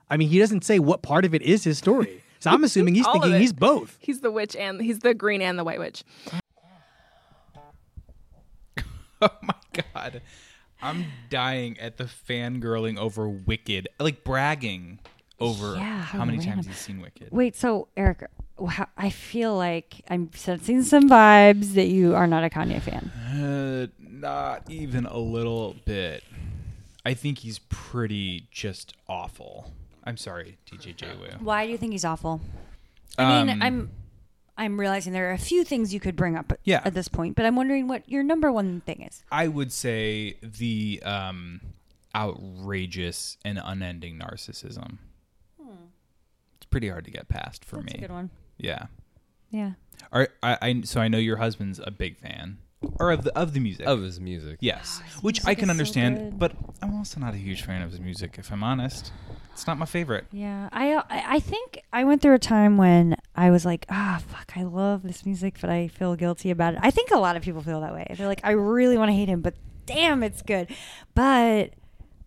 I 0.09 0.17
mean, 0.17 0.29
he 0.29 0.39
doesn't 0.39 0.63
say 0.63 0.79
what 0.79 1.01
part 1.01 1.25
of 1.25 1.33
it 1.33 1.41
is 1.41 1.63
his 1.63 1.77
story. 1.77 2.23
So 2.39 2.51
I'm 2.51 2.63
assuming 2.63 2.93
he's 2.93 3.07
thinking 3.07 3.33
he's 3.33 3.51
both. 3.51 3.97
He's 3.99 4.21
the 4.21 4.29
witch 4.29 4.55
and 4.55 4.79
he's 4.79 4.99
the 4.99 5.15
green 5.15 5.41
and 5.41 5.57
the 5.57 5.63
white 5.63 5.79
witch. 5.79 6.03
Oh 9.21 9.29
my 9.41 9.55
god. 9.73 10.21
I'm 10.81 11.05
dying 11.31 11.79
at 11.79 11.97
the 11.97 12.03
fangirling 12.03 12.97
over 12.99 13.27
Wicked. 13.27 13.87
Like 13.99 14.23
bragging 14.23 14.99
over 15.39 15.73
Yeah, 15.75 16.01
how 16.01 16.19
how 16.19 16.25
many 16.25 16.37
random. 16.37 16.53
times 16.55 16.67
he's 16.67 16.77
seen 16.77 17.01
Wicked. 17.01 17.29
Wait, 17.31 17.55
so 17.55 17.87
Eric, 17.97 18.19
wh- 18.21 18.46
I 18.97 19.09
feel 19.09 19.55
like 19.55 20.01
I'm 20.09 20.29
sensing 20.33 20.81
some 20.83 21.09
vibes 21.09 21.73
that 21.75 21.87
you 21.87 22.15
are 22.15 22.25
not 22.27 22.43
a 22.43 22.49
Kanye 22.49 22.81
fan. 22.81 23.09
Uh, 23.09 23.87
not 23.99 24.69
even 24.69 25.05
a 25.05 25.17
little 25.17 25.75
bit. 25.85 26.23
I 27.05 27.13
think 27.13 27.39
he's 27.39 27.59
pretty 27.69 28.47
just 28.51 28.93
awful. 29.07 29.71
I'm 30.03 30.17
sorry, 30.17 30.57
DJ 30.65 31.17
Wu. 31.19 31.27
Why 31.39 31.65
do 31.65 31.71
you 31.71 31.77
think 31.77 31.91
he's 31.91 32.03
awful? 32.05 32.41
I 33.17 33.43
mean, 33.43 33.49
Um, 33.49 33.61
I'm 33.61 33.89
I'm 34.59 34.79
realizing 34.79 35.13
there 35.13 35.29
are 35.29 35.33
a 35.33 35.37
few 35.37 35.63
things 35.63 35.93
you 35.93 35.99
could 35.99 36.15
bring 36.15 36.35
up 36.35 36.51
at, 36.51 36.59
Yeah. 36.63 36.81
at 36.83 36.95
this 36.95 37.07
point, 37.07 37.35
but 37.35 37.45
I'm 37.45 37.55
wondering 37.55 37.87
what 37.87 38.09
your 38.09 38.23
number 38.23 38.51
one 38.51 38.81
thing 38.81 39.03
is. 39.03 39.23
I 39.31 39.47
would 39.47 39.71
say 39.71 40.37
the 40.41 40.99
um, 41.05 41.61
outrageous 42.15 43.37
and 43.45 43.59
unending 43.63 44.17
narcissism. 44.19 44.97
It's 46.55 46.65
pretty 46.71 46.89
hard 46.89 47.05
to 47.05 47.11
get 47.11 47.27
past 47.29 47.63
for 47.63 47.75
Hmm. 47.77 47.81
That's 47.83 47.93
me. 47.93 47.97
a 47.99 48.07
good 48.07 48.13
one. 48.13 48.29
Yeah. 48.57 48.87
Yeah. 49.49 49.71
Are, 50.11 50.29
I, 50.43 50.57
I 50.61 50.81
so 50.83 51.01
I 51.01 51.07
know 51.07 51.17
your 51.17 51.37
husband's 51.37 51.79
a 51.83 51.91
big 51.91 52.17
fan, 52.17 52.59
or 52.99 53.11
of 53.11 53.23
the 53.23 53.37
of 53.37 53.53
the 53.53 53.59
music. 53.59 53.85
Of 53.85 54.01
his 54.01 54.19
music. 54.19 54.57
yes, 54.61 55.01
his 55.05 55.23
which 55.23 55.45
I 55.45 55.55
can 55.55 55.63
is 55.63 55.67
so 55.67 55.71
understand, 55.71 56.39
but 56.39 56.53
I'm 56.81 56.95
also 56.95 57.19
not 57.19 57.33
a 57.33 57.37
huge 57.37 57.63
fan 57.63 57.81
of 57.81 57.91
his 57.91 57.99
music. 57.99 58.35
If 58.37 58.51
I'm 58.51 58.63
honest, 58.63 59.11
it's 59.51 59.67
not 59.67 59.77
my 59.77 59.85
favorite. 59.85 60.25
Yeah, 60.31 60.69
I 60.71 60.93
I 60.93 61.35
I 61.35 61.39
think 61.39 61.81
I 61.91 62.03
went 62.03 62.21
through 62.21 62.35
a 62.35 62.39
time 62.39 62.77
when 62.77 63.17
I 63.35 63.49
was 63.51 63.65
like, 63.65 63.85
ah, 63.89 64.21
fuck, 64.25 64.53
I 64.55 64.63
love 64.63 65.03
this 65.03 65.25
music, 65.25 65.55
but 65.59 65.69
I 65.69 65.87
feel 65.87 66.15
guilty 66.15 66.51
about 66.51 66.75
it. 66.75 66.79
I 66.83 66.91
think 66.91 67.11
a 67.11 67.17
lot 67.17 67.35
of 67.35 67.41
people 67.41 67.61
feel 67.61 67.81
that 67.81 67.93
way. 67.93 68.05
They're 68.15 68.27
like, 68.27 68.41
I 68.43 68.51
really 68.51 68.97
want 68.97 69.09
to 69.09 69.15
hate 69.15 69.27
him, 69.29 69.41
but 69.41 69.55
damn, 69.85 70.23
it's 70.23 70.41
good. 70.41 70.69
But 71.15 71.73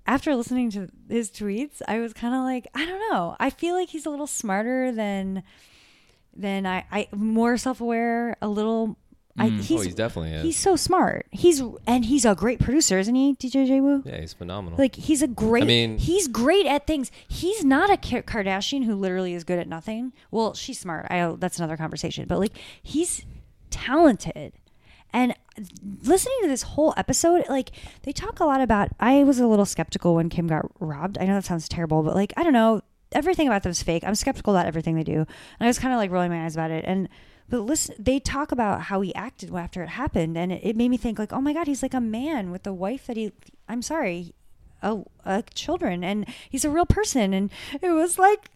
after 0.06 0.34
listening 0.34 0.70
to 0.72 0.88
his 1.08 1.30
tweets, 1.30 1.80
I 1.86 1.98
was 2.00 2.12
kind 2.12 2.34
of 2.34 2.42
like, 2.42 2.66
I 2.74 2.84
don't 2.84 3.12
know. 3.12 3.36
I 3.38 3.50
feel 3.50 3.74
like 3.74 3.90
he's 3.90 4.06
a 4.06 4.10
little 4.10 4.26
smarter 4.26 4.90
than 4.90 5.44
than 6.36 6.66
I. 6.66 6.84
I 6.90 7.08
more 7.14 7.56
self 7.56 7.80
aware, 7.80 8.36
a 8.42 8.48
little. 8.48 8.96
I, 9.38 9.48
Mm. 9.48 9.60
he's, 9.62 9.78
oh, 9.78 9.82
he's 9.82 9.94
definitely 9.94 10.32
is. 10.32 10.42
he's 10.42 10.56
so 10.58 10.74
smart. 10.76 11.24
He's 11.30 11.62
and 11.86 12.04
he's 12.04 12.24
a 12.24 12.34
great 12.34 12.58
producer, 12.58 12.98
isn't 12.98 13.14
he, 13.14 13.34
DJ 13.36 13.66
JWu? 13.68 14.04
yeah, 14.04 14.20
he's 14.20 14.32
phenomenal. 14.34 14.76
Like 14.78 14.96
he's 14.96 15.22
a 15.22 15.28
great. 15.28 15.62
I 15.62 15.66
mean- 15.66 15.98
he's 15.98 16.26
great 16.28 16.66
at 16.66 16.86
things. 16.86 17.10
He's 17.28 17.64
not 17.64 17.88
a 17.90 17.96
Ka- 17.96 18.22
Kardashian 18.22 18.84
who 18.84 18.94
literally 18.96 19.32
is 19.34 19.44
good 19.44 19.58
at 19.60 19.68
nothing. 19.68 20.12
Well, 20.30 20.52
she's 20.54 20.78
smart. 20.80 21.06
I 21.10 21.34
that's 21.38 21.58
another 21.58 21.76
conversation. 21.76 22.26
But 22.28 22.38
like 22.40 22.52
he's 22.82 23.24
talented. 23.70 24.52
And 25.12 25.34
listening 26.04 26.36
to 26.42 26.48
this 26.48 26.62
whole 26.62 26.94
episode, 26.96 27.44
like 27.48 27.70
they 28.02 28.12
talk 28.12 28.40
a 28.40 28.44
lot 28.44 28.60
about. 28.60 28.90
I 29.00 29.24
was 29.24 29.40
a 29.40 29.46
little 29.46 29.64
skeptical 29.64 30.14
when 30.16 30.28
Kim 30.28 30.46
got 30.48 30.70
robbed. 30.80 31.18
I 31.18 31.24
know 31.24 31.34
that 31.34 31.44
sounds 31.44 31.68
terrible, 31.68 32.02
but 32.02 32.14
like 32.14 32.32
I 32.36 32.42
don't 32.42 32.52
know. 32.52 32.82
Everything 33.12 33.48
about 33.48 33.62
them 33.62 33.70
is 33.70 33.82
fake. 33.82 34.04
I'm 34.04 34.14
skeptical 34.14 34.54
about 34.54 34.66
everything 34.66 34.94
they 34.94 35.02
do, 35.02 35.18
and 35.18 35.26
I 35.60 35.66
was 35.66 35.78
kind 35.78 35.92
of 35.92 35.98
like 35.98 36.10
rolling 36.10 36.30
my 36.30 36.44
eyes 36.44 36.54
about 36.54 36.70
it. 36.70 36.84
And 36.86 37.08
but 37.48 37.60
listen, 37.60 37.96
they 37.98 38.20
talk 38.20 38.52
about 38.52 38.82
how 38.82 39.00
he 39.00 39.14
acted 39.14 39.52
after 39.52 39.82
it 39.82 39.88
happened, 39.88 40.38
and 40.38 40.52
it, 40.52 40.60
it 40.62 40.76
made 40.76 40.88
me 40.88 40.96
think 40.96 41.18
like, 41.18 41.32
oh 41.32 41.40
my 41.40 41.52
god, 41.52 41.66
he's 41.66 41.82
like 41.82 41.94
a 41.94 42.00
man 42.00 42.50
with 42.50 42.66
a 42.66 42.72
wife 42.72 43.06
that 43.06 43.16
he. 43.16 43.32
I'm 43.68 43.82
sorry, 43.82 44.34
a, 44.82 44.98
a 45.24 45.42
children, 45.54 46.04
and 46.04 46.26
he's 46.48 46.64
a 46.64 46.70
real 46.70 46.86
person, 46.86 47.34
and 47.34 47.50
it 47.82 47.90
was 47.90 48.18
like. 48.18 48.50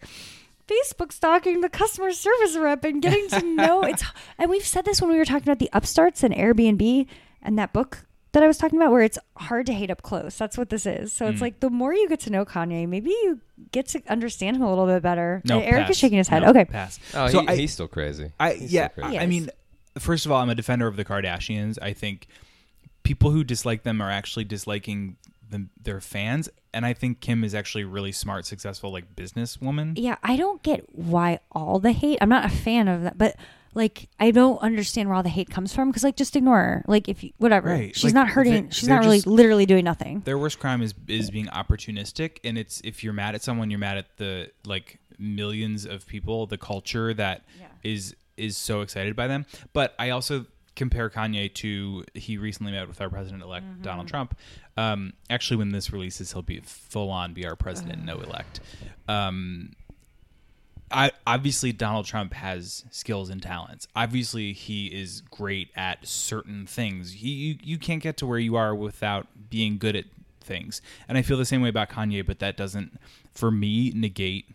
Facebook 0.66 1.12
stalking 1.12 1.60
the 1.60 1.68
customer 1.68 2.10
service 2.10 2.56
rep 2.56 2.84
and 2.84 3.02
getting 3.02 3.28
to 3.28 3.42
know 3.42 3.82
it's 3.82 4.02
and 4.38 4.48
we've 4.48 4.64
said 4.64 4.86
this 4.86 4.98
when 4.98 5.10
we 5.10 5.18
were 5.18 5.26
talking 5.26 5.42
about 5.42 5.58
the 5.58 5.68
upstarts 5.74 6.22
and 6.22 6.34
Airbnb 6.34 7.06
and 7.42 7.58
that 7.58 7.74
book 7.74 8.06
that 8.34 8.42
I 8.42 8.46
was 8.46 8.58
talking 8.58 8.78
about 8.78 8.92
where 8.92 9.02
it's 9.02 9.18
hard 9.36 9.66
to 9.66 9.72
hate 9.72 9.90
up 9.90 10.02
close. 10.02 10.36
That's 10.36 10.58
what 10.58 10.68
this 10.68 10.84
is. 10.86 11.12
So 11.12 11.26
it's 11.26 11.38
Mm. 11.38 11.42
like 11.42 11.60
the 11.60 11.70
more 11.70 11.94
you 11.94 12.08
get 12.08 12.20
to 12.20 12.30
know 12.30 12.44
Kanye, 12.44 12.86
maybe 12.88 13.10
you 13.10 13.40
get 13.72 13.86
to 13.88 14.02
understand 14.08 14.56
him 14.56 14.62
a 14.62 14.68
little 14.68 14.86
bit 14.86 15.02
better. 15.02 15.40
No, 15.44 15.56
And 15.60 15.64
Eric 15.64 15.82
pass. 15.82 15.90
is 15.92 15.98
shaking 15.98 16.18
his 16.18 16.28
head. 16.28 16.42
No, 16.42 16.50
okay. 16.50 16.64
pass. 16.66 17.00
oh, 17.14 17.28
so 17.28 17.40
he, 17.40 17.48
I, 17.48 17.56
he's 17.56 17.72
still 17.72 17.88
crazy. 17.88 18.32
I 18.38 18.52
He's 18.54 18.72
yeah, 18.72 18.90
still 18.90 19.04
I, 19.04 19.08
crazy. 19.08 19.18
I 19.20 19.26
mean, 19.26 19.50
first 19.98 20.26
of 20.26 20.32
all, 20.32 20.40
I'm 20.42 20.50
a 20.50 20.54
defender 20.54 20.86
of 20.86 20.96
the 20.96 21.04
Kardashians. 21.04 21.78
I 21.80 21.92
think 21.92 22.26
people 23.02 23.30
who 23.30 23.42
dislike 23.44 23.82
them 23.82 24.00
are 24.00 24.10
actually 24.10 24.44
disliking 24.44 25.16
them, 25.48 25.70
their 25.80 26.00
fans, 26.00 26.48
and 26.72 26.84
I 26.84 26.92
think 26.94 27.20
Kim 27.20 27.44
is 27.44 27.54
actually 27.54 27.84
a 27.84 27.86
really 27.86 28.10
smart, 28.12 28.46
successful 28.46 28.90
like 28.90 29.14
businesswoman. 29.14 29.92
Yeah, 29.96 30.16
I 30.22 30.36
don't 30.36 30.62
get 30.62 30.84
why 30.96 31.38
all 31.52 31.78
the 31.78 31.92
hate. 31.92 32.18
I'm 32.20 32.28
not 32.30 32.44
a 32.46 32.48
fan 32.48 32.88
of 32.88 33.02
that, 33.02 33.16
but 33.18 33.36
like 33.74 34.08
I 34.20 34.30
don't 34.30 34.58
understand 34.62 35.08
where 35.08 35.16
all 35.16 35.22
the 35.22 35.28
hate 35.28 35.50
comes 35.50 35.74
from 35.74 35.90
because 35.90 36.04
like 36.04 36.16
just 36.16 36.36
ignore 36.36 36.56
her. 36.58 36.84
Like 36.86 37.08
if 37.08 37.22
you 37.24 37.32
whatever, 37.38 37.68
Right. 37.70 37.94
she's 37.94 38.04
Like, 38.04 38.14
not 38.14 38.28
hurting. 38.28 38.70
she's 38.70 38.88
not 38.88 39.00
really 39.04 39.18
just- 39.18 39.26
literally 39.26 39.66
doing 39.66 39.84
nothing. 39.84 40.20
Their 40.20 40.38
worst 40.38 40.58
crime 40.58 40.80
is 40.82 40.94
is 41.08 41.30
being 41.30 41.46
opportunistic, 41.46 42.38
and 42.44 42.56
it's 42.56 42.80
if 42.84 43.02
you're 43.04 43.12
mad 43.12 43.34
at 43.34 43.42
someone, 43.42 43.70
you're 43.70 43.78
mad 43.80 43.98
at 43.98 44.16
the 44.16 44.50
like 44.64 44.98
millions 45.18 45.84
of 45.86 46.06
people, 46.06 46.46
the 46.46 46.58
culture 46.58 47.12
that 47.14 47.42
is 47.82 48.14
is 48.36 48.56
so 48.56 48.80
excited 48.80 49.14
by 49.14 49.26
them. 49.28 49.46
But 49.72 49.94
I 49.98 50.10
also 50.10 50.46
compare 50.76 51.08
Kanye 51.08 51.54
to 51.54 52.04
he 52.14 52.36
recently 52.36 52.72
met 52.72 52.88
with 52.88 53.00
our 53.00 53.08
president 53.08 53.42
elect 53.44 53.64
Mm-hmm. 53.64 53.82
Donald 53.82 54.08
Trump. 54.08 54.36
Um, 54.76 55.12
actually, 55.30 55.58
when 55.58 55.70
this 55.70 55.92
releases, 55.92 56.32
he'll 56.32 56.42
be 56.42 56.58
full 56.64 57.10
on 57.10 57.32
be 57.32 57.46
our 57.46 57.54
president, 57.54 58.04
no 58.04 58.16
elect. 58.18 58.58
Um, 59.06 59.70
I, 60.90 61.10
obviously 61.26 61.72
Donald 61.72 62.06
Trump 62.06 62.34
has 62.34 62.84
skills 62.90 63.30
and 63.30 63.42
talents. 63.42 63.88
Obviously, 63.96 64.52
he 64.52 64.86
is 64.86 65.22
great 65.22 65.70
at 65.74 66.06
certain 66.06 66.66
things. 66.66 67.14
He 67.14 67.28
you, 67.30 67.58
you 67.62 67.78
can't 67.78 68.02
get 68.02 68.16
to 68.18 68.26
where 68.26 68.38
you 68.38 68.54
are 68.56 68.74
without 68.74 69.26
being 69.50 69.78
good 69.78 69.96
at 69.96 70.04
things. 70.40 70.82
And 71.08 71.16
I 71.18 71.22
feel 71.22 71.36
the 71.38 71.44
same 71.46 71.62
way 71.62 71.68
about 71.68 71.88
Kanye, 71.88 72.24
but 72.24 72.38
that 72.38 72.56
doesn't 72.56 72.98
for 73.32 73.50
me 73.50 73.92
negate 73.94 74.46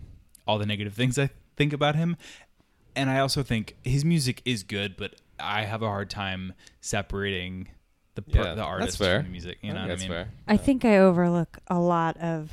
all 0.47 0.57
the 0.57 0.65
negative 0.65 0.93
things 0.93 1.17
I 1.19 1.29
think 1.57 1.73
about 1.73 1.95
him. 1.95 2.15
And 2.95 3.09
I 3.09 3.19
also 3.19 3.43
think 3.43 3.75
his 3.83 4.05
music 4.05 4.41
is 4.45 4.63
good, 4.63 4.97
but 4.97 5.15
I 5.39 5.63
have 5.63 5.81
a 5.81 5.87
hard 5.87 6.09
time 6.09 6.53
separating 6.81 7.69
the 8.15 8.21
per, 8.21 8.43
Yeah, 8.43 8.55
the 8.55 8.63
artist 8.63 8.97
from 8.97 9.23
the 9.23 9.29
music. 9.29 9.57
You 9.61 9.73
know 9.73 9.75
think 9.75 9.81
what 9.81 9.85
I 9.85 9.87
that's 9.87 10.01
mean? 10.01 10.09
fair. 10.11 10.27
I 10.47 10.57
think 10.57 10.85
I 10.85 10.97
overlook 10.97 11.59
a 11.67 11.79
lot 11.79 12.17
of 12.17 12.51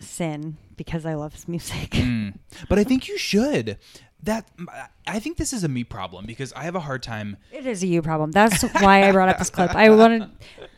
sin 0.00 0.56
because 0.76 1.04
I 1.06 1.14
love 1.14 1.48
music. 1.48 1.90
Mm. 1.90 2.34
But 2.68 2.78
I 2.78 2.84
think 2.84 3.08
you 3.08 3.18
should. 3.18 3.78
That 4.22 4.48
I 5.06 5.18
think 5.20 5.36
this 5.36 5.52
is 5.52 5.62
a 5.62 5.68
me 5.68 5.84
problem 5.84 6.24
because 6.26 6.52
I 6.54 6.62
have 6.64 6.74
a 6.74 6.80
hard 6.80 7.02
time. 7.02 7.36
It 7.52 7.66
is 7.66 7.82
a 7.82 7.86
you 7.86 8.00
problem. 8.02 8.32
That's 8.32 8.62
why 8.80 9.06
I 9.06 9.12
brought 9.12 9.28
up 9.28 9.38
this 9.38 9.50
clip. 9.50 9.74
I 9.74 9.90
wanted. 9.90 10.28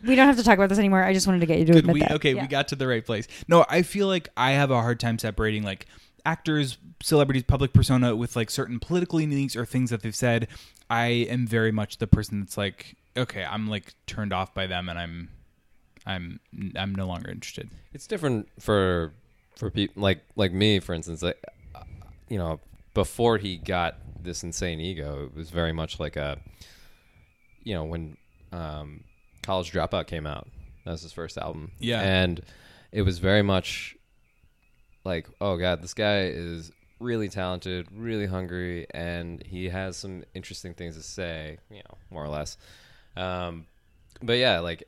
We 0.05 0.17
don't 0.17 0.27
have 0.27 0.37
to 0.37 0.43
talk 0.43 0.59
about 0.59 0.69
this 0.69 0.79
anymore. 0.79 1.03
I 1.05 1.15
just 1.15 1.27
wanted 1.27 1.41
to 1.41 1.47
get 1.47 1.59
you 1.61 1.65
to 1.67 1.73
Good, 1.73 1.79
admit 1.81 1.95
we, 1.95 2.01
that. 2.01 2.11
okay, 2.13 2.35
Yeah. 2.35 2.43
we 2.43 2.49
got 2.49 2.69
to 2.69 2.77
the 2.77 2.87
right 2.87 3.05
place. 3.05 3.27
No, 3.47 3.65
I 3.71 3.83
feel 3.83 4.07
like 4.09 4.29
I 4.37 4.51
have 4.53 4.71
a 4.71 4.81
hard 4.83 4.99
time 5.01 5.19
separating 5.19 5.63
like 5.63 5.87
actors, 6.27 6.79
celebrities, 7.03 7.45
public 7.45 7.73
persona 7.73 8.15
with 8.17 8.35
like 8.37 8.51
certain 8.51 8.81
political 8.81 9.19
leanings 9.19 9.57
or 9.57 9.65
things 9.65 9.91
that 9.91 10.03
they've 10.03 10.15
said. 10.17 10.49
I 10.91 11.07
am 11.07 11.47
very 11.47 11.73
much 11.73 11.99
the 11.99 12.07
person 12.09 12.41
that's 12.41 12.59
like, 12.59 12.97
okay, 13.17 13.45
I'm 13.45 13.69
like 13.69 13.95
turned 14.07 14.33
off 14.33 14.53
by 14.53 14.67
them, 14.67 14.89
and 14.89 14.99
I'm, 14.99 15.29
I'm, 16.09 16.41
I'm 16.75 16.95
no 16.95 17.07
longer 17.07 17.31
interested. 17.31 17.71
It's 17.93 18.07
different 18.07 18.49
for 18.59 19.13
for 19.57 19.71
people 19.71 20.03
like 20.03 20.23
like 20.37 20.53
me, 20.53 20.81
for 20.81 20.95
instance. 20.95 21.23
Like, 21.23 21.43
you 22.29 22.39
know, 22.39 22.61
before 22.95 23.37
he 23.37 23.59
got 23.59 23.97
this 24.23 24.43
insane 24.43 24.81
ego, 24.81 25.25
it 25.27 25.37
was 25.37 25.51
very 25.51 25.73
much 25.73 26.01
like 26.01 26.17
a, 26.17 26.39
you 27.63 27.75
know, 27.75 27.85
when 27.85 28.17
um, 28.53 29.05
College 29.43 29.71
Dropout 29.71 30.07
came 30.07 30.27
out. 30.27 30.49
That 30.85 30.93
was 30.93 31.03
his 31.03 31.13
first 31.13 31.37
album. 31.37 31.73
Yeah. 31.79 32.01
and 32.01 32.41
it 32.91 33.03
was 33.03 33.19
very 33.19 33.43
much 33.43 33.95
like, 35.05 35.29
oh 35.41 35.59
god, 35.59 35.83
this 35.83 35.93
guy 35.93 36.23
is 36.23 36.73
really 37.01 37.29
talented, 37.29 37.87
really 37.95 38.27
hungry, 38.27 38.87
and 38.93 39.43
he 39.45 39.69
has 39.69 39.99
some 39.99 40.25
interesting 40.35 40.73
things 40.73 40.97
to 40.97 41.03
say. 41.03 41.59
You 41.71 41.79
know, 41.79 41.99
more 42.11 42.25
or 42.25 42.29
less. 42.29 42.57
Um, 43.15 43.67
but 44.23 44.39
yeah, 44.39 44.61
like 44.61 44.85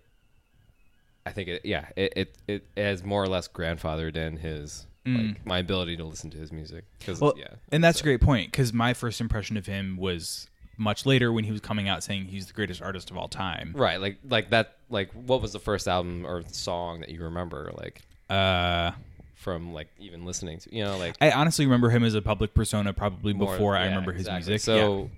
I 1.30 1.32
think 1.32 1.48
it. 1.48 1.62
Yeah, 1.64 1.86
it 1.96 2.12
it, 2.16 2.36
it 2.48 2.64
has 2.76 3.04
more 3.04 3.22
or 3.22 3.28
less 3.28 3.46
grandfathered 3.48 4.16
in 4.16 4.36
his 4.36 4.86
like 5.06 5.44
my 5.46 5.58
ability 5.58 5.96
to 5.96 6.04
listen 6.04 6.30
to 6.30 6.36
his 6.38 6.52
music. 6.52 6.84
Because 6.98 7.18
Mm. 7.18 7.22
Well, 7.22 7.34
yeah, 7.36 7.48
and 7.72 7.82
that's 7.82 7.98
so- 8.00 8.02
a 8.02 8.04
great 8.04 8.20
point 8.20 8.50
because 8.50 8.72
my 8.72 8.92
first 8.94 9.20
impression 9.20 9.56
of 9.56 9.66
him 9.66 9.96
was 9.96 10.48
much 10.76 11.04
later 11.06 11.32
when 11.32 11.44
he 11.44 11.52
was 11.52 11.60
coming 11.60 11.88
out 11.88 12.02
saying 12.02 12.24
he's 12.26 12.46
the 12.46 12.52
greatest 12.52 12.80
artist 12.82 13.10
of 13.10 13.16
all 13.16 13.28
time. 13.28 13.72
Right, 13.76 14.00
like 14.00 14.18
like 14.28 14.50
that. 14.50 14.76
Like, 14.90 15.10
what 15.12 15.40
was 15.40 15.52
the 15.52 15.58
first 15.60 15.86
album 15.86 16.26
or 16.26 16.42
song 16.48 17.00
that 17.00 17.10
you 17.10 17.22
remember? 17.24 17.70
Like 17.76 18.02
Uh, 18.28 18.90
from 19.36 19.72
like 19.72 19.88
even 19.98 20.24
listening 20.26 20.58
to, 20.58 20.74
you 20.74 20.84
know, 20.84 20.98
like 20.98 21.16
I 21.20 21.30
honestly 21.30 21.64
remember 21.64 21.88
him 21.90 22.04
as 22.04 22.14
a 22.14 22.20
public 22.22 22.52
persona 22.54 22.92
probably 22.92 23.32
more- 23.32 23.52
before 23.52 23.76
I 23.76 23.84
yeah, 23.84 23.88
remember 23.90 24.12
his 24.12 24.26
exactly. 24.26 24.50
music. 24.52 24.60
So 24.64 25.10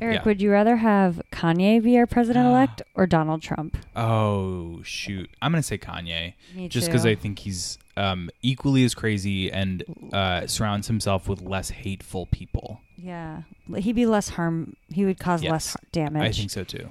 Eric, 0.00 0.16
Yeah. 0.16 0.22
would 0.24 0.40
you 0.42 0.50
rather 0.50 0.76
have 0.76 1.20
Kanye 1.32 1.82
be 1.82 1.96
our 1.98 2.06
president 2.06 2.46
elect 2.46 2.82
or 2.94 3.06
Donald 3.06 3.42
Trump? 3.42 3.76
Oh 3.96 4.80
shoot, 4.82 5.30
I'm 5.42 5.52
gonna 5.52 5.62
say 5.62 5.78
Kanye, 5.78 6.34
Me 6.54 6.68
just 6.68 6.86
because. 6.88 7.04
I 7.06 7.14
think 7.14 7.38
he's 7.40 7.78
um, 7.96 8.30
equally 8.42 8.84
as 8.84 8.94
crazy 8.94 9.50
and 9.50 9.82
uh, 10.12 10.46
surrounds 10.46 10.86
himself 10.86 11.28
with 11.28 11.40
less 11.42 11.70
hateful 11.70 12.26
people. 12.26 12.80
Yeah, 12.96 13.42
he'd 13.76 13.94
be 13.96 14.06
less 14.06 14.28
harm. 14.30 14.74
He 14.88 15.04
would 15.04 15.18
cause 15.18 15.42
less 15.42 15.50
Yes. 15.66 15.72
har- 15.72 15.80
damage. 15.92 16.22
I 16.22 16.32
think 16.32 16.50
so 16.50 16.64
too. 16.64 16.90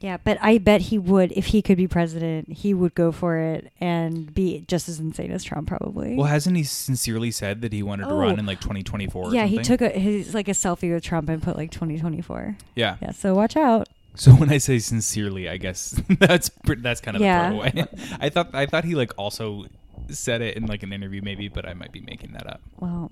Yeah, 0.00 0.16
but 0.24 0.38
I 0.40 0.56
bet 0.56 0.80
he 0.80 0.98
would 0.98 1.30
if 1.32 1.46
he 1.46 1.60
could 1.60 1.76
be 1.76 1.86
president. 1.86 2.50
He 2.50 2.72
would 2.72 2.94
go 2.94 3.12
for 3.12 3.36
it 3.36 3.70
and 3.80 4.34
be 4.34 4.64
just 4.66 4.88
as 4.88 4.98
insane 4.98 5.30
as 5.30 5.44
Trump, 5.44 5.68
probably. 5.68 6.16
Well, 6.16 6.26
hasn't 6.26 6.56
he 6.56 6.64
sincerely 6.64 7.30
said 7.30 7.60
that 7.60 7.72
he 7.74 7.82
wanted 7.82 8.04
to 8.04 8.10
Oh. 8.10 8.18
run 8.18 8.38
in 8.38 8.46
oh. 8.46 8.48
like 8.48 8.60
2024? 8.60 9.26
Or 9.26 9.34
yeah, 9.34 9.44
he 9.44 9.58
took 9.58 9.82
a 9.82 9.90
his 9.90 10.32
like 10.32 10.48
a 10.48 10.52
selfie 10.52 10.92
with 10.92 11.04
Trump 11.04 11.28
and 11.28 11.42
put 11.42 11.56
like 11.56 11.70
2024. 11.70 12.56
Yeah. 12.74 12.96
Yeah, 13.02 13.10
so 13.12 13.34
watch 13.34 13.56
out. 13.56 13.88
So 14.14 14.30
when 14.40 14.50
I 14.50 14.56
say 14.58 14.78
sincerely, 14.78 15.48
I 15.50 15.58
guess 15.58 15.90
that's 16.18 16.50
that's 16.64 17.02
kind 17.02 17.16
of 17.16 17.22
Yeah. 17.22 17.48
a 17.48 17.50
throwaway. 17.50 17.84
I 18.20 18.30
thought 18.30 18.54
I 18.54 18.64
thought 18.64 18.84
he 18.84 18.94
like 18.94 19.12
also 19.18 19.66
said 20.08 20.40
it 20.40 20.56
in 20.56 20.64
like 20.66 20.82
an 20.82 20.94
interview, 20.94 21.20
maybe, 21.22 21.48
but 21.48 21.68
I 21.68 21.74
might 21.74 21.92
be 21.92 22.00
making 22.00 22.32
that 22.32 22.46
up. 22.46 22.62
Well, 22.78 23.10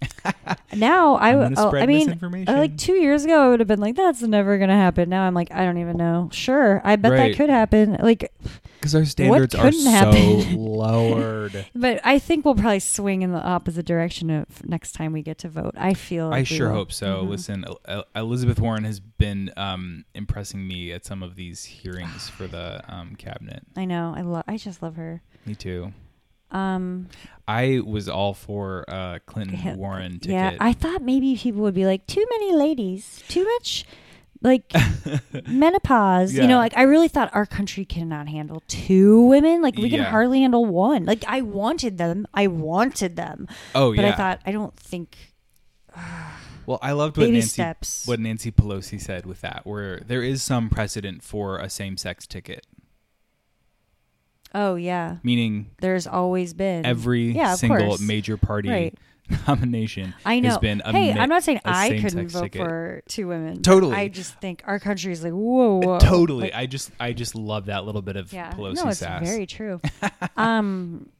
now 0.74 1.16
I 1.16 1.32
w- 1.32 1.54
oh, 1.56 1.74
I 1.76 1.86
mean, 1.86 2.18
uh, 2.46 2.52
like 2.56 2.76
two 2.76 2.94
years 2.94 3.24
ago, 3.24 3.40
I 3.40 3.48
would 3.48 3.60
have 3.60 3.66
been 3.68 3.80
like, 3.80 3.96
"That's 3.96 4.22
never 4.22 4.58
gonna 4.58 4.76
happen." 4.76 5.08
Now 5.08 5.22
I'm 5.22 5.34
like, 5.34 5.50
I 5.52 5.64
don't 5.64 5.78
even 5.78 5.96
know. 5.96 6.28
Sure, 6.32 6.80
I 6.84 6.96
bet 6.96 7.12
Right. 7.12 7.30
that 7.32 7.36
could 7.36 7.50
happen. 7.50 7.96
Like, 8.00 8.32
Because 8.80 8.94
our 8.94 9.04
standards 9.04 9.54
are 9.54 9.62
couldn't 9.62 9.80
so 9.80 9.90
happen? 9.90 10.56
lowered. 10.62 11.66
but 11.74 12.00
I 12.04 12.18
think 12.18 12.44
we'll 12.44 12.54
probably 12.54 12.80
swing 12.80 13.22
in 13.22 13.32
the 13.32 13.42
opposite 13.42 13.86
direction 13.86 14.30
of 14.30 14.46
next 14.68 14.92
time 14.92 15.12
we 15.12 15.22
get 15.22 15.38
to 15.38 15.48
vote. 15.48 15.74
I 15.76 15.94
feel. 15.94 16.26
I 16.26 16.30
like 16.30 16.50
we 16.50 16.56
sure 16.56 16.68
will. 16.68 16.76
hope 16.76 16.92
so. 16.92 17.24
Mhm. 17.24 17.28
Listen, 17.28 17.64
El- 17.66 17.80
El- 17.86 18.04
Elizabeth 18.16 18.60
Warren 18.60 18.84
has 18.84 19.00
been 19.00 19.50
um, 19.56 20.04
impressing 20.14 20.66
me 20.66 20.92
at 20.92 21.04
some 21.04 21.22
of 21.22 21.34
these 21.36 21.64
hearings 21.64 22.28
for 22.28 22.46
the 22.46 22.82
um, 22.88 23.14
cabinet. 23.16 23.62
I 23.76 23.84
know. 23.84 24.14
I 24.16 24.20
love. 24.22 24.44
I 24.46 24.56
just 24.56 24.82
love 24.82 24.96
her. 24.96 25.22
Me 25.46 25.54
too. 25.54 25.92
Um. 26.50 27.08
I 27.46 27.80
was 27.84 28.10
all 28.10 28.34
for 28.34 28.84
uh, 28.88 29.20
Clinton 29.24 29.58
Yeah, 29.64 29.74
Warren 29.76 30.20
ticket. 30.20 30.30
Yeah, 30.30 30.56
I 30.60 30.74
thought 30.74 31.00
maybe 31.02 31.34
people 31.34 31.62
would 31.62 31.72
be 31.74 31.86
like, 31.86 32.06
too 32.06 32.24
many 32.30 32.52
ladies, 32.54 33.22
too 33.28 33.42
much, 33.54 33.86
like 34.42 34.70
menopause. 35.48 36.34
You 36.34 36.46
know, 36.46 36.58
like 36.58 36.76
I 36.76 36.82
really 36.82 37.08
thought 37.08 37.30
our 37.34 37.46
country 37.46 37.84
cannot 37.86 38.28
handle 38.28 38.62
two 38.68 39.22
women. 39.22 39.62
Like 39.62 39.76
we 39.76 39.88
can 39.88 40.00
Yeah. 40.00 40.10
hardly 40.10 40.40
handle 40.42 40.66
one. 40.66 41.06
Like 41.06 41.24
I 41.26 41.40
wanted 41.40 41.96
them. 41.98 42.26
I 42.34 42.48
wanted 42.48 43.16
them. 43.16 43.48
oh 43.74 43.94
but 43.96 44.02
yeah. 44.04 44.12
I 44.12 44.14
thought 44.16 44.40
I 44.46 44.52
don't 44.52 44.76
think. 44.76 45.16
Well, 46.66 46.78
I 46.82 46.92
loved 46.92 47.16
what 47.16 47.30
Nancy 47.30 47.48
steps. 47.48 48.06
what 48.06 48.20
Nancy 48.20 48.52
Pelosi 48.52 49.00
said 49.00 49.24
with 49.24 49.40
that, 49.40 49.62
where 49.64 50.00
there 50.00 50.22
is 50.22 50.42
some 50.42 50.68
precedent 50.68 51.22
for 51.22 51.56
a 51.56 51.70
same-sex 51.70 52.26
ticket, 52.26 52.66
Oh 54.54 54.74
yeah, 54.76 55.16
meaning 55.22 55.70
there's 55.80 56.06
always 56.06 56.54
been 56.54 56.86
every 56.86 57.32
Yeah, 57.32 57.54
single 57.54 57.86
course. 57.88 58.00
major 58.00 58.36
party 58.36 58.68
Right. 58.70 58.94
nomination 59.46 60.14
I 60.24 60.40
know. 60.40 60.48
has 60.48 60.58
been 60.58 60.80
a 60.84 60.90
hey, 60.92 61.12
mi- 61.12 61.20
I'm 61.20 61.28
not 61.28 61.42
saying 61.44 61.60
I 61.64 62.00
couldn't 62.00 62.28
vote 62.28 62.44
ticket. 62.44 62.60
for 62.62 63.02
two 63.08 63.28
women. 63.28 63.60
Totally. 63.62 63.94
I 63.94 64.08
just 64.08 64.34
think 64.40 64.62
our 64.66 64.78
country 64.78 65.12
is 65.12 65.22
like 65.22 65.32
whoa, 65.34 65.80
whoa. 65.82 65.98
Totally, 65.98 66.44
Like, 66.44 66.54
I 66.54 66.64
just 66.66 66.90
I 66.98 67.12
just 67.12 67.34
love 67.34 67.66
that 67.66 67.84
little 67.84 68.00
bit 68.02 68.16
of 68.16 68.32
yeah. 68.32 68.52
Pelosi 68.52 68.76
no, 68.76 68.88
it's 68.88 69.00
sass. 69.00 69.22
very 69.22 69.44
true. 69.46 69.80
um, 70.38 71.10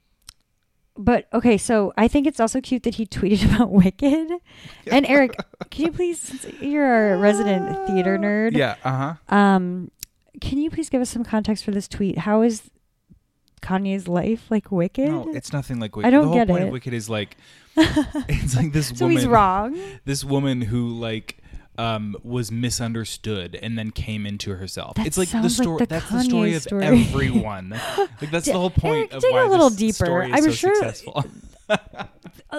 but 0.96 1.28
okay, 1.32 1.56
so 1.58 1.92
I 1.96 2.08
think 2.08 2.26
it's 2.26 2.40
also 2.40 2.60
cute 2.60 2.82
that 2.84 2.96
he 2.96 3.06
tweeted 3.06 3.44
about 3.54 3.70
Wicked. 3.70 4.30
And 4.90 5.06
Eric, 5.06 5.36
can 5.70 5.84
you 5.86 5.92
please, 5.92 6.18
since 6.18 6.46
you're 6.60 6.84
our 6.84 7.18
resident 7.18 7.86
theater 7.86 8.18
nerd, 8.18 8.56
yeah, 8.56 8.76
uh 8.84 9.14
huh. 9.30 9.36
um, 9.36 9.90
can 10.40 10.58
you 10.58 10.70
please 10.70 10.88
give 10.88 11.00
us 11.02 11.10
some 11.10 11.24
context 11.24 11.64
for 11.64 11.70
this 11.72 11.86
tweet? 11.88 12.18
How 12.18 12.42
is 12.42 12.70
Kanye's 13.58 14.08
life 14.08 14.50
like 14.50 14.70
Wicked? 14.72 15.08
No, 15.08 15.32
it's 15.34 15.52
nothing 15.52 15.80
like 15.80 15.94
Wicked. 15.96 16.06
I 16.06 16.10
don't 16.10 16.22
the 16.22 16.28
whole 16.28 16.36
get 16.38 16.48
point 16.48 16.64
it. 16.64 16.66
of 16.68 16.72
Wicked 16.72 16.92
is 16.94 17.08
like 17.10 17.36
it's 17.76 18.56
like 18.56 18.72
this 18.72 18.88
so 18.88 19.04
woman. 19.04 19.16
he's 19.16 19.26
wrong. 19.26 19.78
This 20.04 20.24
woman 20.24 20.62
who 20.62 20.88
like 20.88 21.38
um 21.76 22.16
was 22.24 22.50
misunderstood 22.50 23.54
and 23.62 23.78
then 23.78 23.90
came 23.92 24.26
into 24.26 24.54
herself. 24.56 24.96
That 24.96 25.06
it's 25.06 25.16
like 25.18 25.28
the 25.28 25.48
sounds 25.48 25.58
like 25.58 25.64
story. 25.64 25.78
the 25.78 25.86
that's 25.86 26.10
the 26.10 26.22
story 26.22 26.54
of 26.54 26.62
story. 26.62 26.84
everyone. 26.84 27.70
like 27.98 28.30
that's 28.30 28.46
the 28.46 28.52
whole 28.54 28.70
point 28.70 28.96
Eric, 28.96 29.12
of 29.14 29.22
dig 29.22 29.32
why 29.32 29.44
a 29.44 29.48
little 29.48 29.70
this 29.70 29.78
deeper. 29.78 30.04
story 30.06 30.26
is 30.30 30.32
I'm 30.36 30.42
so 30.44 30.50
sure- 30.50 30.74
successful. 30.74 31.24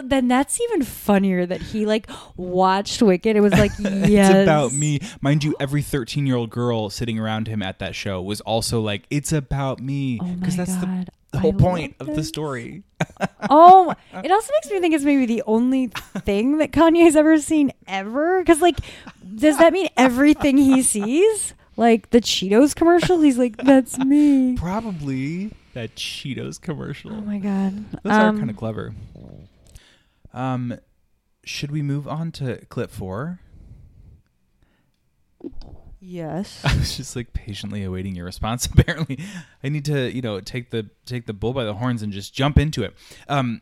Then 0.04 0.28
that's 0.28 0.62
even 0.62 0.84
funnier 0.84 1.46
that 1.46 1.62
he 1.62 1.86
like 1.86 2.08
watched 2.38 3.02
Wicked. 3.02 3.36
It 3.36 3.42
was 3.42 3.54
like, 3.54 3.72
yes. 3.80 4.30
It's 4.30 4.44
about 4.44 4.72
me. 4.74 5.00
Mind 5.22 5.44
you, 5.44 5.56
every 5.60 5.82
13 5.82 6.28
year 6.28 6.36
old 6.36 6.52
girl 6.52 6.90
sitting 6.90 7.18
around 7.18 7.48
him 7.48 7.62
at 7.64 7.80
that 7.80 7.96
show 7.96 8.22
was 8.22 8.40
also 8.42 8.82
like, 8.82 9.04
it's 9.10 9.34
about 9.34 9.80
me. 9.80 10.20
Oh 10.22 10.26
Because 10.34 10.56
that's 10.56 10.76
the, 10.76 10.86
God. 10.86 11.10
the 11.32 11.40
whole 11.40 11.56
I 11.56 11.58
point 11.58 11.96
of 12.00 12.16
the 12.16 12.24
story. 12.24 12.84
oh, 13.50 13.94
it 14.14 14.32
also 14.32 14.54
makes 14.54 14.70
me 14.70 14.80
think 14.80 14.94
it's 14.94 15.04
maybe 15.04 15.26
the 15.26 15.44
only 15.48 15.88
thing 16.20 16.60
that 16.60 16.72
Kanye's 16.72 17.16
ever 17.16 17.40
seen 17.40 17.72
ever. 17.88 18.40
Because, 18.42 18.62
like, 18.62 18.78
does 19.36 19.58
that 19.58 19.74
mean 19.74 19.90
everything 19.98 20.58
he 20.58 20.84
sees? 20.84 21.56
Like 21.78 22.10
the 22.10 22.20
Cheetos 22.20 22.76
commercial? 22.76 23.22
He's 23.22 23.38
like, 23.38 23.58
that's 23.58 23.98
me. 23.98 24.56
Probably 24.56 25.52
that 25.80 25.96
Cheetos 25.96 26.60
commercial. 26.60 27.12
Oh 27.14 27.22
my 27.22 27.38
God. 27.40 27.90
Those 28.04 28.12
are 28.14 28.28
Um, 28.28 28.38
kind 28.38 28.50
of 28.50 28.58
clever. 28.58 28.94
Um, 30.34 30.78
should 31.46 31.72
we 31.72 31.82
move 31.82 32.06
on 32.08 32.32
to 32.34 32.58
clip 32.66 32.92
four? 32.92 33.40
Yes. 36.02 36.62
I 36.66 36.76
was 36.76 36.98
just 36.98 37.16
like 37.16 37.32
patiently 37.32 37.84
awaiting 37.84 38.14
your 38.16 38.26
response. 38.26 38.66
Apparently, 38.74 39.20
I 39.64 39.70
need 39.70 39.86
to, 39.86 40.12
you 40.14 40.22
know, 40.22 40.40
take 40.42 40.72
the 40.72 40.90
take 41.06 41.26
the 41.28 41.34
bull 41.34 41.54
by 41.54 41.64
the 41.64 41.74
horns 41.76 42.02
and 42.04 42.12
just 42.12 42.34
jump 42.34 42.58
into 42.58 42.84
it. 42.84 42.94
Um, 43.30 43.62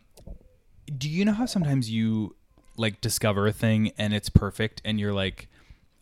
do 0.97 1.09
you 1.09 1.23
know 1.23 1.33
how 1.33 1.45
sometimes 1.45 1.91
you 1.91 2.35
like 2.77 2.99
discover 3.01 3.45
a 3.47 3.51
thing 3.53 3.91
and 3.97 4.13
it's 4.13 4.29
perfect, 4.29 4.81
and 4.83 4.99
you're 4.99 5.13
like, 5.13 5.49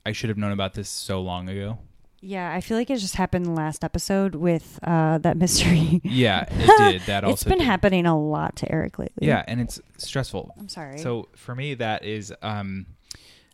I 0.06 0.14
should 0.14 0.30
have 0.30 0.38
known 0.38 0.52
about 0.54 0.76
this 0.76 0.88
so 0.90 1.22
long 1.22 1.50
ago. 1.50 1.80
Yeah, 2.28 2.52
I 2.52 2.60
feel 2.60 2.76
like 2.76 2.90
it 2.90 2.98
just 2.98 3.16
happened 3.18 3.56
last 3.56 3.84
episode 3.84 4.34
with 4.34 4.80
uh, 4.82 5.20
that 5.20 5.38
mystery. 5.44 6.02
Yeah, 6.04 6.46
it 6.50 6.78
did. 6.92 7.02
That 7.04 7.24
also 7.24 7.34
it's 7.34 7.44
been 7.44 7.60
did. 7.60 7.66
happening 7.66 8.08
a 8.08 8.18
lot 8.20 8.56
to 8.58 8.72
Eric 8.72 8.98
lately. 8.98 9.28
Yeah, 9.28 9.44
and 9.48 9.62
it's 9.62 9.80
stressful. 9.98 10.52
I'm 10.58 10.68
sorry. 10.68 10.98
So 10.98 11.30
for 11.36 11.54
me, 11.54 11.76
that 11.76 12.04
is 12.04 12.34
um, 12.42 12.88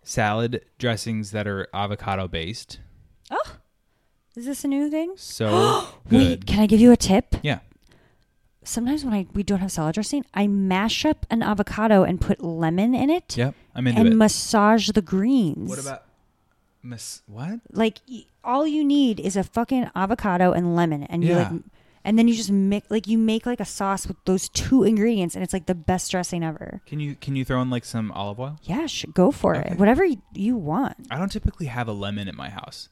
salad 0.04 0.64
dressings 0.80 1.32
that 1.32 1.48
are 1.48 1.68
avocado 1.74 2.30
based. 2.30 2.80
oh, 3.30 3.58
is 4.38 4.46
this 4.46 4.64
a 4.64 4.70
new 4.70 4.90
thing? 4.90 5.14
So 5.18 5.88
Wait, 6.10 6.46
can 6.46 6.62
I 6.62 6.66
give 6.66 6.80
you 6.80 6.94
a 6.94 6.98
tip? 6.98 7.36
Yeah. 7.44 7.60
Sometimes 8.64 9.04
when 9.04 9.14
I 9.14 9.26
we 9.34 9.44
don't 9.44 9.60
have 9.60 9.72
salad 9.72 9.96
dressing, 9.96 10.24
I 10.34 10.48
mash 10.48 11.04
up 11.04 11.26
an 11.30 11.44
avocado 11.44 12.04
and 12.04 12.22
put 12.22 12.42
lemon 12.42 12.96
in 12.96 13.10
it. 13.10 13.36
Yep. 13.36 13.54
I'm 13.76 13.88
into 13.88 14.00
and 14.00 14.10
it. 14.10 14.16
massage 14.16 14.90
the 14.92 15.02
greens. 15.02 15.70
what 15.70 15.80
about 15.80 16.04
Miss? 16.84 17.22
What? 17.26 17.60
like 17.74 17.98
all 18.44 18.66
you 18.68 18.84
need 18.84 19.20
is 19.20 19.36
a 19.36 19.44
fucking 19.44 19.90
avocado 19.96 20.52
and 20.52 20.76
lemon, 20.76 21.04
and 21.04 21.24
you 21.24 21.32
Yeah. 21.32 21.50
like, 21.52 21.62
and 22.04 22.18
then 22.18 22.28
you 22.28 22.34
just 22.36 22.52
make 22.52 22.84
like 22.90 23.08
you 23.08 23.18
make 23.18 23.46
like 23.46 23.60
a 23.60 23.66
sauce 23.66 24.08
with 24.08 24.18
those 24.26 24.50
two 24.50 24.84
ingredients, 24.84 25.36
and 25.36 25.44
it's 25.44 25.54
like 25.54 25.68
the 25.68 25.76
best 25.76 26.10
dressing 26.12 26.44
ever. 26.44 26.82
Can 26.86 27.00
you 27.00 27.16
can 27.16 27.36
you 27.36 27.46
throw 27.46 27.62
in 27.62 27.70
like 27.70 27.86
some 27.86 28.12
olive 28.14 28.40
oil? 28.40 28.58
Yeah, 28.64 28.88
sh- 28.88 29.06
go 29.14 29.32
for 29.32 29.56
Okay. 29.56 29.72
it. 29.74 29.78
Whatever 29.80 30.06
y- 30.08 30.18
you 30.34 30.56
want. 30.58 30.96
I 31.12 31.18
don't 31.18 31.32
typically 31.32 31.68
have 31.68 31.88
a 31.88 31.94
lemon 31.94 32.28
at 32.28 32.36
my 32.36 32.50
house. 32.50 32.90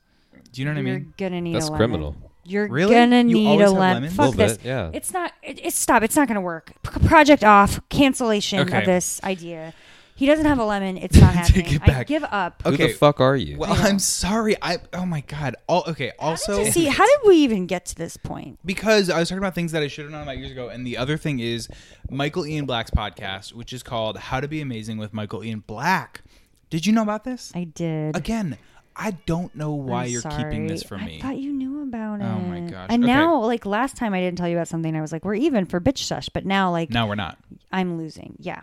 Do 0.51 0.61
you 0.61 0.65
know 0.65 0.71
what 0.71 0.79
I 0.79 0.81
You're 0.83 0.99
mean? 0.99 1.13
gonna 1.17 1.41
need 1.41 1.55
That's 1.55 1.67
a 1.67 1.71
lemon. 1.71 1.87
criminal. 1.89 2.15
You're 2.45 2.67
Really? 2.67 2.95
gonna 2.95 3.17
You 3.17 3.23
need 3.25 3.47
always 3.47 3.61
a 3.69 3.73
have 3.73 3.79
lemon. 3.79 4.03
lemon? 4.03 4.09
Fuck 4.11 4.25
Little 4.29 4.47
this. 4.47 4.57
bit, 4.57 4.65
yeah. 4.67 4.89
It's 4.93 5.13
not. 5.13 5.33
It, 5.43 5.59
it's 5.63 5.77
stop. 5.77 6.01
It's 6.03 6.15
not 6.15 6.27
gonna 6.27 6.41
work. 6.41 6.73
P- 6.83 7.07
project 7.07 7.43
off. 7.43 7.79
Cancellation 7.89 8.59
Okay. 8.61 8.79
of 8.79 8.85
this 8.85 9.19
idea. 9.23 9.73
He 10.19 10.25
doesn't 10.25 10.45
have 10.45 10.59
a 10.59 10.65
lemon. 10.65 10.97
It's 10.97 11.17
not 11.17 11.33
happening. 11.35 11.63
Take 11.63 11.73
it 11.75 11.81
I 11.81 11.85
back. 11.87 12.07
give 12.07 12.25
up. 12.25 12.61
Who 12.65 12.73
Okay. 12.73 12.87
the 12.87 12.93
fuck 12.93 13.21
are 13.21 13.37
you? 13.37 13.57
Well, 13.57 13.71
I'm 13.71 13.99
sorry. 13.99 14.57
I 14.61 14.79
oh 14.93 15.05
my 15.05 15.21
god. 15.21 15.55
All 15.67 15.85
okay. 15.87 16.11
Also, 16.19 16.65
See, 16.65 16.85
how 16.87 17.05
did 17.05 17.19
we 17.25 17.37
even 17.37 17.67
get 17.67 17.85
to 17.85 17.95
this 17.95 18.17
point? 18.17 18.59
because 18.65 19.09
I 19.09 19.17
was 19.17 19.29
talking 19.29 19.37
about 19.39 19.55
things 19.55 19.71
that 19.71 19.81
I 19.81 19.87
should 19.87 20.03
have 20.03 20.11
known 20.11 20.23
about 20.23 20.37
years 20.37 20.51
ago, 20.51 20.67
and 20.67 20.85
the 20.85 20.97
other 20.97 21.15
thing 21.15 21.39
is 21.39 21.69
Michael 22.09 22.45
Ian 22.45 22.65
Black's 22.65 22.91
podcast, 22.91 23.53
which 23.53 23.71
is 23.71 23.81
called 23.81 24.17
"How 24.17 24.41
to 24.41 24.47
Be 24.49 24.59
Amazing 24.59 24.97
with 24.97 25.13
Michael 25.13 25.41
Ian 25.41 25.63
Black." 25.65 26.21
Did 26.69 26.85
you 26.85 26.91
know 26.91 27.01
about 27.03 27.23
this? 27.23 27.53
I 27.55 27.63
did. 27.63 28.15
Again, 28.17 28.57
I 28.95 29.11
don't 29.25 29.55
know 29.55 29.71
why 29.73 30.03
I'm 30.03 30.09
you're 30.09 30.21
keeping 30.21 30.67
this 30.67 30.81
sorry. 30.81 30.99
from 30.99 31.05
me. 31.07 31.19
I 31.19 31.21
thought 31.21 31.37
you 31.37 31.53
knew 31.53 31.83
about 31.83 32.19
it. 32.19 32.25
Oh 32.25 32.39
my 32.41 32.59
gosh. 32.59 32.87
And 32.89 33.05
Okay. 33.05 33.13
now, 33.13 33.39
like 33.41 33.65
last 33.65 33.95
time, 33.95 34.13
I 34.13 34.19
didn't 34.19 34.37
tell 34.37 34.49
you 34.49 34.57
about 34.57 34.67
something. 34.67 34.93
I 34.95 35.01
was 35.01 35.13
like, 35.13 35.23
"We're 35.23 35.35
even 35.35 35.65
for 35.65 35.79
bitch 35.79 35.99
sesh," 35.99 36.27
but 36.27 36.45
now, 36.45 36.71
like, 36.71 36.89
no, 36.89 37.07
we're 37.07 37.15
not. 37.15 37.37
I'm 37.71 37.97
losing. 37.97 38.35
Yeah, 38.39 38.61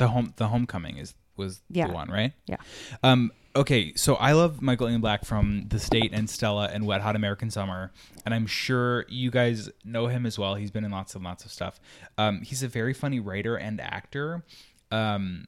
The 0.00 0.08
home, 0.08 0.34
the 0.36 0.48
homecoming 0.48 0.96
is 0.96 1.14
was 1.36 1.62
Yeah. 1.70 1.86
the 1.86 1.92
one, 1.94 2.10
right? 2.10 2.32
yeah. 2.46 2.56
Um, 3.02 3.32
okay, 3.56 3.94
so 3.94 4.16
I 4.16 4.32
love 4.32 4.60
Michael 4.60 4.90
Ian 4.90 5.00
Black 5.00 5.24
from 5.24 5.68
The 5.68 5.78
State 5.78 6.10
and 6.12 6.28
Stella 6.28 6.68
and 6.72 6.86
Wet 6.86 7.00
Hot 7.00 7.16
American 7.16 7.50
Summer, 7.50 7.92
and 8.26 8.34
I'm 8.34 8.46
sure 8.46 9.06
you 9.08 9.30
guys 9.30 9.70
know 9.84 10.06
him 10.08 10.26
as 10.26 10.38
well. 10.38 10.54
He's 10.56 10.70
been 10.70 10.84
in 10.84 10.90
lots 10.90 11.14
and 11.14 11.24
lots 11.24 11.44
of 11.44 11.50
stuff. 11.52 11.80
Um, 12.18 12.42
he's 12.42 12.62
a 12.62 12.68
very 12.68 12.92
funny 12.92 13.20
writer 13.20 13.56
and 13.56 13.80
actor, 13.80 14.44
um, 14.90 15.46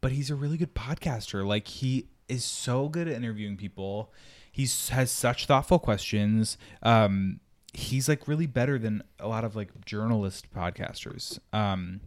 but 0.00 0.12
he's 0.12 0.30
a 0.30 0.34
really 0.34 0.56
good 0.58 0.74
podcaster. 0.74 1.46
Like 1.46 1.68
he 1.68 2.08
is 2.28 2.44
so 2.44 2.88
good 2.88 3.08
at 3.08 3.14
interviewing 3.16 3.56
people. 3.56 4.12
He 4.50 4.62
has 4.90 5.10
such 5.10 5.46
thoughtful 5.46 5.78
questions. 5.78 6.58
Um, 6.82 7.40
he's 7.72 8.08
like 8.08 8.28
really 8.28 8.46
better 8.46 8.78
than 8.78 9.02
a 9.18 9.26
lot 9.28 9.44
of 9.44 9.56
like 9.56 9.84
journalist 9.86 10.52
podcasters. 10.54 11.38
Um, 11.54 12.00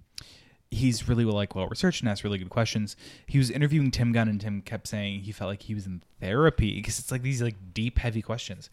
he's 0.72 1.08
really 1.08 1.26
like 1.26 1.56
well 1.56 1.68
researched 1.68 2.02
and 2.02 2.10
asks 2.10 2.24
really 2.24 2.38
good 2.38 2.50
questions. 2.50 2.96
He 3.26 3.38
was 3.38 3.50
interviewing 3.50 3.92
Tim 3.92 4.12
Gunn 4.12 4.28
and 4.28 4.40
Tim 4.42 4.62
kept 4.62 4.88
saying 4.88 5.22
he 5.22 5.32
felt 5.32 5.50
like 5.50 5.64
he 5.64 5.76
was 5.76 5.86
in 5.86 6.02
therapy 6.20 6.76
because 6.76 7.00
it's 7.00 7.12
like 7.12 7.22
these 7.22 7.42
like 7.42 7.56
deep 7.74 8.00
heavy 8.00 8.22
questions. 8.22 8.70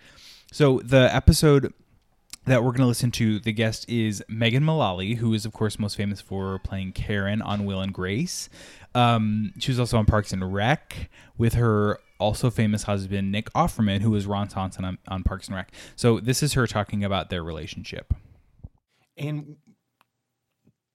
So 0.53 0.81
the 0.85 1.15
episode 1.15 1.73
that 2.45 2.65
we're 2.65 2.71
going 2.71 2.81
to 2.81 2.87
listen 2.87 3.13
to, 3.13 3.39
the 3.39 3.53
guest 3.53 3.89
is 3.89 4.23
Megan 4.29 4.65
Mullally, 4.65 5.15
who 5.15 5.33
is 5.33 5.47
of 5.47 5.53
course 5.53 5.79
most 5.79 5.97
famous 5.97 6.21
for 6.21 6.59
playing 6.59 6.93
Karen 6.93 7.41
on 7.41 7.65
Will 7.65 7.81
and 7.81 7.95
Grace. 7.95 8.49
Um, 8.95 9.53
she 9.59 9.71
was 9.71 9.79
also 9.79 9.97
on 9.99 10.07
Parks 10.07 10.33
and 10.33 10.53
Rec 10.53 11.09
with 11.39 11.55
her 11.55 11.99
also 12.19 12.51
famous 12.51 12.85
husband 12.85 13.33
Nick 13.33 13.53
Offerman, 13.53 14.01
who 14.01 14.11
was 14.11 14.27
Ron 14.27 14.49
Swanson 14.49 14.85
on, 14.85 14.99
on 15.09 15.23
Parks 15.23 15.49
and 15.49 15.57
Rec. 15.57 15.73
So 15.97 16.21
this 16.21 16.43
is 16.43 16.55
her 16.55 16.67
talking 16.67 17.05
about 17.05 17.31
their 17.31 17.43
relationship. 17.43 18.13
And 19.17 19.57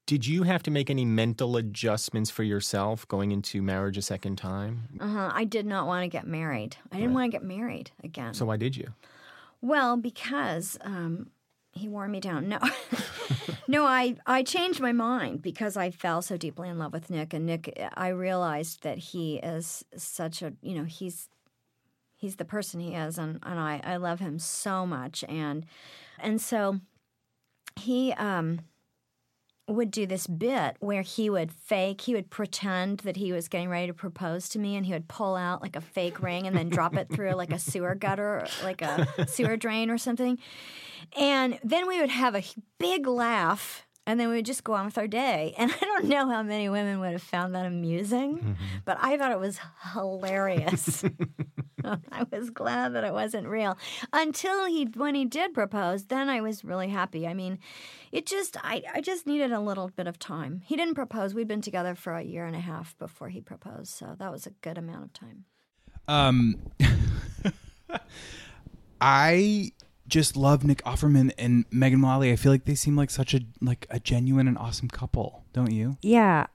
did 0.07 0.25
you 0.25 0.43
have 0.43 0.63
to 0.63 0.71
make 0.71 0.89
any 0.89 1.05
mental 1.05 1.57
adjustments 1.57 2.31
for 2.31 2.41
yourself 2.41 3.07
going 3.09 3.31
into 3.31 3.61
marriage 3.61 3.97
a 3.97 4.01
second 4.01 4.37
time? 4.37 4.87
Uh-huh. 4.99 5.29
I 5.33 5.43
did 5.43 5.65
not 5.67 5.85
want 5.85 6.03
to 6.03 6.07
get 6.07 6.25
married. 6.25 6.77
I 6.91 6.95
didn't 6.95 7.09
Right. 7.09 7.15
want 7.15 7.31
to 7.33 7.35
get 7.37 7.43
married 7.43 7.91
again. 8.03 8.33
So 8.33 8.45
why 8.45 8.55
did 8.57 8.75
you? 8.75 8.93
Well, 9.61 9.97
because 9.97 10.77
um, 10.81 11.29
he 11.73 11.89
wore 11.89 12.07
me 12.07 12.19
down. 12.21 12.47
No, 12.47 12.57
no, 13.67 13.85
I 13.85 14.15
I 14.25 14.43
changed 14.43 14.79
my 14.79 14.93
mind 14.93 15.41
because 15.41 15.75
I 15.75 15.91
fell 15.91 16.21
so 16.21 16.37
deeply 16.37 16.69
in 16.69 16.79
love 16.79 16.93
with 16.93 17.09
Nick, 17.09 17.33
and 17.33 17.45
Nick, 17.45 17.77
I 17.95 18.07
realized 18.09 18.83
that 18.83 18.97
he 18.97 19.37
is 19.37 19.83
such 19.97 20.41
a 20.41 20.53
you 20.61 20.73
know 20.75 20.85
he's 20.85 21.27
he's 22.15 22.37
the 22.37 22.45
person 22.45 22.79
he 22.79 22.93
is, 22.95 23.17
and 23.17 23.39
and 23.43 23.59
I 23.59 23.81
I 23.83 23.97
love 23.97 24.19
him 24.21 24.39
so 24.39 24.85
much, 24.85 25.23
and 25.27 25.65
and 26.17 26.39
so 26.39 26.79
he 27.75 28.13
um 28.13 28.61
would 29.67 29.91
do 29.91 30.05
this 30.05 30.27
bit 30.27 30.77
where 30.79 31.01
he 31.01 31.29
would 31.29 31.51
fake, 31.51 32.01
he 32.01 32.13
would 32.13 32.29
pretend 32.29 32.99
that 32.99 33.17
he 33.17 33.33
was 33.33 33.47
getting 33.47 33.69
ready 33.69 33.87
to 33.87 33.93
propose 33.93 34.47
to 34.49 34.59
me 34.59 34.75
and 34.75 34.85
he 34.85 34.93
would 34.93 35.07
pull 35.07 35.35
out 35.35 35.61
like 35.61 35.75
a 35.75 35.81
fake 35.81 36.21
ring 36.21 36.47
and 36.47 36.55
then 36.55 36.69
drop 36.69 36.95
it 36.95 37.09
through 37.09 37.33
like 37.33 37.51
a 37.51 37.59
sewer 37.59 37.93
gutter, 37.93 38.47
like 38.63 38.81
a 38.81 39.27
sewer 39.27 39.57
drain 39.57 39.89
or 39.89 39.97
something. 39.97 40.37
And 41.17 41.59
then 41.63 41.87
we 41.87 41.99
would 41.99 42.09
have 42.09 42.35
a 42.35 42.43
big 42.79 43.07
laugh 43.07 43.85
and 44.05 44.17
then 44.17 44.29
we 44.29 44.35
would 44.35 44.45
just 44.45 44.63
go 44.63 44.73
on 44.73 44.85
with 44.85 44.97
our 44.97 45.07
day. 45.07 45.53
And 45.57 45.69
I 45.71 45.85
don't 45.85 46.05
know 46.05 46.29
how 46.29 46.41
many 46.43 46.69
women 46.69 47.01
would 47.01 47.11
have 47.11 47.21
found 47.21 47.53
that 47.55 47.65
amusing, 47.65 48.37
mm-hmm. 48.37 48.53
but 48.85 48.97
I 49.01 49.17
thought 49.17 49.33
it 49.33 49.39
was 49.39 49.59
hilarious. 49.93 51.03
I 52.11 52.25
was 52.31 52.49
glad 52.49 52.93
that 52.93 53.03
it 53.03 53.13
wasn't 53.13 53.47
real 53.47 53.77
until 54.13 54.65
he 54.65 54.85
when 54.85 55.15
he 55.15 55.25
did 55.25 55.53
propose. 55.53 56.05
Then 56.05 56.29
I 56.29 56.41
was 56.41 56.63
really 56.63 56.89
happy. 56.89 57.27
I 57.27 57.33
mean, 57.33 57.59
it 58.11 58.25
just 58.25 58.57
I 58.63 58.83
I 58.93 59.01
just 59.01 59.25
needed 59.27 59.51
a 59.51 59.59
little 59.59 59.89
bit 59.89 60.07
of 60.07 60.19
time. 60.19 60.61
He 60.65 60.75
didn't 60.75 60.95
propose. 60.95 61.33
We'd 61.33 61.47
been 61.47 61.61
together 61.61 61.95
for 61.95 62.13
a 62.13 62.23
year 62.23 62.45
and 62.45 62.55
a 62.55 62.59
half 62.61 62.97
before 62.97 63.29
he 63.29 63.41
proposed, 63.41 63.91
so 63.93 64.15
that 64.19 64.31
was 64.31 64.45
a 64.45 64.51
good 64.61 64.77
amount 64.77 65.05
of 65.05 65.13
time. 65.13 65.45
Um, 66.07 66.71
I 69.01 69.71
just 70.07 70.37
love 70.37 70.63
Nick 70.63 70.81
Offerman 70.83 71.31
and 71.37 71.65
Megan 71.71 71.99
Mullally. 71.99 72.31
I 72.31 72.35
feel 72.37 72.51
like 72.51 72.65
they 72.65 72.75
seem 72.75 72.95
like 72.95 73.09
such 73.09 73.33
a 73.33 73.41
like 73.61 73.85
a 73.89 73.99
genuine 73.99 74.47
and 74.47 74.57
awesome 74.57 74.87
couple, 74.87 75.43
don't 75.53 75.71
you? 75.71 75.97
Yeah. 76.01 76.47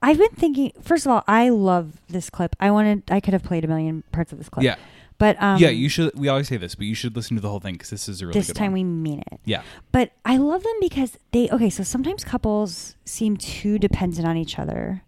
I've 0.00 0.18
been 0.18 0.30
thinking 0.30 0.72
first 0.80 1.06
of 1.06 1.12
all, 1.12 1.24
I 1.26 1.48
love 1.48 2.00
this 2.08 2.30
clip. 2.30 2.54
I 2.60 2.70
wanted 2.70 3.02
I 3.10 3.20
could 3.20 3.32
have 3.32 3.42
played 3.42 3.64
a 3.64 3.68
million 3.68 4.04
parts 4.12 4.32
of 4.32 4.38
this 4.38 4.48
clip. 4.48 4.64
Yeah. 4.64 4.76
But 5.18 5.40
um 5.42 5.58
yeah, 5.58 5.70
you 5.70 5.88
should. 5.88 6.16
We 6.18 6.28
always 6.28 6.48
say 6.48 6.56
this, 6.56 6.74
but 6.76 6.86
you 6.86 6.94
should 6.94 7.16
listen 7.16 7.36
to 7.36 7.40
the 7.40 7.48
whole 7.48 7.60
thing 7.60 7.74
because 7.74 7.90
this 7.90 8.08
is 8.08 8.22
a 8.22 8.26
really 8.26 8.38
this 8.38 8.52
time 8.52 8.72
one. 8.72 8.74
we 8.74 8.84
mean 8.84 9.22
it. 9.32 9.40
Yeah. 9.44 9.62
But 9.90 10.12
I 10.24 10.36
love 10.36 10.62
them 10.62 10.76
because 10.80 11.18
they 11.32 11.48
okay, 11.50 11.70
so 11.70 11.82
sometimes 11.82 12.24
couples 12.24 12.94
seem 13.04 13.36
too 13.36 13.78
dependent 13.78 14.26
on 14.26 14.36
each 14.36 14.58
other. 14.58 15.02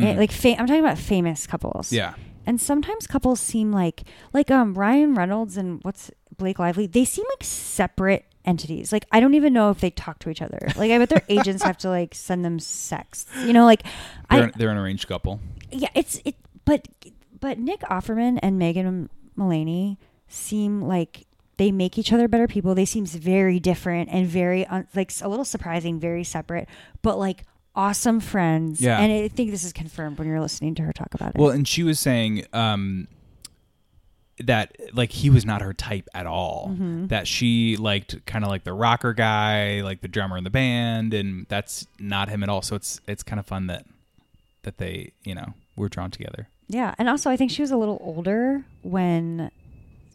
Eh, 0.00 0.14
like 0.16 0.30
fa- 0.30 0.60
I'm 0.60 0.66
talking 0.66 0.84
about 0.84 0.98
famous 0.98 1.46
couples. 1.46 1.92
Yeah. 1.92 2.14
And 2.46 2.60
sometimes 2.60 3.06
couples 3.06 3.40
seem 3.40 3.72
like 3.72 4.04
like 4.32 4.50
um 4.50 4.74
Ryan 4.74 5.14
Reynolds 5.14 5.56
and 5.56 5.82
what's 5.82 6.10
Blake 6.36 6.58
Lively, 6.58 6.86
they 6.86 7.04
seem 7.04 7.24
like 7.30 7.42
separate 7.42 8.26
entities. 8.48 8.90
Like 8.92 9.04
I 9.12 9.20
don't 9.20 9.34
even 9.34 9.52
know 9.52 9.70
if 9.70 9.80
they 9.80 9.90
talk 9.90 10.18
to 10.20 10.30
each 10.30 10.42
other. 10.42 10.58
Like 10.76 10.90
I 10.90 10.98
bet 10.98 11.10
their 11.10 11.22
agents 11.28 11.62
have 11.62 11.78
to 11.78 11.88
like 11.90 12.14
send 12.14 12.44
them 12.44 12.58
sex. 12.58 13.26
You 13.44 13.52
know, 13.52 13.64
like 13.64 13.82
They're, 14.30 14.46
I 14.46 14.52
they're 14.56 14.70
an 14.70 14.78
arranged 14.78 15.06
couple. 15.06 15.40
yeah, 15.70 15.90
it's 15.94 16.20
it 16.24 16.34
but 16.64 16.88
but 17.38 17.58
Nick 17.58 17.80
Offerman 17.80 18.38
and 18.42 18.58
Megan 18.58 19.08
Mullally 19.36 19.98
seem 20.26 20.82
like 20.82 21.26
they 21.58 21.70
make 21.70 21.98
each 21.98 22.12
other 22.12 22.26
better 22.28 22.48
people. 22.48 22.74
They 22.74 22.84
seem 22.84 23.04
very 23.06 23.60
different 23.60 24.08
and 24.10 24.26
very 24.26 24.66
un, 24.66 24.86
like 24.94 25.12
a 25.22 25.28
little 25.28 25.44
surprising, 25.44 26.00
very 26.00 26.24
separate, 26.24 26.68
but 27.02 27.18
like 27.18 27.44
awesome 27.74 28.20
friends. 28.20 28.80
Yeah. 28.80 28.98
And 28.98 29.12
I 29.12 29.28
think 29.28 29.50
this 29.50 29.64
is 29.64 29.72
confirmed 29.72 30.18
when 30.18 30.26
you're 30.26 30.40
listening 30.40 30.74
to 30.76 30.82
her 30.82 30.92
talk 30.92 31.14
about 31.14 31.34
it. 31.34 31.40
Well, 31.40 31.50
and 31.50 31.66
she 31.66 31.82
was 31.82 32.00
saying 32.00 32.44
um, 32.52 33.08
that 34.44 34.76
like 34.94 35.10
he 35.12 35.30
was 35.30 35.44
not 35.44 35.62
her 35.62 35.72
type 35.72 36.08
at 36.14 36.26
all. 36.26 36.74
Mhm. 36.78 37.08
That 37.08 37.26
she 37.26 37.76
liked 37.76 38.24
kind 38.26 38.44
of 38.44 38.50
like 38.50 38.64
the 38.64 38.72
rocker 38.72 39.12
guy, 39.12 39.80
like 39.82 40.00
the 40.00 40.08
drummer 40.08 40.36
in 40.36 40.44
the 40.44 40.50
band, 40.50 41.12
and 41.14 41.46
that's 41.48 41.86
not 41.98 42.28
him 42.28 42.42
at 42.42 42.48
all. 42.48 42.62
So 42.62 42.76
it's 42.76 43.00
it's 43.06 43.22
kind 43.22 43.40
of 43.40 43.46
fun 43.46 43.66
that 43.66 43.84
that 44.62 44.78
they 44.78 45.12
you 45.24 45.34
know 45.34 45.54
were 45.76 45.88
drawn 45.88 46.10
together. 46.10 46.48
Yeah, 46.68 46.94
and 46.98 47.08
also 47.08 47.30
I 47.30 47.36
think 47.36 47.50
she 47.50 47.62
was 47.62 47.70
a 47.70 47.76
little 47.76 47.98
older 48.02 48.62
when 48.82 49.50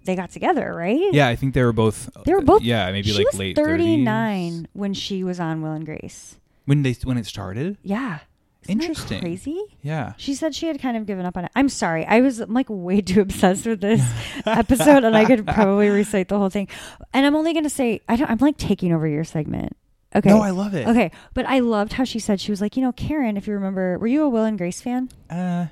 they 0.06 0.16
got 0.16 0.32
together, 0.32 0.74
right? 0.76 1.00
Yeah, 1.14 1.28
I 1.28 1.36
think 1.36 1.54
they 1.54 1.64
were 1.64 1.74
both. 1.74 2.10
They 2.26 2.34
were 2.34 2.42
both. 2.42 2.62
Yeah, 2.62 2.92
maybe 2.92 3.10
she 3.10 3.18
like 3.18 3.28
was 3.32 3.40
late 3.40 3.56
39 3.56 4.68
when 4.74 4.94
she 4.94 5.24
was 5.24 5.40
on 5.40 5.62
Will 5.62 5.72
and 5.72 5.86
Grace. 5.86 6.36
when 6.66 6.84
they 6.84 6.94
when 7.04 7.18
it 7.18 7.26
started. 7.26 7.78
Yeah. 7.84 8.20
Isn't 8.64 8.82
Interesting. 8.82 9.22
crazy? 9.22 9.62
Yeah. 9.82 10.14
She 10.18 10.34
said 10.34 10.56
she 10.56 10.68
had 10.68 10.82
kind 10.82 10.96
of 10.98 11.06
given 11.06 11.26
up 11.26 11.36
on 11.38 11.46
it. 11.46 11.52
I'm 11.56 11.70
sorry. 11.70 12.06
I 12.06 12.22
was 12.22 12.40
I'm, 12.40 12.54
like 12.54 12.68
way 12.70 13.02
too 13.02 13.22
obsessed 13.28 13.66
with 13.66 13.82
this 13.82 14.02
episode 14.46 15.04
and 15.04 15.16
I 15.16 15.26
could 15.26 15.46
probably 15.46 15.90
recite 15.90 16.30
the 16.30 16.38
whole 16.38 16.50
thing. 16.50 16.68
And 17.14 17.26
I'm 17.26 17.36
only 17.36 17.54
going 17.54 17.64
to 17.64 17.70
say 17.70 18.02
I 18.08 18.16
don't 18.16 18.30
I'm 18.30 18.38
like 18.38 18.58
taking 18.58 18.94
over 18.94 19.08
your 19.08 19.24
segment. 19.24 19.76
Okay. 20.16 20.30
No, 20.30 20.42
I 20.42 20.52
love 20.52 20.74
it. 20.76 20.88
Okay. 20.88 21.12
But 21.34 21.46
I 21.48 21.60
loved 21.60 21.94
how 21.94 22.04
she 22.04 22.20
said 22.20 22.40
she 22.40 22.52
was 22.52 22.62
like, 22.62 22.78
"You 22.78 22.84
know, 22.84 22.92
Karen, 22.92 23.36
if 23.36 23.48
you 23.48 23.54
remember, 23.56 23.98
were 23.98 24.06
you 24.06 24.24
a 24.24 24.30
Will 24.30 24.44
and 24.44 24.58
Grace 24.60 24.80
fan?" 24.80 25.10
Uh, 25.28 25.68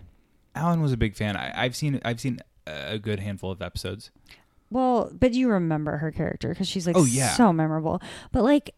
Alan 0.55 0.81
was 0.81 0.91
a 0.91 0.97
big 0.97 1.15
fan. 1.15 1.37
I, 1.37 1.51
I've 1.63 1.75
seen 1.75 2.01
I've 2.03 2.19
seen 2.19 2.39
a 2.65 2.97
good 2.97 3.19
handful 3.19 3.51
of 3.51 3.61
episodes. 3.61 4.09
Well, 4.71 5.11
but 5.13 5.33
you 5.33 5.49
remember 5.49 5.97
her 5.97 6.11
character 6.11 6.49
because 6.49 6.67
she's 6.67 6.87
like 6.87 6.97
Oh, 6.97 7.03
yeah. 7.05 7.29
so 7.31 7.53
memorable. 7.53 8.01
But 8.31 8.43
like, 8.43 8.73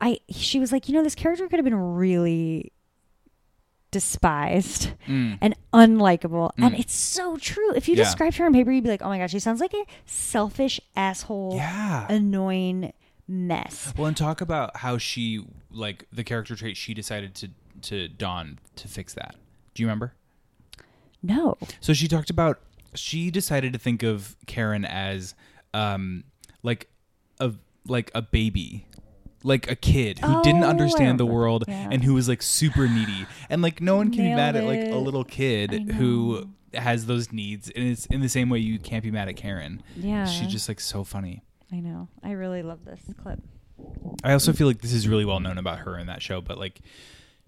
I 0.00 0.18
she 0.30 0.58
was 0.58 0.72
like, 0.72 0.88
you 0.88 0.94
know, 0.94 1.02
this 1.04 1.14
character 1.14 1.46
could 1.48 1.58
have 1.58 1.64
been 1.64 1.76
really 1.76 2.72
despised 3.92 4.90
Mm. 5.06 5.38
and 5.40 5.54
unlikable, 5.72 6.50
and 6.58 6.74
Mm. 6.74 6.80
it's 6.80 6.94
so 6.94 7.36
true. 7.36 7.72
If 7.74 7.86
you 7.88 7.94
Yeah. 7.94 8.02
described 8.04 8.36
her 8.38 8.46
on 8.46 8.52
paper, 8.52 8.72
you'd 8.72 8.82
be 8.82 8.90
like, 8.90 9.02
oh 9.02 9.08
my 9.08 9.18
god, 9.18 9.30
she 9.30 9.38
sounds 9.38 9.60
like 9.60 9.72
a 9.74 9.84
selfish 10.06 10.80
asshole, 10.96 11.54
Yeah. 11.54 12.06
annoying 12.08 12.92
mess. 13.28 13.94
Well, 13.96 14.08
and 14.08 14.16
talk 14.16 14.40
about 14.40 14.78
how 14.78 14.98
she 14.98 15.44
like 15.70 16.06
the 16.12 16.24
character 16.24 16.56
trait 16.56 16.76
she 16.76 16.92
decided 16.94 17.34
to 17.36 17.48
to 17.82 18.08
don 18.08 18.58
to 18.76 18.88
fix 18.88 19.14
that. 19.14 19.36
Do 19.74 19.82
you 19.82 19.86
remember? 19.86 20.14
No. 21.22 21.56
So 21.80 21.92
she 21.94 22.08
talked 22.08 22.30
about 22.30 22.60
she 22.94 23.30
decided 23.30 23.72
to 23.72 23.78
think 23.78 24.02
of 24.02 24.36
Karen 24.46 24.84
as 24.84 25.34
um 25.72 26.24
like 26.62 26.88
a 27.40 27.52
like 27.86 28.10
a 28.14 28.22
baby. 28.22 28.86
Like 29.44 29.70
a 29.70 29.76
kid 29.76 30.18
who 30.20 30.36
Oh, 30.38 30.42
didn't 30.42 30.64
understand 30.64 31.18
the 31.20 31.26
world 31.26 31.64
Yeah. 31.68 31.88
and 31.90 32.02
who 32.04 32.14
was 32.14 32.28
like 32.28 32.42
super 32.42 32.86
needy 32.88 33.26
and 33.50 33.62
like 33.62 33.80
no 33.80 33.96
one 33.96 34.10
can 34.10 34.22
be 34.22 34.34
mad 34.34 34.56
at 34.56 34.64
like 34.64 34.80
a 34.92 34.96
little 34.96 35.24
kid 35.24 35.90
who 35.92 36.48
has 36.74 37.06
those 37.06 37.32
needs 37.32 37.70
and 37.70 37.86
it's 37.88 38.06
in 38.06 38.20
the 38.20 38.28
same 38.28 38.48
way 38.48 38.58
you 38.58 38.78
can't 38.78 39.02
be 39.04 39.10
mad 39.10 39.28
at 39.28 39.36
Karen. 39.36 39.82
Yeah. 39.96 40.24
She's 40.26 40.48
just 40.48 40.68
like 40.68 40.80
so 40.80 41.04
funny. 41.04 41.42
I 41.72 41.80
know. 41.80 42.08
I 42.22 42.32
really 42.32 42.62
love 42.62 42.84
this 42.84 43.00
clip. 43.22 43.40
I 44.22 44.32
also 44.32 44.52
feel 44.52 44.66
like 44.66 44.80
this 44.80 44.92
is 44.92 45.08
really 45.08 45.24
well 45.24 45.40
known 45.40 45.58
about 45.58 45.80
her 45.80 45.98
in 45.98 46.06
that 46.06 46.22
show, 46.22 46.40
but 46.40 46.56
like 46.58 46.80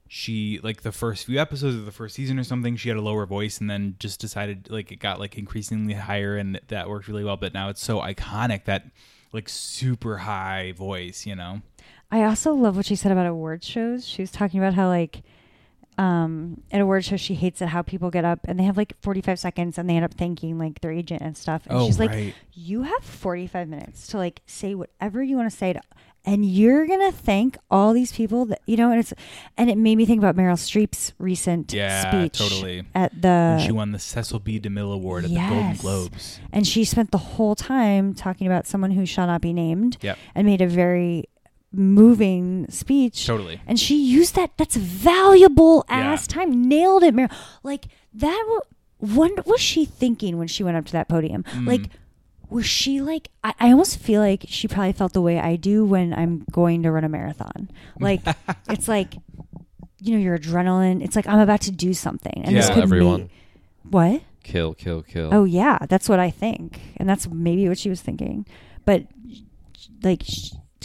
she 0.09 0.61
like 0.63 0.83
the 0.83 0.93
first 0.93 1.27
few 1.27 1.41
episodes 1.41 1.77
of 1.77 1.87
the 1.87 1.93
first 1.93 2.15
season 2.15 2.39
or 2.39 2.45
something, 2.45 2.77
she 2.77 2.89
had 2.89 2.99
a 2.99 3.03
lower 3.03 3.27
voice 3.27 3.59
and 3.61 3.69
then 3.71 3.97
just 3.99 4.21
decided 4.21 4.71
like 4.71 4.93
it 4.93 4.97
got 5.01 5.19
like 5.19 5.37
increasingly 5.39 5.95
higher 5.95 6.37
and 6.37 6.61
that 6.69 6.89
worked 6.89 7.09
really 7.09 7.25
well. 7.25 7.37
But 7.37 7.55
now 7.55 7.69
it's 7.69 7.83
so 7.83 8.01
iconic 8.01 8.65
that 8.65 8.85
like 9.35 9.49
super 9.49 10.19
high 10.19 10.73
voice, 10.73 11.27
you 11.27 11.35
know? 11.35 11.61
I 12.11 12.23
also 12.23 12.55
love 12.55 12.77
what 12.77 12.87
she 12.87 12.97
said 12.97 13.13
about 13.13 13.27
award 13.27 13.65
shows. 13.65 14.07
She 14.07 14.23
was 14.23 14.31
talking 14.31 14.61
about 14.61 14.75
how 14.75 14.89
like 14.89 15.23
um 15.99 16.61
at 16.73 16.81
award 16.81 17.05
shows 17.05 17.21
she 17.21 17.35
hates 17.35 17.63
it 17.63 17.69
how 17.69 17.83
people 17.83 18.11
get 18.11 18.25
up 18.25 18.41
and 18.45 18.59
they 18.59 18.65
have 18.65 18.77
like 18.77 18.95
45 19.01 19.39
seconds 19.39 19.79
and 19.79 19.89
they 19.89 19.95
end 19.95 20.05
up 20.05 20.15
thanking 20.15 20.59
like 20.59 20.81
their 20.81 20.91
agent 20.93 21.23
and 21.23 21.37
stuff 21.37 21.63
and 21.69 21.79
Oh, 21.79 21.87
she's 21.87 21.99
like 22.01 22.35
you 22.53 22.83
have 22.83 23.03
45 23.05 23.69
minutes 23.69 24.07
to 24.09 24.17
like 24.19 24.41
say 24.47 24.75
whatever 24.75 25.23
you 25.23 25.37
want 25.37 25.51
to 25.51 25.57
say 25.57 25.73
to, 25.73 25.81
and 26.25 26.45
you're 26.45 26.87
gonna 26.87 27.13
thank 27.13 27.59
all 27.71 27.93
these 27.93 28.13
people 28.13 28.45
that 28.47 28.61
you 28.67 28.77
know 28.77 28.91
and 28.91 29.01
it's 29.01 29.13
and 29.57 29.69
it 29.71 29.77
made 29.79 29.97
me 29.97 30.05
think 30.07 30.19
about 30.19 30.37
meryl 30.37 30.55
streep's 30.57 31.13
recent 31.19 31.73
Yeah, 31.73 32.11
speech 32.11 32.39
totally. 32.39 32.85
at 32.95 33.21
the 33.21 33.59
she 33.65 33.71
won 33.73 33.93
the 33.93 33.99
Cecil 33.99 34.39
B. 34.41 34.59
DeMille 34.61 34.93
Award 34.95 35.25
at 35.25 35.31
the 35.31 35.37
Golden 35.37 35.77
Globes. 35.77 36.41
And 36.53 36.67
she 36.67 36.85
spent 36.85 37.11
the 37.11 37.19
whole 37.19 37.55
time 37.55 38.15
talking 38.15 38.47
about 38.47 38.67
someone 38.67 38.93
who 38.93 39.05
shall 39.07 39.27
not 39.27 39.41
be 39.41 39.53
named. 39.53 39.99
Yep. 40.01 40.19
And 40.35 40.47
made 40.47 40.61
a 40.63 40.67
very 40.67 41.29
moving 41.77 42.67
speech. 42.71 43.27
Totally. 43.27 43.61
And 43.67 43.79
she 43.79 43.97
used 44.03 44.35
that. 44.37 44.53
That's 44.57 44.77
valuable 44.77 45.85
Yeah. 45.89 46.13
ass 46.13 46.27
time. 46.27 46.63
Nailed 46.69 47.03
it, 47.03 47.15
Meryl. 47.15 47.33
Like 47.63 47.87
that. 48.15 48.61
What 48.99 49.47
was 49.47 49.61
she 49.61 49.85
thinking 49.85 50.39
when 50.39 50.49
she 50.49 50.63
went 50.63 50.77
up 50.77 50.87
to 50.87 50.93
that 50.93 51.09
podium? 51.09 51.43
Mm. 51.45 51.67
Like, 51.67 51.91
was 52.49 52.65
she 52.65 53.01
like? 53.01 53.29
I, 53.43 53.53
I 53.61 53.71
almost 53.71 53.99
feel 53.99 54.21
like 54.21 54.45
she 54.49 54.69
probably 54.69 54.93
felt 54.93 55.13
the 55.13 55.21
way 55.21 55.39
I 55.39 55.57
do 55.57 55.85
when 55.85 56.15
I'm 56.15 56.45
going 56.51 56.83
to 56.85 56.91
run 56.91 57.05
a 57.05 57.09
marathon. 57.09 57.71
Like, 58.01 58.21
it's 58.71 58.89
like, 58.89 59.15
you 60.01 60.13
know, 60.15 60.19
your 60.19 60.39
adrenaline. 60.39 61.03
It's 61.05 61.17
like 61.17 61.27
I'm 61.27 61.41
about 61.41 61.61
to 61.63 61.71
do 61.71 61.93
something, 61.93 62.43
and 62.45 62.57
this 62.57 62.69
could 62.71 62.83
everyone. 62.85 63.21
Make, 63.23 63.31
what? 63.91 64.23
Kill, 64.43 64.75
kill, 64.75 65.03
kill. 65.03 65.31
Oh 65.33 65.45
yeah, 65.45 65.79
that's 65.89 66.09
what 66.09 66.19
I 66.21 66.31
think, 66.31 66.81
and 66.97 67.09
that's 67.09 67.29
maybe 67.29 67.69
what 67.69 67.79
she 67.79 67.91
was 67.91 68.01
thinking. 68.01 68.47
But 68.85 69.05
like, 70.03 70.23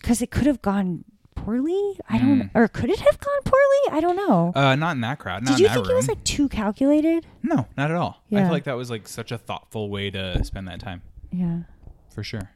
because 0.01 0.21
it 0.21 0.31
could 0.31 0.45
have 0.47 0.61
gone 0.61 1.03
poorly. 1.35 1.97
I 2.09 2.17
don't, 2.17 2.39
Mm. 2.43 2.49
or 2.53 2.67
could 2.67 2.89
it 2.89 2.99
have 2.99 3.19
gone 3.19 3.41
poorly? 3.45 3.97
I 3.97 4.01
don't 4.01 4.15
know. 4.15 4.51
Uh, 4.55 4.75
not 4.75 4.95
in 4.95 5.01
that 5.01 5.19
crowd. 5.19 5.43
Not 5.43 5.51
Did 5.51 5.59
you 5.59 5.65
in 5.67 5.69
that 5.69 5.75
think 5.75 5.87
room. 5.87 5.93
it 5.93 5.97
was 5.97 6.07
like 6.09 6.23
too 6.23 6.49
calculated? 6.49 7.25
no, 7.43 7.67
not 7.77 7.91
at 7.91 7.97
all. 7.97 8.21
I 8.31 8.35
Yeah. 8.35 8.43
feel 8.43 8.51
like 8.51 8.63
that 8.65 8.75
was 8.77 8.89
like 8.89 9.07
such 9.07 9.31
a 9.31 9.37
thoughtful 9.37 9.89
way 9.89 10.09
to 10.11 10.43
spend 10.43 10.67
that 10.67 10.79
time. 10.79 11.01
Yeah. 11.31 11.59
for 12.09 12.23
sure. 12.23 12.51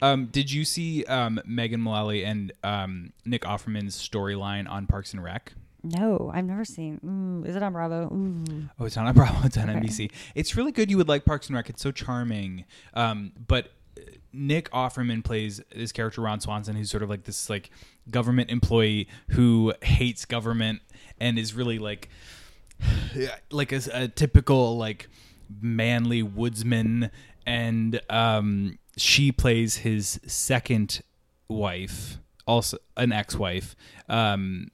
Um, 0.00 0.26
did 0.26 0.52
you 0.52 0.64
see 0.64 1.04
um, 1.06 1.40
Megan 1.44 1.80
Mullally 1.80 2.24
and 2.24 2.52
um, 2.62 3.12
Nick 3.24 3.42
Offerman's 3.42 3.96
storyline 3.96 4.70
on 4.70 4.86
Parks 4.86 5.12
and 5.12 5.24
Rec? 5.24 5.54
No, 5.82 6.30
I've 6.32 6.44
never 6.44 6.64
seen. 6.64 7.00
Ooh, 7.04 7.48
is 7.48 7.56
it 7.56 7.62
on 7.62 7.72
Bravo? 7.72 8.04
Ooh. 8.14 8.68
Oh, 8.78 8.84
it's 8.84 8.94
not 8.94 9.06
on 9.06 9.14
Bravo. 9.16 9.44
It's 9.46 9.56
on. 9.56 9.66
NBC. 9.68 10.12
It's 10.36 10.54
really 10.56 10.70
good. 10.70 10.90
You 10.90 10.96
would 10.98 11.08
like 11.08 11.24
Parks 11.24 11.48
and 11.48 11.56
Rec. 11.56 11.68
It's 11.70 11.82
so 11.82 11.90
charming. 11.90 12.64
Um, 12.94 13.32
but 13.48 13.72
Nick 14.32 14.70
Offerman 14.70 15.24
plays 15.24 15.60
this 15.74 15.92
character 15.92 16.20
Ron 16.20 16.40
Swanson, 16.40 16.76
who's 16.76 16.90
sort 16.90 17.02
of 17.02 17.10
like 17.10 17.24
this 17.24 17.48
like 17.48 17.70
government 18.10 18.50
employee 18.50 19.08
who 19.30 19.72
hates 19.82 20.24
government 20.24 20.80
and 21.20 21.38
is 21.38 21.54
really 21.54 21.78
like 21.78 22.08
like 23.50 23.72
a, 23.72 23.80
a 23.92 24.08
typical 24.08 24.76
like 24.76 25.08
manly 25.60 26.22
woodsman. 26.22 27.10
And 27.46 28.00
um 28.10 28.78
she 28.96 29.32
plays 29.32 29.78
his 29.78 30.20
second 30.26 31.02
wife 31.48 32.18
also 32.46 32.78
an 32.96 33.12
ex-wife. 33.12 33.76
Um 34.08 34.70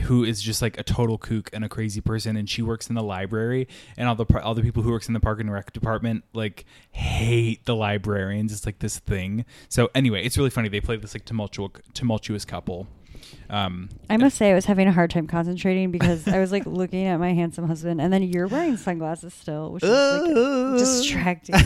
who 0.00 0.24
is 0.24 0.40
just 0.40 0.62
like 0.62 0.78
a 0.78 0.82
total 0.82 1.18
kook 1.18 1.50
and 1.52 1.64
a 1.64 1.68
crazy 1.68 2.00
person 2.00 2.36
and 2.36 2.48
she 2.48 2.62
works 2.62 2.88
in 2.88 2.94
the 2.94 3.02
library 3.02 3.68
and 3.96 4.08
all 4.08 4.14
the 4.14 4.24
all 4.42 4.54
the 4.54 4.62
people 4.62 4.82
who 4.82 4.90
works 4.90 5.08
in 5.08 5.14
the 5.14 5.20
park 5.20 5.40
and 5.40 5.50
rec 5.52 5.72
department 5.72 6.24
like 6.32 6.64
hate 6.92 7.64
the 7.64 7.74
librarians. 7.76 8.52
It's 8.52 8.66
like 8.66 8.78
this 8.78 8.98
thing. 8.98 9.44
So 9.68 9.90
anyway 9.94 10.24
it's 10.24 10.36
really 10.38 10.50
funny. 10.50 10.68
They 10.68 10.80
play 10.80 10.96
this 10.96 11.14
like 11.14 11.24
tumultuous 11.24 11.72
tumultuous 11.94 12.44
couple. 12.44 12.86
Um 13.50 13.88
I 14.08 14.16
must 14.16 14.36
say, 14.36 14.50
I 14.52 14.54
was 14.54 14.66
having 14.66 14.86
a 14.88 14.92
hard 14.92 15.10
time 15.10 15.26
concentrating 15.26 15.90
because 15.90 16.28
I 16.28 16.38
was 16.38 16.52
like 16.52 16.64
looking 16.80 17.06
at 17.06 17.18
my 17.18 17.32
handsome 17.32 17.66
husband, 17.66 18.00
and 18.00 18.12
then 18.12 18.22
you're 18.22 18.46
wearing 18.46 18.76
sunglasses 18.76 19.34
still, 19.34 19.72
which 19.72 19.82
is 19.82 19.90
like 19.90 20.78
distracting. 20.78 21.56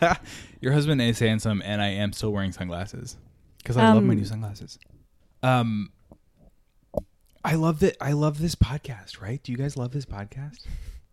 Your 0.60 0.72
husband 0.72 1.00
is 1.00 1.18
handsome, 1.20 1.62
and 1.64 1.80
I 1.80 1.88
am 1.88 2.12
still 2.12 2.32
wearing 2.32 2.50
sunglasses 2.52 3.16
because 3.58 3.76
I 3.76 3.92
love 3.94 4.02
my 4.02 4.12
Um, 4.12 4.18
new 4.18 4.24
sunglasses. 4.24 4.78
Um, 5.42 5.90
I 7.48 7.54
love 7.54 7.80
that. 7.80 7.96
I 8.00 8.12
love 8.12 8.38
this 8.40 8.54
podcast. 8.54 9.20
Right? 9.20 9.42
Do 9.42 9.52
you 9.52 9.58
guys 9.58 9.76
love 9.76 9.92
this 9.92 10.04
podcast? 10.04 10.58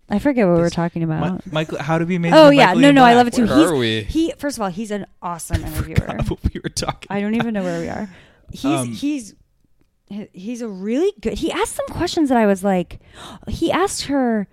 I 0.09 0.19
forget 0.19 0.45
what 0.47 0.55
we 0.55 0.61
were 0.61 0.69
talking 0.69 0.99
Mi- 1.07 1.15
about. 1.15 1.51
Michael, 1.51 1.79
how 1.79 1.97
to 1.97 2.05
be 2.05 2.15
amazing? 2.15 2.37
Oh 2.37 2.49
yeah, 2.49 2.67
Michael 2.67 2.81
no, 2.81 2.87
Ian 2.87 2.95
no, 2.95 3.03
I 3.03 3.13
love 3.15 3.27
it 3.27 3.33
too. 3.33 3.45
Where 3.47 3.57
he's, 3.57 3.71
are 3.71 3.75
we? 3.75 4.03
He 4.03 4.33
first 4.37 4.57
of 4.57 4.61
all, 4.61 4.69
he's 4.69 4.91
an 4.91 5.05
awesome 5.21 5.63
interviewer. 5.65 5.95
Forgot 5.95 6.29
what 6.29 6.53
we 6.53 6.59
were 6.63 6.69
talking. 6.69 7.07
I 7.09 7.21
don't 7.21 7.35
even 7.35 7.53
know 7.53 7.63
where 7.63 7.79
we 7.81 7.87
are. 7.87 8.09
He's 8.51 8.65
Um, 8.65 8.91
he's 8.91 9.33
he's 10.31 10.61
a 10.61 10.67
really 10.67 11.11
good. 11.19 11.33
He 11.39 11.51
asked 11.51 11.75
some 11.75 11.87
questions 11.87 12.29
that 12.29 12.37
I 12.37 12.45
was 12.45 12.63
like, 12.63 12.99
he 13.47 13.71
asked 13.71 14.03
her, 14.03 14.47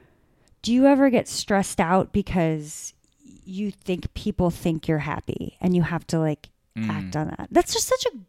"Do 0.62 0.72
you 0.72 0.86
ever 0.86 1.10
get 1.10 1.28
stressed 1.28 1.78
out 1.78 2.12
because 2.12 2.94
you 3.44 3.70
think 3.70 4.14
people 4.14 4.50
think 4.50 4.88
you're 4.88 4.98
happy 4.98 5.58
and 5.60 5.76
you 5.76 5.82
have 5.82 6.06
to 6.06 6.18
like 6.18 6.48
act 6.78 7.16
on 7.16 7.28
that?" 7.28 7.48
That's 7.50 7.74
just 7.74 7.86
such 7.86 8.06
a 8.06 8.10
damn 8.10 8.20
Mm. 8.20 8.24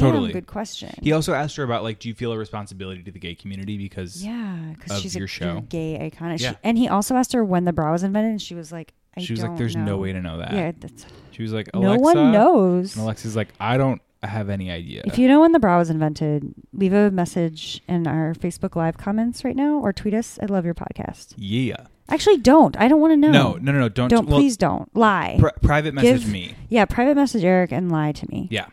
Totally. 0.00 0.32
good 0.32 0.46
question. 0.46 0.92
He 1.02 1.12
also 1.12 1.34
asked 1.34 1.56
her 1.56 1.62
about 1.62 1.82
like, 1.82 1.98
do 1.98 2.08
you 2.08 2.14
feel 2.14 2.32
a 2.32 2.38
responsibility 2.38 3.02
to 3.02 3.10
the 3.10 3.18
gay 3.18 3.34
community 3.34 3.76
because 3.78 4.24
Yeah, 4.24 4.72
because 4.78 5.00
she's 5.00 5.14
your 5.16 5.24
a 5.24 5.28
show? 5.28 5.60
gay 5.68 6.04
icon. 6.06 6.30
And, 6.32 6.40
Yeah. 6.40 6.50
she, 6.52 6.56
and 6.64 6.78
he 6.78 6.88
also 6.88 7.16
asked 7.16 7.32
her 7.32 7.44
when 7.44 7.64
the 7.64 7.72
bra 7.72 7.92
was 7.92 8.02
invented, 8.02 8.30
and 8.32 8.42
she 8.42 8.54
was 8.54 8.72
like, 8.72 8.92
I 9.16 9.20
she 9.20 9.32
was 9.32 9.42
like, 9.42 9.56
"There's 9.56 9.74
no 9.76 9.96
way 9.96 10.12
to 10.12 10.20
know 10.20 10.38
that." 10.38 10.52
Yeah, 10.52 10.72
that's, 10.78 11.06
She 11.32 11.42
was 11.42 11.52
like, 11.52 11.68
no 11.74 11.96
one 11.96 12.32
knows. 12.32 12.94
And 12.94 13.04
Alexa's 13.04 13.34
like, 13.36 13.48
I 13.58 13.76
don't 13.76 14.00
have 14.22 14.48
any 14.50 14.70
idea. 14.70 15.02
If 15.06 15.18
you 15.18 15.28
know 15.28 15.40
when 15.40 15.52
the 15.52 15.58
bra 15.60 15.78
was 15.78 15.90
invented, 15.90 16.52
leave 16.72 16.92
a 16.92 17.10
message 17.10 17.80
in 17.88 18.06
our 18.06 18.34
Facebook 18.34 18.74
Live 18.76 18.96
comments 18.98 19.44
right 19.44 19.54
now 19.56 19.78
or 19.78 19.92
tweet 19.92 20.14
us. 20.14 20.38
I 20.42 20.46
love 20.46 20.64
your 20.64 20.74
podcast. 20.74 21.34
yeah. 21.36 21.76
Actually, 22.10 22.38
don't. 22.38 22.74
I 22.80 22.88
don't 22.88 23.02
want 23.02 23.12
to 23.12 23.16
know. 23.18 23.30
No, 23.30 23.52
no, 23.60 23.70
no, 23.72 23.80
no. 23.80 23.88
Don't. 23.90 24.08
Don't. 24.08 24.26
well, 24.28 24.38
please 24.38 24.56
don't. 24.56 24.88
Lie. 24.96 25.36
pri- 25.38 25.52
private 25.60 25.92
message 25.92 26.22
Give- 26.22 26.32
me. 26.32 26.54
Yeah, 26.70 26.86
private 26.86 27.16
message 27.16 27.44
Eric 27.44 27.70
and 27.70 27.92
lie 27.92 28.12
to 28.12 28.26
me. 28.30 28.48
Yeah. 28.50 28.66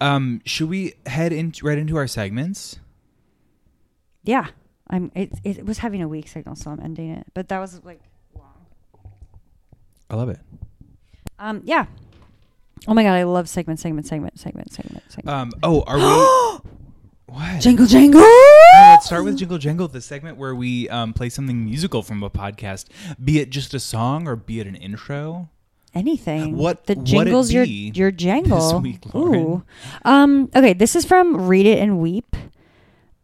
Um, 0.00 0.40
should 0.44 0.68
we 0.68 0.94
head 1.06 1.32
in 1.32 1.52
right 1.62 1.78
into 1.78 1.96
our 1.96 2.06
segments? 2.06 2.78
Yeah. 4.24 4.48
I'm. 4.88 5.12
It, 5.14 5.32
it 5.44 5.66
was 5.66 5.78
having 5.78 6.02
a 6.02 6.08
weak 6.08 6.28
signal, 6.28 6.56
so 6.56 6.70
I'm 6.70 6.80
ending 6.80 7.10
it. 7.10 7.26
But 7.32 7.48
that 7.48 7.60
was 7.60 7.82
like 7.84 8.00
long. 8.34 8.66
I 10.10 10.16
love 10.16 10.28
it. 10.28 10.40
Um. 11.38 11.62
Yeah. 11.64 11.86
Oh 12.88 12.94
my 12.94 13.02
god, 13.02 13.12
I 13.12 13.22
love 13.22 13.48
segment, 13.48 13.78
segment, 13.78 14.06
segment, 14.06 14.38
segment, 14.38 14.72
segment, 14.72 15.04
segment. 15.08 15.36
Um. 15.36 15.52
Oh, 15.62 15.84
are 15.86 15.96
we? 15.96 16.70
what? 17.26 17.60
Jingle, 17.60 17.86
jingle. 17.86 18.20
Uh, 18.20 18.90
let's 18.90 19.06
start 19.06 19.24
with 19.24 19.36
Jingle 19.36 19.58
Jangle, 19.58 19.86
the 19.86 20.00
segment 20.00 20.36
where 20.36 20.54
we 20.54 20.88
um, 20.88 21.12
play 21.12 21.28
something 21.28 21.64
musical 21.64 22.02
from 22.02 22.22
a 22.22 22.30
podcast, 22.30 22.86
be 23.22 23.38
it 23.38 23.50
just 23.50 23.74
a 23.74 23.80
song 23.80 24.26
or 24.26 24.34
be 24.34 24.60
it 24.60 24.66
an 24.66 24.74
intro. 24.74 25.48
Anything. 25.94 26.56
What- 26.56 26.86
the 26.86 26.94
jingles 26.96 27.52
your 27.52 27.64
your 27.64 28.10
jangle. 28.10 28.80
week, 28.80 29.02
Ooh. 29.14 29.62
Um. 30.04 30.48
Okay. 30.54 30.72
This 30.72 30.94
is 30.94 31.04
from 31.04 31.48
Read 31.48 31.66
It 31.66 31.78
and 31.78 31.98
Weep. 32.00 32.36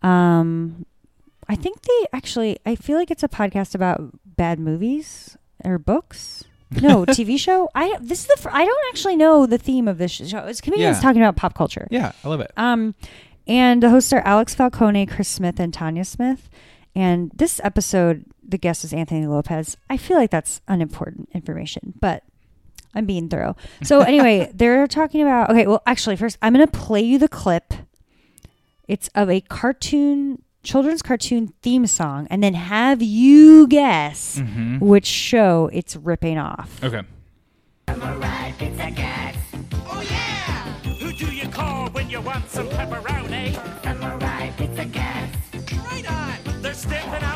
Um. 0.02 0.86
I 1.48 1.54
think 1.54 1.82
they 1.82 2.06
actually. 2.12 2.58
I 2.66 2.74
feel 2.74 2.96
like 2.98 3.10
it's 3.10 3.22
a 3.22 3.28
podcast 3.28 3.74
about 3.74 4.02
bad 4.24 4.58
movies 4.58 5.36
or 5.64 5.78
books. 5.78 6.44
No, 6.82 7.06
TV 7.06 7.38
show. 7.38 7.68
I 7.74 7.96
this 8.00 8.20
is 8.22 8.26
the. 8.26 8.36
fir- 8.42 8.50
I 8.52 8.64
don't 8.64 8.84
actually 8.88 9.14
know 9.16 9.46
the 9.46 9.58
theme 9.58 9.86
of 9.86 9.98
this 9.98 10.10
show. 10.10 10.38
It's 10.46 10.60
comedians 10.60 10.96
Yeah. 10.96 11.02
talking 11.02 11.22
about 11.22 11.36
pop 11.36 11.54
culture. 11.54 11.86
Yeah, 11.90 12.12
I 12.24 12.28
love 12.28 12.40
it. 12.40 12.50
Um, 12.56 12.94
and 13.46 13.80
the 13.82 13.90
hosts 13.90 14.12
are 14.12 14.20
Alex 14.20 14.56
Falcone, 14.56 15.06
Chris 15.06 15.28
Smith, 15.28 15.60
and 15.60 15.72
Tanya 15.72 16.04
Smith. 16.04 16.50
And 16.96 17.30
this 17.34 17.60
episode, 17.62 18.24
the 18.42 18.58
guest 18.58 18.82
is 18.82 18.92
Anthony 18.92 19.26
Lopez. 19.26 19.76
I 19.88 19.96
feel 19.96 20.16
like 20.16 20.30
that's 20.30 20.60
unimportant 20.66 21.28
information, 21.32 21.94
but 22.00 22.24
I'm 22.96 23.06
being 23.06 23.28
thorough. 23.28 23.54
So 23.84 24.00
anyway, 24.00 24.50
they're 24.54 24.86
talking 24.88 25.22
about. 25.22 25.50
Okay, 25.50 25.66
well, 25.66 25.82
actually, 25.86 26.16
first 26.16 26.38
I'm 26.42 26.52
going 26.54 26.66
to 26.66 26.72
play 26.72 27.02
you 27.02 27.18
the 27.18 27.28
clip. 27.28 27.72
It's 28.88 29.08
of 29.14 29.28
a 29.30 29.40
cartoon, 29.42 30.42
children's 30.62 31.02
cartoon 31.02 31.52
theme 31.62 31.86
song, 31.86 32.26
and 32.30 32.42
then 32.42 32.54
have 32.54 33.02
you 33.02 33.66
guess 33.68 34.38
Mhm. 34.38 34.80
which 34.80 35.06
show 35.06 35.68
it's 35.72 35.94
ripping 35.96 36.38
off. 36.38 36.82
Okay. 36.82 37.02
Oh 37.88 37.92
yeah! 40.10 40.62
Who 41.00 41.12
do 41.12 41.26
you 41.34 41.48
call 41.48 41.88
when 41.90 42.08
you 42.10 42.18
you 42.18 42.22
want 42.22 42.48
some 42.48 42.66
pepperoni? 42.68 43.54
Samurai 43.82 44.50
Pizza 44.56 44.86
Cats. 44.86 45.36
Right 45.72 46.10
on! 46.10 46.62
They're 46.62 46.72
stamping 46.74 47.22
out 47.22 47.35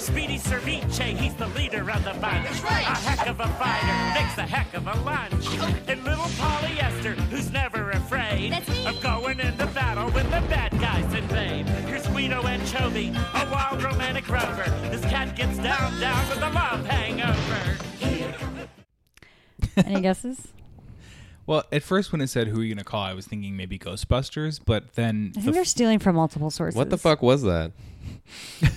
Speedy 0.00 0.38
Cerviche, 0.38 1.14
he's 1.14 1.34
the 1.34 1.46
leader 1.48 1.82
of 1.90 2.02
the 2.04 2.14
bunch. 2.20 2.48
That's 2.48 2.62
right. 2.62 2.86
A 2.86 2.96
heck 2.96 3.28
of 3.28 3.38
a 3.38 3.46
fighter, 3.46 4.18
makes 4.18 4.38
a 4.38 4.42
heck 4.42 4.72
of 4.72 4.86
a 4.86 4.98
lunch. 5.02 5.46
And 5.88 6.02
little 6.04 6.26
Polly 6.38 6.80
Esther, 6.80 7.12
who's 7.28 7.52
never 7.52 7.90
afraid 7.90 8.54
of 8.86 8.98
going 9.02 9.40
into 9.40 9.66
battle 9.66 10.10
when 10.12 10.24
the 10.26 10.40
bad 10.48 10.72
guys 10.80 11.12
invade. 11.12 11.68
Here's 11.86 12.06
Guido 12.06 12.40
Anchovy, 12.46 13.08
a 13.10 13.50
wild 13.52 13.82
romantic 13.82 14.26
rover. 14.26 14.64
This 14.90 15.02
cat 15.02 15.36
gets 15.36 15.58
down, 15.58 16.00
down 16.00 16.28
with 16.30 16.38
a 16.38 16.50
love 16.50 16.86
hangover. 16.86 17.78
Any 19.84 20.00
guesses? 20.00 20.48
Well, 21.50 21.64
at 21.72 21.82
first 21.82 22.12
when 22.12 22.20
it 22.20 22.28
said 22.28 22.46
who 22.46 22.60
are 22.60 22.62
you 22.62 22.72
gonna 22.72 22.84
call, 22.84 23.02
I 23.02 23.12
was 23.12 23.26
thinking 23.26 23.56
maybe 23.56 23.76
Ghostbusters, 23.76 24.60
but 24.64 24.94
then 24.94 25.32
I 25.34 25.40
the 25.40 25.44
think 25.46 25.54
they're 25.56 25.64
stealing 25.64 25.98
from 25.98 26.14
multiple 26.14 26.48
sources. 26.48 26.78
What 26.78 26.90
the 26.90 26.96
fuck 26.96 27.22
was 27.22 27.42
that? 27.42 27.72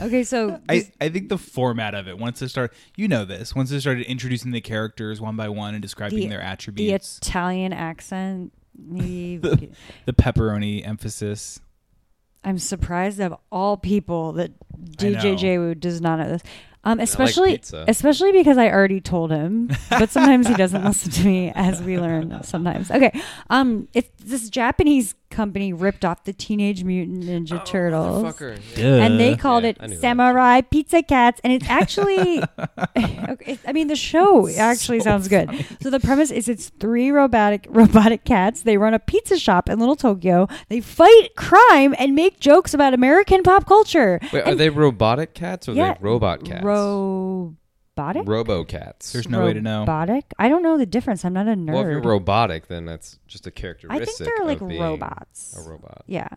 Okay, 0.02 0.24
so 0.24 0.60
I, 0.70 0.92
I 1.00 1.10
think 1.10 1.30
the 1.30 1.38
format 1.38 1.94
of 1.94 2.08
it 2.08 2.18
once 2.18 2.42
it 2.42 2.50
started 2.50 2.76
you 2.98 3.08
know 3.08 3.24
this 3.24 3.56
once 3.56 3.72
it 3.72 3.82
started 3.82 4.08
introducing 4.08 4.52
the 4.52 4.62
characters 4.62 5.22
one 5.22 5.36
by 5.36 5.48
one 5.50 5.76
and 5.76 5.82
describing 5.82 6.22
the, 6.22 6.28
their 6.28 6.42
attributes, 6.42 7.20
the 7.20 7.28
Italian 7.28 7.72
accent. 7.74 8.52
the- 8.76 9.38
the, 9.38 9.70
the 10.06 10.14
pepperoni 10.14 10.86
emphasis 10.86 11.60
I'm 12.44 12.58
surprised 12.58 13.20
of 13.20 13.36
all 13.52 13.78
people 13.78 14.34
that 14.34 14.52
I. 15.00 15.04
DJJ 15.04 15.80
does 15.80 16.02
not 16.02 16.20
know 16.20 16.30
this. 16.30 16.44
Um, 16.86 16.98
like 16.98 17.08
especially, 17.08 17.52
pizza. 17.54 17.86
especially 17.88 18.34
because 18.34 18.58
I 18.58 18.70
already 18.70 19.00
told 19.00 19.32
him, 19.32 19.70
but 19.90 20.10
sometimes 20.10 20.48
he 20.48 20.54
doesn't 20.54 20.84
listen 20.86 21.12
to 21.12 21.26
me, 21.26 21.52
as 21.56 21.82
we 21.82 21.98
learn 21.98 22.44
sometimes. 22.44 22.92
Okay, 22.92 23.18
um, 23.50 23.88
it's 23.94 24.10
this 24.24 24.50
Japanese 24.50 25.16
company 25.34 25.74
ripped 25.74 26.06
off 26.06 26.24
the 26.24 26.32
Teenage 26.34 26.84
Mutant 26.84 27.24
Ninja 27.26 27.60
oh, 27.60 27.66
Turtles, 27.66 28.40
and 28.78 29.20
they 29.20 29.36
called 29.36 29.64
Yeah, 29.64 29.72
it 29.72 29.78
I 29.80 29.88
knew 29.88 29.96
that. 29.96 30.02
Samurai 30.02 30.62
Pizza 30.62 31.04
Cats, 31.04 31.42
and 31.44 31.52
it's 31.52 31.68
actually, 31.70 32.42
okay, 32.98 33.60
I 33.68 33.74
mean, 33.74 33.88
the 33.88 33.96
show 33.96 34.48
actually 34.50 35.00
sounds 35.02 35.28
good. 35.28 35.66
So 35.82 35.90
the 35.90 36.00
premise 36.00 36.32
is 36.32 36.48
it's 36.48 36.70
three 36.80 37.12
robotic 37.12 37.68
robotic 37.70 38.24
cats. 38.24 38.62
They 38.64 38.78
run 38.78 38.94
a 38.94 39.00
pizza 39.00 39.38
shop 39.38 39.70
in 39.70 39.80
Little 39.80 39.96
Tokyo. 39.96 40.48
They 40.70 40.80
fight 40.80 41.36
crime 41.36 41.96
and 41.98 42.16
make 42.16 42.40
jokes 42.40 42.74
about 42.74 42.94
American 42.94 43.44
pop 43.44 43.66
culture. 43.66 44.20
Wait, 44.32 44.44
are 44.44 44.56
they 44.56 44.70
robotic 44.70 45.34
cats 45.34 45.68
or 45.68 45.72
are 45.72 45.76
Yeah, 45.76 45.94
they 45.94 46.00
robot 46.02 46.46
cats? 46.46 46.64
Robotic. 47.96 48.28
Robo 48.28 48.64
cats. 48.64 49.12
There's 49.14 49.30
no 49.30 49.46
way 49.46 49.54
to 49.54 49.62
know. 49.62 49.82
Robotic. 49.82 50.26
I 50.40 50.50
don't 50.50 50.64
know 50.64 50.78
the 50.78 50.86
difference. 50.86 51.24
I'm 51.24 51.34
not 51.34 51.48
a 51.48 51.52
nerd. 51.52 51.74
Well, 51.74 51.82
if 51.84 51.88
you're 51.90 52.02
robotic, 52.02 52.68
then 52.68 52.86
that's 52.86 53.20
just 53.28 53.46
a 53.46 53.52
characteristic. 53.52 54.02
I 54.02 54.06
think 54.06 54.18
they're 54.18 54.46
like 54.48 54.62
of 54.62 54.68
being 54.68 54.82
robots. 54.82 55.56
A 55.58 55.70
robot. 55.70 56.04
Yeah, 56.08 56.28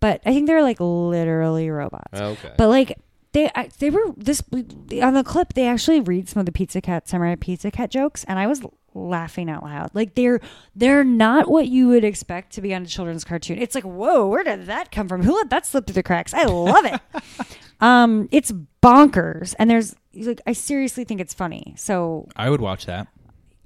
but 0.00 0.20
I 0.26 0.32
think 0.32 0.48
they're 0.48 0.62
like 0.62 0.78
literally 0.80 1.70
robots. 1.70 2.08
Oh, 2.20 2.30
okay. 2.30 2.52
But 2.58 2.68
like 2.68 2.98
they 3.32 3.48
I- 3.54 3.68
they 3.78 3.90
were 3.90 4.12
this 4.16 4.42
on 4.52 5.14
the 5.14 5.22
clip. 5.24 5.52
They 5.54 5.68
actually 5.68 6.00
read 6.00 6.28
some 6.28 6.40
of 6.40 6.46
the 6.46 6.52
Pizza 6.52 6.80
Cat 6.80 7.08
Samurai 7.08 7.36
Pizza 7.38 7.70
Cat 7.70 7.90
jokes, 7.92 8.24
and 8.24 8.38
I 8.40 8.48
was 8.48 8.62
laughing 8.92 9.48
out 9.48 9.62
loud. 9.62 9.90
Like 9.94 10.16
they're 10.16 10.40
they're 10.74 11.04
not 11.04 11.48
what 11.48 11.68
you 11.68 11.86
would 11.88 12.02
expect 12.02 12.52
to 12.54 12.60
be 12.60 12.74
on 12.74 12.82
a 12.82 12.86
children's 12.86 13.22
cartoon. 13.22 13.58
It's 13.58 13.76
like 13.76 13.84
whoa, 13.84 14.26
where 14.26 14.42
did 14.42 14.66
that 14.66 14.90
come 14.90 15.06
from? 15.06 15.22
Who 15.22 15.32
let 15.36 15.50
that 15.50 15.64
slip 15.64 15.86
through 15.86 15.94
the 15.94 16.02
cracks? 16.02 16.34
I 16.34 16.44
love 16.46 16.84
it. 16.86 17.00
um, 17.80 18.28
it's 18.32 18.52
bonkers, 18.82 19.54
and 19.58 19.70
there's 19.70 19.94
like 20.14 20.40
I 20.46 20.52
seriously 20.52 21.04
think 21.04 21.20
it's 21.20 21.34
funny. 21.34 21.74
So 21.76 22.28
I 22.36 22.50
would 22.50 22.60
watch 22.60 22.86
that 22.86 23.08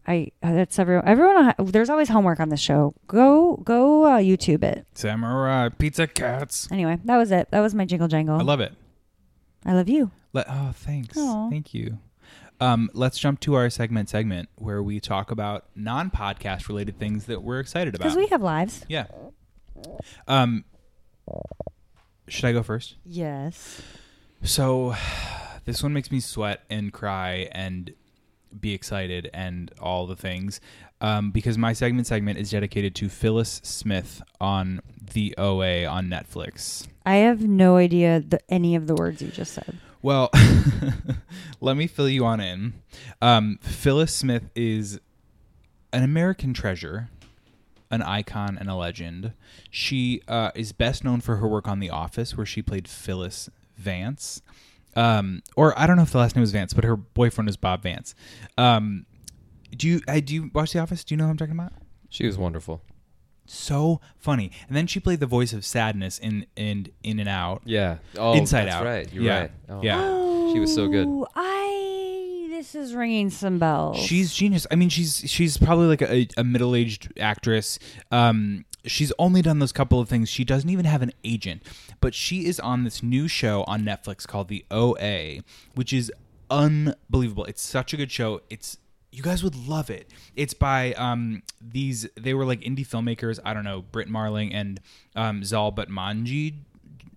I 0.07 0.33
uh, 0.43 0.53
that's 0.53 0.79
everyone. 0.79 1.07
Everyone, 1.07 1.55
there's 1.59 1.89
always 1.89 2.09
homework 2.09 2.41
on 2.41 2.49
this 2.49 2.61
show. 2.61 2.95
Go 3.07 3.57
go 3.59 4.05
uh, 4.05 4.19
YouTube 4.19 4.65
it. 4.65 4.87
Samurai 4.95 5.69
Pizza 5.71 6.07
Cats 6.07 6.69
Anyway, 6.73 6.99
that 7.05 7.17
was 7.17 7.31
it. 7.31 7.51
That 7.51 7.61
was 7.61 7.75
my 7.75 7.85
jingle 7.85 8.09
jangle. 8.09 8.39
I 8.39 8.43
love 8.43 8.61
it 8.61 8.73
I 9.65 9.75
love 9.75 9.89
you. 9.89 10.11
Let, 10.33 10.47
oh 10.49 10.73
thanks 10.75 11.17
Aw. 11.17 11.51
thank 11.51 11.73
you 11.75 11.99
um, 12.61 12.91
let's 12.95 13.19
jump 13.19 13.41
to 13.41 13.55
our 13.55 13.69
segment 13.71 14.09
segment 14.09 14.49
where 14.55 14.83
we 14.83 15.01
talk 15.01 15.31
about 15.33 15.65
non-podcast 15.75 16.69
related 16.69 16.97
things 16.97 17.27
that 17.27 17.43
we're 17.43 17.59
excited 17.59 17.95
about. 17.95 18.05
Because 18.05 18.17
we 18.17 18.27
have 18.29 18.41
lives. 18.43 18.85
yeah 18.89 19.07
um 20.29 20.65
should 22.29 22.45
I 22.47 22.53
go 22.53 22.63
first 22.63 22.97
Yes. 23.05 23.83
So, 24.43 24.95
this 25.65 25.83
one 25.83 25.93
makes 25.93 26.11
me 26.11 26.21
sweat 26.21 26.65
and 26.69 26.93
cry 26.93 27.49
and 27.53 27.93
be 28.61 28.75
excited 28.75 29.31
and 29.33 29.73
all 29.81 30.07
the 30.07 30.17
things 30.17 30.61
um, 31.01 31.31
because 31.31 31.59
my 31.59 31.73
segment 31.73 32.07
segment 32.07 32.39
is 32.39 32.51
dedicated 32.51 32.95
to 32.97 33.09
Phyllis 33.09 33.61
Smith 33.65 34.23
on 34.41 34.81
the 35.15 35.35
OA 35.39 35.85
on 35.87 36.09
Netflix. 36.09 36.87
I 37.05 37.17
have 37.17 37.43
no 37.43 37.77
idea 37.77 38.21
the, 38.21 38.41
any 38.49 38.77
of 38.77 38.87
the 38.87 38.95
words 38.95 39.21
you 39.21 39.29
just 39.29 39.53
said. 39.53 39.79
Well, 40.01 40.31
let 41.61 41.77
me 41.77 41.87
fill 41.87 42.09
you 42.09 42.25
on 42.25 42.41
in. 42.41 42.75
Um, 43.21 43.59
Phyllis 43.63 44.15
Smith 44.15 44.51
is 44.55 45.01
an 45.93 46.03
American 46.03 46.55
treasure, 46.55 47.09
an 47.91 48.03
icon, 48.03 48.57
and 48.59 48.69
a 48.69 48.75
legend. 48.75 49.33
She 49.71 50.23
uh, 50.29 50.51
is 50.55 50.73
best 50.73 51.05
known 51.05 51.21
for 51.21 51.37
her 51.37 51.49
work 51.49 51.69
on 51.69 51.81
The 51.81 51.91
Office, 51.91 52.37
where 52.37 52.47
she 52.47 52.63
played 52.63 52.89
Phyllis 52.89 53.49
Vance. 53.77 54.43
Um, 54.95 55.43
or 55.57 55.79
I 55.79 55.87
don't 55.87 55.97
know 55.97 56.03
if 56.03 56.11
the 56.11 56.19
last 56.19 56.37
name 56.37 56.43
was 56.43 56.53
Vance, 56.53 56.75
but 56.75 56.85
her 56.85 56.97
boyfriend 56.97 57.47
was 57.47 57.57
Bob 57.57 57.83
Vance. 57.83 58.15
Um, 58.59 59.07
do 59.75 59.89
you 59.89 60.01
uh, 60.07 60.21
do 60.21 60.35
you 60.35 60.51
watch 60.53 60.73
The 60.73 60.81
Office? 60.81 61.03
Do 61.05 61.15
you 61.15 61.17
know 61.17 61.25
who 61.25 61.31
I'm 61.31 61.37
talking 61.37 61.55
about? 61.55 61.73
She 62.11 62.27
was 62.27 62.37
wonderful. 62.37 62.83
So 63.47 64.01
funny. 64.19 64.53
And 64.69 64.77
then 64.77 64.87
she 64.87 65.01
played 65.01 65.21
the 65.21 65.27
voice 65.27 65.53
of 65.53 65.65
sadness 65.65 66.19
in 66.19 66.47
in 66.57 66.89
In 67.03 67.19
and 67.21 67.29
Out. 67.29 67.63
Yeah. 67.65 67.99
Oh, 68.17 68.35
Inside 68.35 68.67
that's 68.67 68.77
Out. 68.77 68.85
right. 68.85 69.13
You're 69.13 69.25
yeah. 69.25 69.41
right. 69.41 69.51
Oh. 69.69 69.83
Yeah. 69.83 70.53
She 70.53 70.61
was 70.61 70.75
so 70.75 70.89
good. 70.89 71.07
Oh, 71.09 71.27
I 71.35 72.49
this 72.51 72.75
is 72.75 72.95
ringing 72.95 73.31
some 73.31 73.59
bells. 73.59 73.99
She's 73.99 74.33
genius. 74.33 74.67
I 74.71 74.77
mean, 74.77 74.89
she's 74.89 75.25
she's 75.27 75.57
probably 75.57 75.87
like 75.87 76.03
a, 76.03 76.29
a 76.37 76.45
middle 76.45 76.77
aged 76.77 77.13
actress. 77.19 77.79
Um, 78.11 78.65
she's 78.85 79.13
only 79.19 79.43
done 79.43 79.59
those 79.59 79.73
couple 79.73 80.01
of 80.01 80.09
things. 80.09 80.29
She 80.29 80.45
doesn't 80.45 80.69
even 80.71 80.85
have 80.85 81.03
an 81.03 81.13
agent, 81.25 81.63
but 82.01 82.15
she 82.15 82.47
is 82.47 82.59
on 82.61 82.85
this 82.85 83.03
new 83.03 83.29
show 83.29 83.65
on 83.65 83.83
Netflix 83.83 84.27
called 84.27 84.49
The 84.49 84.65
OA, 84.71 85.43
which 85.75 85.93
is 85.93 86.13
unbelievable. 86.51 87.45
It's 87.45 87.63
such 87.63 87.93
a 87.93 87.97
good 87.97 88.11
show. 88.11 88.43
It's 88.51 88.79
you 89.11 89.23
guys 89.23 89.43
would 89.45 89.57
love 89.57 89.91
it. 89.91 90.11
It's 90.37 90.55
by 90.55 90.93
um 90.95 91.43
these 91.61 92.09
they 92.19 92.35
were 92.35 92.45
like 92.45 92.61
indie 92.61 92.87
filmmakers. 92.87 93.39
I 93.45 93.55
don't 93.55 93.65
know 93.65 93.83
Brit 93.83 94.09
Marling 94.09 94.53
and 94.53 94.81
um, 95.15 95.45
Zal 95.45 95.73
Batmanji. 95.73 96.55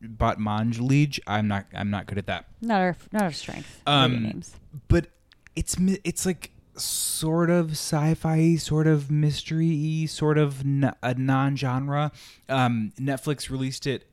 Batmanglij. 0.04 1.20
I'm 1.26 1.48
not. 1.48 1.66
I'm 1.74 1.90
not 1.90 2.06
good 2.06 2.18
at 2.18 2.28
that. 2.28 2.46
not 2.62 2.82
our 2.82 2.96
not 3.12 3.24
our 3.24 3.32
strength. 3.32 3.82
Um, 3.88 4.24
names. 4.24 4.56
but 4.88 5.08
it's 5.56 5.76
it's 6.04 6.26
like 6.26 6.52
sort 6.78 7.50
of 7.50 7.72
sci-fi, 7.72 8.56
sort 8.56 8.88
of 8.88 9.10
mystery, 9.10 10.06
sort 10.08 10.38
of 10.38 10.62
n- 10.62 10.94
a 11.02 11.14
non-genre. 11.14 12.12
Um, 12.50 12.92
Netflix 13.00 13.50
released 13.50 13.88
it 13.88 14.08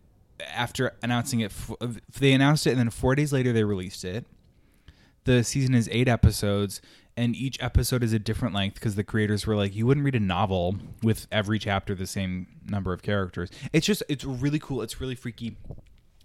after 0.54 0.92
announcing 1.02 1.40
it. 1.40 1.52
F- 1.52 1.98
they 2.18 2.32
announced 2.32 2.66
it, 2.66 2.70
and 2.70 2.78
then 2.78 2.90
four 2.90 3.14
days 3.14 3.32
later 3.32 3.52
they 3.52 3.64
released 3.64 4.04
it. 4.04 4.26
The 5.24 5.44
season 5.44 5.74
is 5.74 5.88
eight 5.92 6.08
episodes, 6.08 6.80
and 7.16 7.36
each 7.36 7.62
episode 7.62 8.02
is 8.02 8.12
a 8.12 8.18
different 8.18 8.54
length 8.54 8.74
because 8.74 8.94
the 8.96 9.04
creators 9.04 9.46
were 9.46 9.54
like, 9.54 9.74
you 9.74 9.86
wouldn't 9.86 10.04
read 10.04 10.14
a 10.14 10.20
novel 10.20 10.76
with 11.02 11.26
every 11.30 11.58
chapter 11.58 11.94
the 11.94 12.06
same 12.06 12.46
number 12.66 12.92
of 12.92 13.02
characters. 13.02 13.50
It's 13.72 13.86
just, 13.86 14.02
it's 14.08 14.24
really 14.24 14.58
cool. 14.58 14.82
It's 14.82 15.00
really 15.00 15.14
freaky. 15.14 15.56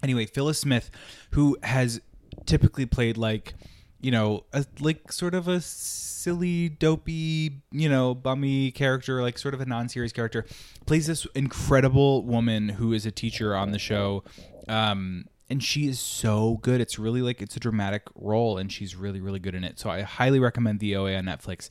Anyway, 0.02 0.26
Phyllis 0.26 0.58
Smith, 0.60 0.90
who 1.32 1.56
has 1.62 2.00
typically 2.46 2.86
played 2.86 3.16
like, 3.16 3.54
you 4.00 4.10
know, 4.10 4.44
a, 4.52 4.64
like 4.80 5.12
sort 5.12 5.34
of 5.34 5.48
a 5.48 5.60
silly, 5.60 6.68
dopey, 6.68 7.62
you 7.72 7.88
know, 7.88 8.14
bummy 8.14 8.70
character, 8.70 9.22
like 9.22 9.38
sort 9.38 9.54
of 9.54 9.60
a 9.60 9.66
non-serious 9.66 10.12
character, 10.12 10.44
plays 10.86 11.06
this 11.06 11.26
incredible 11.34 12.24
woman 12.24 12.68
who 12.70 12.92
is 12.92 13.06
a 13.06 13.10
teacher 13.10 13.54
on 13.56 13.72
the 13.72 13.78
show. 13.78 14.22
Um, 14.68 15.24
and 15.50 15.62
she 15.62 15.88
is 15.88 15.98
so 15.98 16.58
good. 16.62 16.80
It's 16.80 16.98
really 16.98 17.22
like 17.22 17.40
it's 17.40 17.56
a 17.56 17.60
dramatic 17.60 18.02
role, 18.14 18.58
and 18.58 18.70
she's 18.70 18.94
really, 18.94 19.20
really 19.20 19.38
good 19.38 19.54
in 19.54 19.64
it. 19.64 19.78
So 19.78 19.88
I 19.88 20.02
highly 20.02 20.38
recommend 20.38 20.80
the 20.80 20.94
OA 20.96 21.16
on 21.16 21.24
Netflix, 21.24 21.68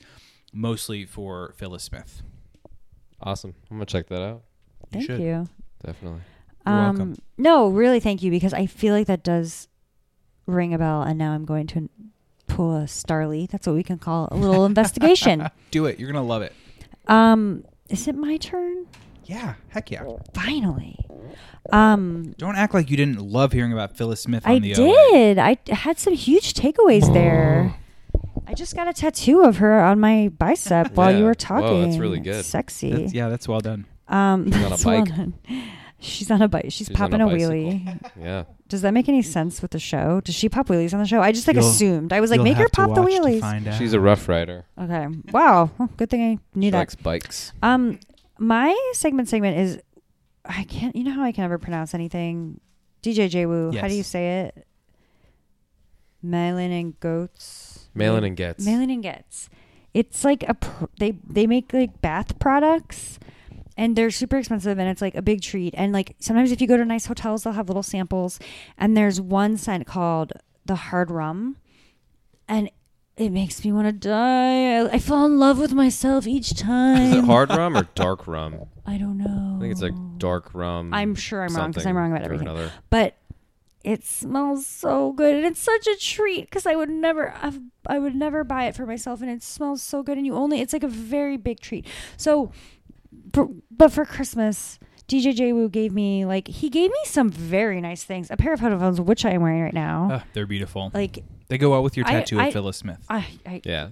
mostly 0.52 1.04
for 1.04 1.54
Phyllis 1.56 1.84
Smith. 1.84 2.22
Awesome. 3.20 3.54
I'm 3.70 3.76
gonna 3.76 3.86
check 3.86 4.08
that 4.08 4.22
out. 4.22 4.42
Thank 4.90 5.06
should. 5.06 5.20
you. 5.20 5.46
Definitely. 5.84 6.20
You're 6.66 6.74
um, 6.74 6.84
welcome. 6.84 7.16
No, 7.36 7.68
really, 7.68 8.00
thank 8.00 8.22
you 8.22 8.30
because 8.30 8.52
I 8.52 8.66
feel 8.66 8.94
like 8.94 9.06
that 9.06 9.22
does 9.22 9.68
ring 10.46 10.74
a 10.74 10.78
bell, 10.78 11.02
and 11.02 11.18
now 11.18 11.32
I'm 11.32 11.44
going 11.44 11.66
to 11.68 11.88
pull 12.58 12.74
a 12.76 12.84
Starlee. 12.86 13.48
That's 13.48 13.68
what 13.68 13.76
we 13.76 13.84
can 13.84 13.98
call 13.98 14.26
a 14.32 14.36
little 14.36 14.64
investigation. 14.66 15.48
Do 15.70 15.86
it. 15.86 16.00
You're 16.00 16.10
gonna 16.10 16.26
love 16.26 16.42
it. 16.42 16.52
Um, 17.06 17.64
is 17.88 18.08
it 18.08 18.16
my 18.16 18.36
turn? 18.36 18.86
Yeah. 19.26 19.54
Heck 19.68 19.92
yeah. 19.92 20.02
Finally. 20.34 20.98
Um, 21.70 22.34
Don't 22.36 22.56
act 22.56 22.74
like 22.74 22.90
you 22.90 22.96
didn't 22.96 23.20
love 23.20 23.52
hearing 23.52 23.72
about 23.72 23.96
Phyllis 23.96 24.20
Smith 24.22 24.44
on 24.44 24.50
I 24.52 24.58
the 24.58 24.74
OA. 24.74 24.92
did. 25.12 25.38
I 25.38 25.56
had 25.70 26.00
some 26.00 26.14
huge 26.14 26.52
takeaways 26.54 27.12
there. 27.12 27.76
I 28.46 28.54
just 28.54 28.74
got 28.74 28.88
a 28.88 28.92
tattoo 28.92 29.42
of 29.42 29.58
her 29.58 29.80
on 29.80 30.00
my 30.00 30.28
bicep 30.36 30.92
while 30.96 31.12
you 31.12 31.18
Yeah. 31.18 31.22
were 31.24 31.28
Whoa, 31.28 31.34
talking. 31.34 31.82
that's 31.84 31.98
really 31.98 32.18
good. 32.20 32.44
Sexy. 32.44 32.90
That's- 32.90 33.14
yeah, 33.14 33.28
that's 33.28 33.46
well 33.46 33.60
done. 33.60 33.84
Um, 34.08 34.46
She's 34.50 34.54
on 34.56 34.64
a 34.64 34.68
that's 34.70 34.84
well 34.84 35.04
bike. 35.04 35.14
done. 35.16 35.34
She's 36.00 36.30
on 36.32 36.42
a 36.42 36.48
bike. 36.48 36.64
She's, 36.64 36.72
She's 36.74 36.88
on 36.90 36.94
popping 36.96 37.20
a 37.20 37.28
a, 37.28 37.30
wheelie. 37.30 38.10
Yeah. 38.20 38.44
Does 38.68 38.82
that 38.82 38.92
make 38.92 39.08
any 39.08 39.22
sense 39.22 39.62
with 39.62 39.70
the 39.70 39.78
show? 39.78 40.20
Does 40.20 40.34
she 40.34 40.48
pop 40.48 40.68
wheelies 40.68 40.92
on 40.92 41.00
the 41.00 41.06
show? 41.06 41.20
I 41.22 41.32
just 41.32 41.46
like 41.46 41.56
You'll- 41.56 41.68
assumed. 41.68 42.12
I 42.12 42.20
was 42.20 42.30
like, 42.30 42.36
you'll 42.38 42.44
make 42.44 42.56
her 42.56 42.62
have 42.64 42.70
to 42.72 42.76
pop 42.76 42.94
the 42.94 43.00
watch 43.02 43.12
to 43.14 43.20
wheelies. 43.20 43.40
find 43.40 43.66
out. 43.66 43.78
She's 43.78 43.94
a 43.94 44.00
rough 44.00 44.28
rider. 44.28 44.66
Okay. 44.78 45.06
Wow. 45.32 45.70
Well, 45.78 45.88
good 45.96 46.10
thing 46.10 46.22
I 46.22 46.38
knew 46.58 46.66
She 46.66 46.70
that. 46.72 46.78
likes 46.78 46.94
bikes. 46.94 47.52
Um, 47.62 47.98
my 48.38 48.76
segment 48.92 49.28
segment 49.28 49.58
is 49.58 49.80
I 50.44 50.64
can't. 50.64 50.94
You 50.94 51.04
know 51.04 51.12
how 51.12 51.22
I 51.22 51.32
can 51.32 51.44
never 51.44 51.58
pronounce 51.58 51.94
anything. 51.94 52.60
DJ 53.02 53.28
JWu. 53.30 53.74
How 53.78 53.88
do 53.88 53.94
Yes. 53.94 53.96
you 53.96 54.02
say 54.02 54.40
it? 54.42 54.66
Malin 56.22 56.72
and 56.72 56.98
goats. 57.00 57.88
Malin 57.94 58.24
and 58.24 58.36
Goetz. 58.36 58.64
Malin 58.64 58.90
and 58.90 59.02
Goetz. 59.02 59.48
It's 59.94 60.24
like 60.24 60.44
a 60.48 60.54
pr- 60.54 60.84
they 60.98 61.12
they 61.26 61.46
make 61.46 61.72
like 61.72 62.00
bath 62.00 62.38
products. 62.38 63.18
And 63.78 63.96
they're 63.96 64.10
super 64.10 64.36
expensive, 64.36 64.78
and 64.78 64.90
it's 64.90 65.00
like 65.00 65.14
a 65.14 65.22
big 65.22 65.40
treat. 65.40 65.72
And 65.76 65.92
like 65.92 66.16
sometimes, 66.18 66.52
if 66.52 66.60
you 66.60 66.66
go 66.66 66.76
to 66.76 66.84
nice 66.84 67.06
hotels, 67.06 67.44
they'll 67.44 67.54
have 67.54 67.68
little 67.68 67.82
samples. 67.82 68.38
And 68.76 68.96
there's 68.96 69.20
one 69.20 69.56
scent 69.56 69.86
called 69.86 70.32
the 70.66 70.74
hard 70.74 71.10
rum, 71.10 71.56
and 72.48 72.70
it 73.16 73.30
makes 73.30 73.64
me 73.64 73.72
want 73.72 73.86
to 73.86 73.92
die. 73.92 74.78
I, 74.80 74.90
I 74.94 74.98
fall 74.98 75.26
in 75.26 75.38
love 75.38 75.58
with 75.58 75.72
myself 75.72 76.26
each 76.26 76.54
time. 76.54 77.12
Is 77.12 77.16
it 77.18 77.24
hard 77.24 77.50
rum 77.50 77.76
or 77.76 77.84
dark 77.94 78.26
rum? 78.26 78.66
I 78.84 78.98
don't 78.98 79.18
know. 79.18 79.56
I 79.56 79.60
think 79.60 79.72
it's 79.72 79.82
like 79.82 79.94
dark 80.18 80.54
rum. 80.54 80.92
I'm 80.92 81.14
sure 81.14 81.42
I'm 81.42 81.54
wrong 81.54 81.70
because 81.70 81.86
I'm 81.86 81.96
wrong 81.96 82.12
about 82.12 82.24
everything. 82.24 82.48
another. 82.48 82.72
But 82.90 83.16
it 83.84 84.04
smells 84.04 84.66
so 84.66 85.12
good, 85.12 85.34
and 85.36 85.44
it's 85.44 85.60
such 85.60 85.86
a 85.86 85.96
treat 85.96 86.42
because 86.42 86.66
I 86.66 86.74
would 86.74 86.90
never, 86.90 87.32
I've, 87.40 87.60
I 87.86 87.98
would 87.98 88.14
never 88.14 88.44
buy 88.44 88.66
it 88.66 88.74
for 88.74 88.86
myself, 88.86 89.22
and 89.22 89.30
it 89.30 89.42
smells 89.42 89.82
so 89.82 90.02
good. 90.02 90.16
And 90.16 90.26
you 90.26 90.34
only, 90.34 90.60
it's 90.60 90.72
like 90.72 90.82
a 90.82 90.88
very 90.88 91.36
big 91.36 91.60
treat. 91.60 91.86
So, 92.16 92.52
for, 93.32 93.48
but 93.70 93.92
for 93.92 94.04
Christmas, 94.04 94.78
DJ 95.08 95.34
JWu 95.34 95.70
gave 95.70 95.92
me 95.94 96.24
like 96.26 96.48
he 96.48 96.68
gave 96.68 96.90
me 96.90 96.98
some 97.04 97.30
very 97.30 97.80
nice 97.80 98.04
things. 98.04 98.30
A 98.30 98.36
pair 98.36 98.52
of 98.52 98.60
headphones, 98.60 99.00
which 99.00 99.24
I 99.24 99.30
am 99.30 99.42
wearing 99.42 99.62
right 99.62 99.72
now. 99.74 100.08
Ah, 100.12 100.24
they're 100.34 100.46
beautiful. 100.46 100.90
Like 100.92 101.24
they 101.48 101.56
go 101.56 101.70
well 101.70 101.82
with 101.82 101.96
your 101.96 102.04
tattoo 102.04 102.38
I- 102.38 102.48
of 102.48 102.52
Phyllis 102.52 102.76
Smith. 102.76 102.98
I, 103.08 103.26
I, 103.46 103.62
Yeah. 103.64 103.88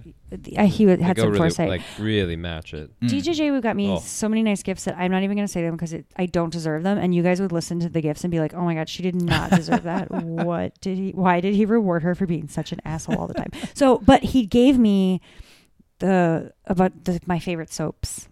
I, 0.59 0.67
he 0.67 0.85
would- 0.85 0.99
They 0.99 1.03
had 1.03 1.15
go 1.15 1.23
some 1.23 1.29
really, 1.29 1.39
foresight. 1.39 1.69
Like 1.69 1.81
really 1.97 2.35
match 2.35 2.75
it. 2.75 2.91
DJ 3.01 3.33
JWu 3.35 3.63
got 3.63 3.75
me 3.75 3.89
Oh. 3.89 3.97
so 3.97 4.29
many 4.29 4.43
nice 4.43 4.61
gifts 4.61 4.83
that 4.83 4.95
I'm 4.95 5.09
not 5.09 5.23
even 5.23 5.35
going 5.35 5.47
to 5.47 5.51
say 5.51 5.63
them 5.63 5.75
because 5.75 5.95
I 6.17 6.27
don't 6.27 6.51
deserve 6.53 6.83
them. 6.83 6.99
And 6.99 7.15
you 7.15 7.23
guys 7.23 7.41
would 7.41 7.51
listen 7.51 7.79
to 7.79 7.89
the 7.89 7.99
gifts 8.01 8.23
and 8.23 8.29
be 8.29 8.39
like, 8.39 8.53
"Oh 8.53 8.61
my 8.61 8.75
god, 8.75 8.87
she 8.87 9.01
did 9.01 9.15
not 9.19 9.49
deserve 9.49 9.81
that. 9.83 10.11
what 10.11 10.79
did 10.81 10.99
he? 10.99 11.09
Why 11.11 11.39
did 11.41 11.55
he 11.55 11.65
reward 11.65 12.03
her 12.03 12.13
for 12.13 12.27
being 12.27 12.47
such 12.47 12.71
an 12.71 12.79
asshole 12.85 13.17
all 13.17 13.25
the 13.25 13.33
time?" 13.33 13.49
So, 13.73 13.97
but 13.97 14.21
he 14.23 14.45
gave 14.45 14.77
me 14.77 15.21
the 15.97 16.53
about 16.65 17.05
the, 17.05 17.19
my 17.25 17.39
favorite 17.39 17.71
soaps 17.73 18.29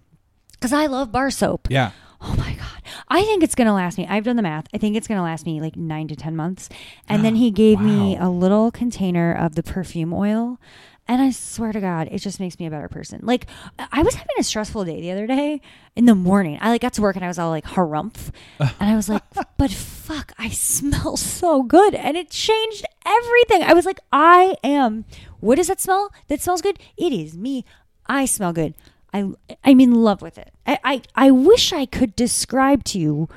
because 0.55 0.73
I 0.73 0.87
love 0.87 1.11
bar 1.11 1.29
soap. 1.29 1.67
Yeah. 1.69 1.91
Oh 2.21 2.35
my 2.37 2.53
god. 2.53 2.81
I 3.07 3.23
think 3.23 3.43
it's 3.43 3.55
going 3.55 3.67
to 3.67 3.73
last 3.73 3.97
me. 3.97 4.07
I've 4.07 4.23
done 4.23 4.35
the 4.35 4.41
math. 4.41 4.65
I 4.73 4.77
think 4.77 4.95
it's 4.95 5.07
going 5.07 5.17
to 5.17 5.23
last 5.23 5.45
me 5.45 5.61
like 5.61 5.75
9 5.75 6.07
to 6.07 6.15
10 6.15 6.35
months. 6.35 6.69
And 7.07 7.23
then 7.23 7.35
he 7.35 7.51
gave 7.63 7.79
me 7.79 8.17
a 8.17 8.29
little 8.29 8.71
container 8.71 9.33
of 9.33 9.55
the 9.55 9.63
perfume 9.63 10.13
oil. 10.13 10.59
And 11.07 11.21
I 11.21 11.29
swear 11.29 11.71
to 11.71 11.79
God, 11.79 12.07
it 12.11 12.17
just 12.19 12.39
makes 12.39 12.57
me 12.57 12.65
a 12.65 12.71
better 12.71 12.89
person. 12.89 13.19
Like 13.21 13.45
I 13.91 14.01
was 14.01 14.15
having 14.15 14.35
a 14.39 14.43
stressful 14.43 14.85
day 14.85 15.01
the 15.01 15.11
other 15.11 15.27
day 15.27 15.61
in 15.95 16.05
the 16.05 16.15
morning. 16.15 16.57
I 16.61 16.69
like 16.69 16.81
got 16.81 16.93
to 16.93 17.01
work 17.03 17.15
and 17.15 17.23
I 17.23 17.27
was 17.27 17.37
all 17.37 17.51
like 17.51 17.65
harumph. 17.65 18.31
and 18.59 18.73
I 18.79 18.95
was 18.95 19.07
like, 19.07 19.21
but 19.57 19.69
fuck, 19.69 20.31
I 20.39 20.49
smell 20.49 21.15
so 21.15 21.61
good. 21.61 21.93
And 21.93 22.17
it 22.17 22.31
changed 22.31 22.85
everything. 23.05 23.61
I 23.61 23.73
was 23.73 23.85
like, 23.85 23.99
I 24.11 24.55
am 24.63 25.05
what 25.45 25.57
does 25.57 25.67
that 25.67 25.79
smell? 25.79 26.11
That 26.27 26.41
smells 26.41 26.63
good? 26.63 26.79
It 26.97 27.13
is 27.13 27.37
me. 27.37 27.65
I 28.07 28.25
smell 28.25 28.51
good. 28.51 28.73
I 29.15 29.29
I'm 29.63 29.79
in 29.79 29.93
love 29.95 30.21
with 30.21 30.37
it. 30.37 30.51
I, 30.67 30.79
I, 30.83 31.01
I 31.15 31.31
wish 31.31 31.71
I 31.71 31.85
could 31.85 32.15
describe 32.17 32.83
to 32.85 32.99
you 32.99 33.29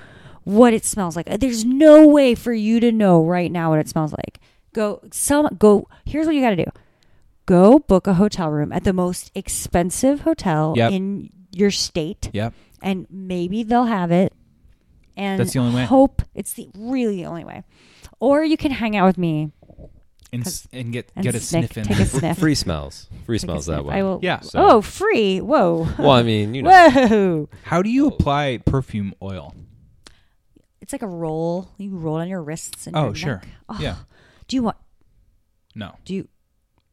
what 0.43 0.73
it 0.73 0.85
smells 0.85 1.15
like. 1.15 1.27
There's 1.27 1.65
no 1.65 2.07
way 2.09 2.35
for 2.35 2.53
you 2.53 2.81
to 2.81 2.91
know 2.91 3.25
right 3.25 3.53
now 3.53 3.71
what 3.71 3.79
it 3.79 3.89
smells 3.89 4.13
like. 4.13 4.41
Go 4.75 5.01
some 5.13 5.57
go 5.59 5.87
here's 6.05 6.27
what 6.27 6.35
you 6.35 6.41
gotta 6.41 6.57
do. 6.57 6.71
Go 7.47 7.79
book 7.79 8.07
a 8.09 8.15
hotel 8.15 8.51
room 8.51 8.73
at 8.73 8.83
the 8.83 8.93
most 8.93 9.31
expensive 9.35 10.23
hotel 10.23 10.75
Yep. 10.77 10.93
in 10.93 11.31
your 11.53 11.71
state. 11.71 12.31
Yep. 12.33 12.53
And 12.83 13.07
maybe 13.11 13.63
they'll 13.63 13.85
have 13.85 14.11
it. 14.11 14.33
And 15.17 15.41
That's 15.41 15.53
the 15.53 15.61
only 15.61 15.75
way. 15.77 15.85
Hope 15.85 16.23
it's 16.35 16.55
the 16.55 16.69
really 16.77 17.17
the 17.17 17.27
only 17.27 17.45
way. 17.45 17.63
Or 18.21 18.45
you 18.45 18.57
can 18.57 18.73
hang 18.73 18.97
out 18.97 19.07
with 19.07 19.19
me 19.19 19.53
And, 20.33 20.47
s- 20.47 20.69
and 20.73 20.93
get 20.93 21.11
and 21.17 21.23
get 21.25 21.35
a 21.35 21.41
sniff- 21.41 21.73
sniff 21.73 21.79
in. 21.79 21.85
take 21.85 21.99
a 22.01 22.07
sniff. 22.07 22.39
Free 22.39 22.55
smells. 22.55 23.07
Free 23.25 23.39
Take 23.39 23.47
smells 23.47 23.67
that 23.67 23.85
way. 23.85 23.95
I 23.97 24.03
will. 24.03 24.21
Yeah. 24.23 24.41
So- 24.41 24.59
Oh, 24.63 24.81
free! 24.83 25.41
Whoa. 25.41 25.89
Well, 25.99 26.11
I 26.11 26.23
mean, 26.23 26.55
you 26.55 26.63
know. 26.63 26.71
Whoa. 26.91 27.49
How 27.65 27.81
do 27.83 27.89
you 27.89 28.09
apply 28.09 28.59
perfume 28.59 29.15
oil? 29.23 29.55
It's 30.83 30.93
like 30.93 31.03
a 31.03 31.07
roll. 31.07 31.71
You 31.79 31.97
roll 31.97 32.19
it 32.19 32.23
on 32.23 32.29
your 32.29 32.43
wrists 32.43 32.87
and 32.87 32.95
Oh, 32.97 33.07
your 33.07 33.15
sure. 33.15 33.43
Oh. 33.69 33.79
Yeah. 33.81 33.97
Do 34.49 34.57
you 34.57 34.63
want? 34.63 34.77
No. 35.75 35.95
Do 36.05 36.15
you? 36.15 36.29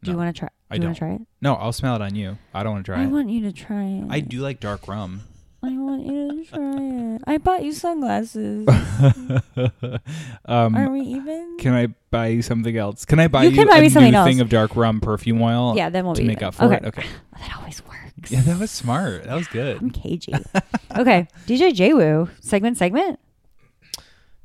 Do 0.04 0.12
you 0.12 0.18
want 0.18 0.36
to 0.36 0.40
try? 0.40 0.50
I 0.70 0.76
do 0.76 0.78
you 0.78 0.82
don't. 0.82 0.88
want 0.90 0.96
to 0.96 1.00
try 1.00 1.14
it? 1.16 1.22
No, 1.42 1.56
I'll 1.56 1.72
smell 1.74 1.96
it 1.96 2.02
on 2.02 2.16
you. 2.16 2.38
I 2.54 2.64
don't 2.64 2.74
want 2.74 2.86
to 2.86 2.92
try 2.92 3.00
I 3.02 3.04
it. 3.04 3.08
I 3.08 3.12
want 3.12 3.30
you 3.30 3.42
to 3.42 3.52
try 3.52 3.84
it. 3.84 4.06
I 4.10 4.20
do 4.20 4.40
like 4.40 4.60
dark 4.60 4.88
rum. 4.88 5.22
I 5.68 5.78
want 5.78 6.06
you 6.06 6.44
to 6.44 6.50
try 6.52 7.16
it. 7.16 7.22
I 7.28 7.38
bought 7.38 7.64
you 7.64 7.72
sunglasses. 7.74 8.68
um, 10.46 10.76
Are 10.76 10.90
we 10.90 11.02
even? 11.02 11.58
Can 11.60 11.74
I 11.74 11.88
buy 12.12 12.28
you 12.28 12.42
something 12.42 12.76
else? 12.78 13.06
Can 13.06 13.20
I 13.20 13.28
buy 13.28 13.44
You 13.44 13.50
you, 13.50 13.56
can 13.56 13.68
buy 13.68 13.78
a 13.78 13.82
me 13.82 13.90
something 13.90 14.12
new 14.12 14.18
else. 14.18 14.28
thing 14.28 14.40
of 14.42 14.50
dark 14.50 14.76
rum 14.76 15.00
perfume 15.02 15.42
oil? 15.42 15.76
Yeah, 15.76 15.90
then 15.90 16.06
we'll 16.06 16.16
to 16.16 16.22
be 16.22 16.28
make 16.28 16.38
even. 16.38 16.48
up 16.48 16.54
for 16.56 16.66
Okay. 16.66 16.76
it. 16.78 16.86
Okay. 16.86 17.06
That 17.38 17.58
always 17.58 17.86
works. 17.86 18.32
Yeah, 18.32 18.42
that 18.44 18.58
was 18.60 18.72
smart. 18.72 19.26
That 19.26 19.36
was 19.36 19.48
good. 19.50 19.82
I'm 19.82 19.90
cagey. 19.92 20.34
okay, 20.98 21.28
DJ 21.46 21.72
JWu 21.74 22.30
segment 22.42 22.78
segment. 22.78 23.20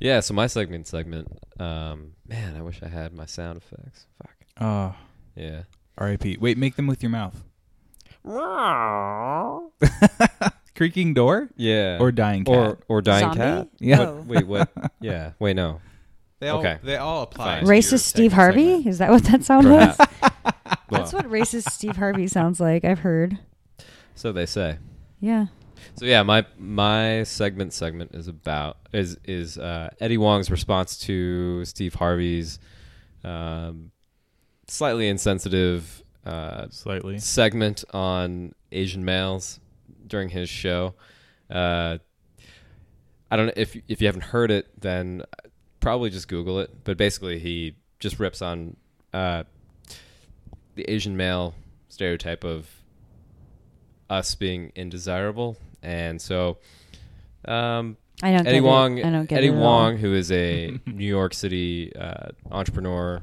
Yeah, 0.00 0.18
so 0.20 0.34
my 0.34 0.48
segment 0.48 0.86
segment. 0.88 1.28
Um, 1.60 2.14
man, 2.26 2.56
I 2.56 2.62
wish 2.62 2.82
I 2.82 2.88
had 2.88 3.12
my 3.14 3.26
sound 3.26 3.58
effects. 3.58 4.06
Fuck. 4.20 4.34
Oh, 4.60 4.94
Yeah. 5.36 5.62
R.I.P. 5.98 6.38
Wait, 6.40 6.58
make 6.58 6.74
them 6.76 6.86
with 6.88 7.02
your 7.02 7.10
mouth. 7.10 7.44
Creaking 10.80 11.12
door? 11.12 11.50
Yeah. 11.56 11.98
Or 12.00 12.10
dying 12.10 12.42
cat? 12.44 12.56
Or 12.56 12.78
or 12.88 13.02
dying 13.02 13.20
Zombie? 13.34 13.36
cat. 13.38 13.68
Yeah. 13.80 13.98
What- 14.12 14.24
wait, 14.26 14.46
what? 14.46 14.90
Yeah. 14.98 15.32
Wait, 15.38 15.54
no. 15.54 15.78
They 16.38 16.48
all, 16.48 16.60
Okay. 16.60 16.78
they 16.82 16.96
all 16.96 17.22
apply. 17.24 17.44
Fine. 17.44 17.64
to 17.64 17.66
your 17.66 17.74
Racist 17.82 17.98
Steve 18.00 18.30
segment 18.30 18.32
Harvey. 18.32 18.64
segment. 18.76 18.86
Is 18.86 18.98
that 18.98 19.10
what 19.10 19.22
that 19.24 19.44
sound 19.44 19.70
was? 19.70 19.94
Perhaps. 19.96 20.76
That's 20.88 21.12
what 21.12 21.26
racist 21.26 21.68
Steve 21.70 21.96
Harvey 21.96 22.26
sounds 22.28 22.60
like. 22.60 22.82
I've 22.86 23.00
heard. 23.00 23.38
So 24.14 24.32
they 24.32 24.46
say. 24.46 24.78
Yeah. 25.20 25.48
So 25.96 26.06
yeah, 26.06 26.22
my 26.22 26.46
my 26.58 27.24
segment 27.24 27.74
segment 27.74 28.14
is 28.14 28.26
about 28.26 28.78
is 28.94 29.18
is 29.26 29.58
uh, 29.58 29.90
Eddie 30.00 30.14
Huang's 30.16 30.50
response 30.50 30.96
to 31.00 31.62
Steve 31.66 31.92
Harvey's 31.94 32.58
um, 33.22 33.90
slightly 34.66 35.08
insensitive 35.08 36.02
uh, 36.24 36.68
Slightly. 36.70 37.18
segment 37.18 37.84
on 37.92 38.54
Asian 38.72 39.04
males 39.04 39.60
during 40.10 40.28
his 40.28 40.50
show. 40.50 40.94
Uh, 41.48 41.98
I 43.30 43.36
don't 43.36 43.46
know 43.46 43.52
if 43.56 43.76
if 43.88 44.00
you 44.00 44.06
haven't 44.06 44.24
heard 44.24 44.50
it, 44.50 44.68
then 44.80 45.22
probably 45.78 46.10
just 46.10 46.28
Google 46.28 46.60
it. 46.60 46.84
But 46.84 46.96
basically, 46.96 47.38
he 47.38 47.76
just 47.98 48.18
rips 48.18 48.42
on 48.42 48.76
uh, 49.14 49.44
the 50.74 50.84
Asian 50.90 51.16
male 51.16 51.54
stereotype 51.88 52.44
of 52.44 52.68
us 54.10 54.34
being 54.34 54.72
indesirable, 54.74 55.56
and 55.82 56.20
so 56.20 56.58
um, 57.46 57.96
I 58.22 58.32
don't 58.32 58.46
Eddie 58.46 58.56
get 58.56 58.56
it. 58.56 58.60
Huang, 58.60 59.04
I 59.04 59.10
don't 59.10 59.28
get 59.28 59.38
Eddie 59.38 59.48
it 59.48 59.50
at 59.52 59.56
all. 59.56 59.62
Huang, 59.62 59.96
who 59.98 60.14
is 60.14 60.30
a 60.32 60.78
New 60.86 61.06
York 61.06 61.32
City 61.32 61.94
uh, 61.94 62.28
entrepreneur 62.50 63.22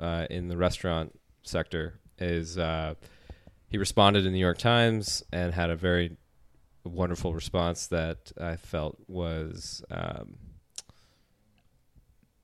uh, 0.00 0.26
in 0.30 0.48
the 0.48 0.56
restaurant 0.56 1.18
sector, 1.42 2.00
is 2.18 2.58
uh, 2.58 2.94
he 3.68 3.78
responded 3.78 4.20
in 4.20 4.32
the 4.32 4.38
New 4.38 4.44
York 4.44 4.58
Times 4.58 5.22
and 5.32 5.54
had 5.54 5.70
a 5.70 5.76
very 5.76 6.16
wonderful 6.84 7.34
response 7.34 7.86
that 7.88 8.32
I 8.40 8.56
felt 8.56 8.98
was 9.08 9.84
um, 9.90 10.36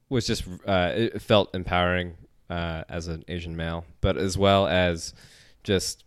was 0.08 0.26
just 0.26 0.44
uh, 0.66 0.92
it 0.94 1.22
felt 1.22 1.54
empowering 1.54 2.16
uh, 2.50 2.84
as 2.88 3.08
an 3.08 3.24
Asian 3.28 3.56
male, 3.56 3.84
but 4.00 4.16
as 4.16 4.36
well 4.36 4.66
as 4.66 5.14
just 5.62 6.04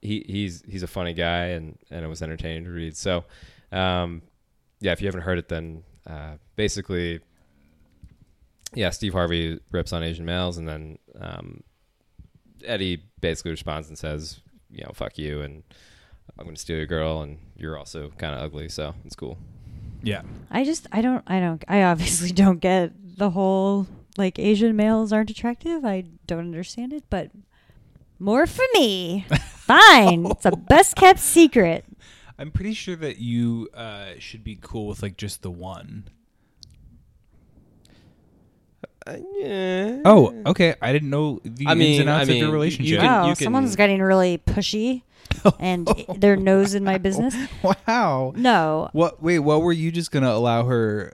he 0.00 0.24
he's 0.26 0.62
he's 0.66 0.82
a 0.82 0.88
funny 0.88 1.12
guy 1.12 1.46
and 1.46 1.78
and 1.90 2.04
it 2.04 2.08
was 2.08 2.22
entertaining 2.22 2.64
to 2.64 2.70
read. 2.70 2.96
So 2.96 3.24
um, 3.72 4.22
yeah, 4.80 4.92
if 4.92 5.00
you 5.00 5.06
haven't 5.06 5.22
heard 5.22 5.38
it, 5.38 5.48
then 5.48 5.82
uh, 6.06 6.36
basically, 6.56 7.20
yeah, 8.74 8.90
Steve 8.90 9.12
Harvey 9.12 9.60
rips 9.70 9.92
on 9.92 10.02
Asian 10.02 10.24
males, 10.24 10.56
and 10.56 10.66
then 10.66 10.98
um, 11.20 11.62
Eddie 12.64 13.02
basically 13.20 13.50
responds 13.52 13.88
and 13.88 13.98
says, 13.98 14.40
you 14.70 14.84
know, 14.84 14.90
fuck 14.94 15.18
you, 15.18 15.40
and 15.42 15.62
I'm 16.38 16.44
going 16.44 16.54
to 16.54 16.60
steal 16.60 16.76
your 16.76 16.86
girl, 16.86 17.22
and 17.22 17.38
you're 17.56 17.76
also 17.78 18.10
kind 18.18 18.34
of 18.34 18.42
ugly, 18.42 18.68
so 18.68 18.94
it's 19.04 19.16
cool. 19.16 19.38
Yeah. 20.02 20.22
I 20.50 20.64
just 20.64 20.86
I 20.92 21.02
don't 21.02 21.22
I 21.26 21.40
don't 21.40 21.62
I 21.68 21.82
obviously 21.82 22.30
don't 22.32 22.58
get 22.58 22.92
the 23.18 23.30
whole 23.30 23.86
like 24.16 24.38
Asian 24.38 24.74
males 24.76 25.12
aren't 25.12 25.30
attractive. 25.30 25.84
I 25.84 26.04
don't 26.26 26.40
understand 26.40 26.92
it, 26.92 27.04
but 27.10 27.30
More 28.18 28.46
for 28.46 28.64
me. 28.74 29.24
Fine. 29.48 30.26
It's 30.26 30.44
a 30.46 30.52
best 30.52 30.96
kept 30.96 31.20
secret. 31.20 31.84
I'm 32.38 32.50
pretty 32.50 32.72
sure 32.74 32.96
that 32.96 33.18
you 33.18 33.68
uh, 33.74 34.12
should 34.18 34.42
be 34.44 34.58
cool 34.60 34.86
with 34.88 35.02
like 35.02 35.16
just 35.16 35.42
the 35.42 35.50
one. 35.50 36.04
Yeah. 39.38 40.00
Oh, 40.04 40.34
okay. 40.46 40.74
I 40.80 40.92
didn't 40.92 41.10
know 41.10 41.40
the 41.44 41.66
I 41.66 41.74
mean- 41.74 41.92
ins 41.92 42.00
and 42.00 42.08
outs 42.08 42.28
I 42.28 42.32
of 42.32 42.38
your 42.38 42.50
relationship. 42.50 42.90
you 42.92 42.96
can- 42.98 43.06
Wow, 43.06 43.28
you 43.28 43.34
can- 43.36 43.44
someone's 43.44 43.76
getting 43.76 44.00
really 44.02 44.38
pushy 44.38 45.02
and 45.58 45.88
their 46.16 46.36
nose 46.36 46.74
in 46.74 46.84
my 46.84 46.98
business. 46.98 47.34
wow. 47.86 48.32
No. 48.36 48.88
What? 48.92 49.22
Wait. 49.22 49.38
What 49.40 49.62
were 49.62 49.72
you 49.72 49.90
just 49.92 50.10
gonna 50.10 50.30
allow 50.30 50.64
her? 50.64 51.12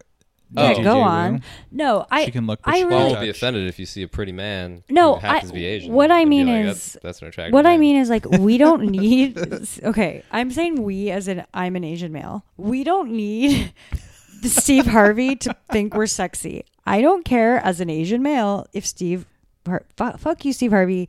Yeah, 0.53 0.74
to 0.74 0.82
go 0.82 0.94
do? 0.94 1.01
on. 1.01 1.42
No, 1.72 2.07
I 2.09 2.24
She 2.26 2.30
can 2.30 2.47
look, 2.47 2.61
but 2.64 2.72
I 2.72 2.78
she 2.78 2.84
Well, 2.84 2.99
really 3.01 3.11
won't 3.11 3.20
be 3.20 3.28
offended 3.30 3.66
if 3.66 3.80
you 3.80 3.84
see 3.84 4.03
a 4.05 4.09
pretty 4.09 4.30
man. 4.30 4.84
No, 4.88 5.14
who 5.16 5.20
happens 5.26 5.51
I- 5.51 5.53
to 5.53 5.59
be 5.59 5.64
Asian. 5.66 5.92
what 5.92 6.12
I 6.12 6.20
and 6.20 6.30
be 6.30 6.44
mean 6.44 6.47
like, 6.47 6.66
is- 6.66 6.92
that's, 6.92 7.03
that's 7.03 7.22
an 7.22 7.28
attractive. 7.28 7.53
What 7.53 7.66
I 7.66 7.70
man." 7.70 7.80
mean 7.80 7.97
is 7.97 8.09
like 8.09 8.24
we 8.30 8.57
don't 8.66 8.82
need 8.82 9.36
okay, 9.82 10.22
I'm 10.30 10.53
saying 10.53 10.82
we 10.84 11.11
as 11.11 11.26
in 11.26 11.44
I'm 11.53 11.74
an 11.74 11.82
Asian 11.82 12.12
male. 12.12 12.44
We 12.57 12.84
don't 12.84 13.11
need 13.11 13.72
Steve 14.42 14.86
Harvey 14.86 15.34
to 15.36 15.57
think 15.72 15.94
we're 15.94 16.07
sexy. 16.07 16.64
I 16.87 17.01
don't 17.01 17.24
care 17.24 17.59
as 17.59 17.80
an 17.80 17.91
Asian 17.91 18.22
male 18.22 18.66
if 18.72 18.87
Steve 18.87 19.26
Har- 19.66 19.84
fuck 19.97 20.45
you 20.45 20.53
Steve 20.53 20.70
Harvey. 20.70 21.09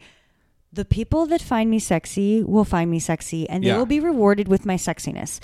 The 0.73 0.83
people 0.85 1.25
that 1.27 1.41
find 1.41 1.69
me 1.69 1.79
sexy 1.79 2.43
will 2.43 2.65
find 2.65 2.89
me 2.91 2.99
sexy 2.99 3.47
and 3.49 3.63
they 3.63 3.67
Yeah. 3.69 3.77
will 3.77 3.85
be 3.85 3.99
rewarded 3.99 4.47
with 4.47 4.65
my 4.65 4.75
sexiness. 4.75 5.39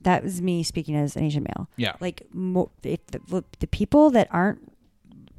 That 0.00 0.22
was 0.24 0.42
me 0.42 0.62
speaking 0.62 0.96
as 0.96 1.16
an 1.16 1.24
Asian 1.24 1.44
male. 1.44 1.68
Yeah. 1.76 1.94
Like 2.00 2.22
mo- 2.32 2.70
the, 2.82 2.98
the 3.60 3.66
people 3.66 4.10
that 4.10 4.28
aren't 4.30 4.72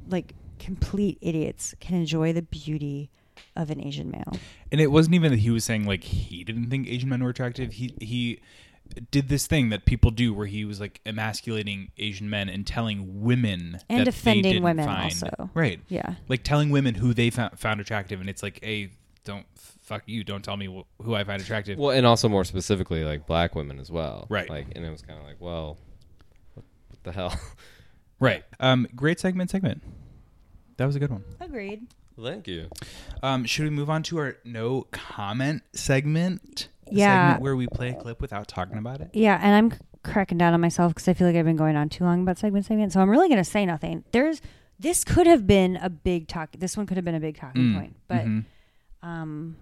like 0.08 0.34
complete 0.58 1.18
idiots 1.20 1.74
can 1.80 1.96
enjoy 1.96 2.32
the 2.32 2.42
beauty 2.42 3.10
of 3.54 3.70
an 3.70 3.80
Asian 3.84 4.10
male. 4.10 4.32
And 4.72 4.80
it 4.80 4.90
wasn't 4.90 5.14
even 5.14 5.30
that 5.32 5.40
he 5.40 5.50
was 5.50 5.64
saying 5.64 5.84
like 5.84 6.04
he 6.04 6.44
didn't 6.44 6.70
think 6.70 6.88
Asian 6.88 7.08
men 7.08 7.22
were 7.22 7.30
attractive. 7.30 7.74
He 7.74 7.92
he 8.00 8.40
did 9.10 9.28
this 9.28 9.46
thing 9.46 9.68
that 9.70 9.84
people 9.84 10.10
do 10.10 10.32
where 10.34 10.46
he 10.46 10.64
was 10.64 10.80
like 10.80 11.00
emasculating 11.06 11.90
Asian 11.98 12.28
men 12.30 12.48
and 12.48 12.66
telling 12.66 13.22
women 13.22 13.78
And 13.88 14.00
that 14.00 14.04
they 14.04 14.08
offending 14.08 14.42
didn't 14.52 14.64
women 14.64 14.84
find- 14.86 15.04
also. 15.04 15.50
Right. 15.54 15.80
Yeah. 15.88 16.14
Like 16.28 16.42
telling 16.42 16.70
women 16.70 16.94
who 16.94 17.12
they 17.14 17.30
found, 17.30 17.58
found 17.58 17.80
attractive, 17.80 18.20
and 18.20 18.28
it's 18.30 18.42
like, 18.42 18.60
hey, 18.62 18.90
don't 19.24 19.46
fuck 19.56 20.02
you. 20.06 20.24
Don't 20.24 20.42
tell 20.44 20.56
me 20.56 20.66
wh- 20.66 21.04
who 21.04 21.14
I 21.14 21.24
find 21.24 21.40
attractive. 21.42 21.78
Well, 21.78 21.90
and 21.90 22.06
also 22.06 22.28
more 22.28 22.44
specifically, 22.44 23.04
like 23.04 23.26
black 23.26 23.54
women 23.54 23.78
as 23.80 23.90
well. 23.90 24.26
Right. 24.28 24.48
Like, 24.48 24.66
and 24.76 24.84
it 24.84 24.90
was 24.90 25.02
kind 25.02 25.18
of 25.18 25.24
like, 25.26 25.36
well, 25.40 25.76
what, 26.54 26.64
what 26.88 27.02
the 27.04 27.12
hell? 27.12 27.38
Right. 28.18 28.44
Um. 28.60 28.86
Great 28.96 29.20
segment. 29.20 29.50
Segment. 29.50 29.82
That 30.78 30.86
was 30.86 30.96
a 30.96 30.98
good 30.98 31.10
one. 31.10 31.22
Agreed. 31.38 31.86
Thank 32.18 32.48
you. 32.48 32.70
Um. 33.22 33.44
Should 33.44 33.64
we 33.64 33.70
move 33.70 33.90
on 33.90 34.02
to 34.04 34.16
our 34.18 34.36
no 34.42 34.86
comment 34.90 35.62
segment? 35.74 36.68
Yeah. 36.90 37.28
Segment 37.28 37.42
where 37.42 37.56
we 37.56 37.66
play 37.66 37.90
a 37.90 37.94
clip 37.94 38.20
without 38.20 38.48
talking 38.48 38.78
about 38.78 39.00
it. 39.00 39.10
Yeah, 39.12 39.38
and 39.42 39.54
I'm 39.54 39.78
cracking 40.02 40.38
down 40.38 40.54
on 40.54 40.60
myself 40.60 40.94
because 40.94 41.08
I 41.08 41.14
feel 41.14 41.26
like 41.26 41.36
I've 41.36 41.44
been 41.44 41.56
going 41.56 41.76
on 41.76 41.88
too 41.88 42.04
long 42.04 42.22
about 42.22 42.38
segment 42.38 42.64
segment. 42.66 42.92
So 42.92 43.00
I'm 43.00 43.10
really 43.10 43.28
going 43.28 43.38
to 43.42 43.44
say 43.44 43.66
nothing. 43.66 44.04
There's 44.12 44.40
this 44.78 45.04
could 45.04 45.26
have 45.26 45.46
been 45.46 45.76
a 45.76 45.88
big 45.90 46.28
talk. 46.28 46.50
This 46.56 46.76
one 46.76 46.86
could 46.86 46.96
have 46.96 47.04
been 47.04 47.14
a 47.14 47.20
big 47.20 47.36
talking 47.38 47.62
Mm, 47.62 47.74
point, 47.74 47.96
but 48.08 48.24
mhm. 48.26 48.44
um, 49.02 49.56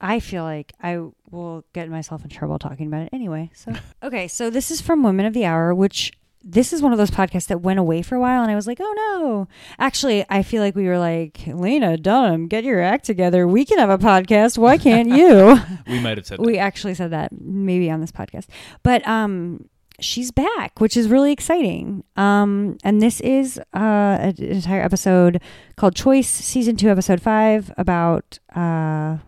I 0.00 0.20
feel 0.20 0.42
like 0.42 0.72
I 0.82 0.98
will 1.30 1.64
get 1.72 1.88
myself 1.90 2.22
in 2.24 2.30
trouble 2.30 2.58
talking 2.58 2.86
about 2.86 3.02
it 3.02 3.10
anyway. 3.12 3.50
So 3.54 3.72
okay, 4.02 4.26
so 4.26 4.50
this 4.50 4.70
is 4.70 4.80
from 4.80 5.02
Women 5.02 5.26
of 5.26 5.34
the 5.34 5.44
Hour, 5.44 5.74
which 5.74 6.12
this 6.48 6.72
is 6.72 6.80
one 6.80 6.92
of 6.92 6.98
those 6.98 7.10
podcasts 7.10 7.48
that 7.48 7.60
went 7.60 7.80
away 7.80 8.02
for 8.02 8.14
a 8.14 8.20
while, 8.20 8.42
and 8.42 8.50
I 8.50 8.54
was 8.54 8.68
like, 8.68 8.78
oh 8.80 8.94
no. 8.96 9.48
Actually, 9.80 10.24
I 10.30 10.44
feel 10.44 10.62
like 10.62 10.76
we 10.76 10.86
were 10.86 10.98
like, 10.98 11.40
Lena 11.46 11.96
Dunham, 11.96 12.46
get 12.46 12.62
your 12.62 12.80
act 12.80 13.04
together. 13.04 13.48
We 13.48 13.64
can 13.64 13.78
have 13.78 13.90
a 13.90 13.98
podcast. 13.98 14.56
Why 14.56 14.78
can't 14.78 15.08
you? 15.08 15.58
We 15.86 16.00
might 16.00 16.18
have 16.18 16.26
said 16.26 16.38
we 16.40 16.58
actually 16.58 16.94
said 16.94 17.10
that 17.12 17.30
maybe 17.32 17.90
on 17.90 18.00
this 18.00 18.10
podcast, 18.12 18.46
but 18.82 19.06
um, 19.06 19.68
she's 20.00 20.30
back, 20.30 20.80
which 20.80 20.96
is 20.96 21.08
really 21.08 21.32
exciting. 21.32 22.04
Um, 22.16 22.76
and 22.84 23.00
this 23.00 23.20
is 23.20 23.58
uh, 23.74 24.18
an 24.20 24.34
entire 24.42 24.82
episode 24.82 25.40
called 25.76 25.94
Choice, 25.94 26.28
season 26.28 26.76
two, 26.76 26.88
episode 26.90 27.20
five, 27.20 27.72
about 27.76 28.38
uh, 28.54 29.18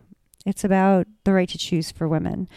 it's 0.46 0.64
about 0.64 1.06
the 1.24 1.32
right 1.32 1.48
to 1.48 1.58
choose 1.58 1.90
for 1.90 2.08
women. 2.08 2.48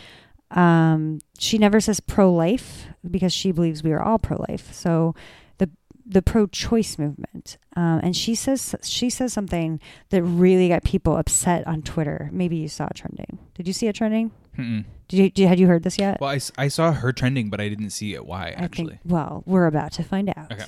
Um, 0.51 1.19
she 1.39 1.57
never 1.57 1.79
says 1.79 1.99
pro 1.99 2.31
life 2.31 2.87
because 3.09 3.33
she 3.33 3.51
believes 3.51 3.83
we 3.83 3.91
are 3.91 4.01
all 4.01 4.19
pro 4.19 4.37
life. 4.49 4.73
So 4.73 5.15
the 5.57 5.69
the 6.05 6.21
pro 6.21 6.47
choice 6.47 6.97
movement. 6.97 7.57
Um, 7.75 7.99
and 8.03 8.15
she 8.15 8.35
says 8.35 8.75
she 8.83 9.09
says 9.09 9.31
something 9.33 9.79
that 10.09 10.21
really 10.23 10.67
got 10.67 10.83
people 10.83 11.15
upset 11.17 11.65
on 11.67 11.81
Twitter. 11.81 12.29
Maybe 12.33 12.57
you 12.57 12.67
saw 12.67 12.85
it 12.85 12.95
trending. 12.95 13.39
Did 13.55 13.67
you 13.67 13.73
see 13.73 13.87
it 13.87 13.95
trending? 13.95 14.31
Mm-mm. 14.57 14.85
Did 15.07 15.17
you, 15.17 15.29
did, 15.29 15.47
had 15.47 15.59
you 15.59 15.67
heard 15.67 15.83
this 15.83 15.97
yet? 15.97 16.19
Well, 16.21 16.29
I, 16.29 16.35
s- 16.35 16.51
I 16.57 16.67
saw 16.67 16.91
her 16.91 17.11
trending, 17.13 17.49
but 17.49 17.59
I 17.61 17.69
didn't 17.69 17.89
see 17.91 18.13
it. 18.13 18.25
Why 18.25 18.47
I 18.47 18.63
actually? 18.63 18.89
think. 18.91 19.01
Well, 19.05 19.43
we're 19.45 19.65
about 19.65 19.93
to 19.93 20.03
find 20.03 20.29
out. 20.35 20.51
Okay. 20.51 20.65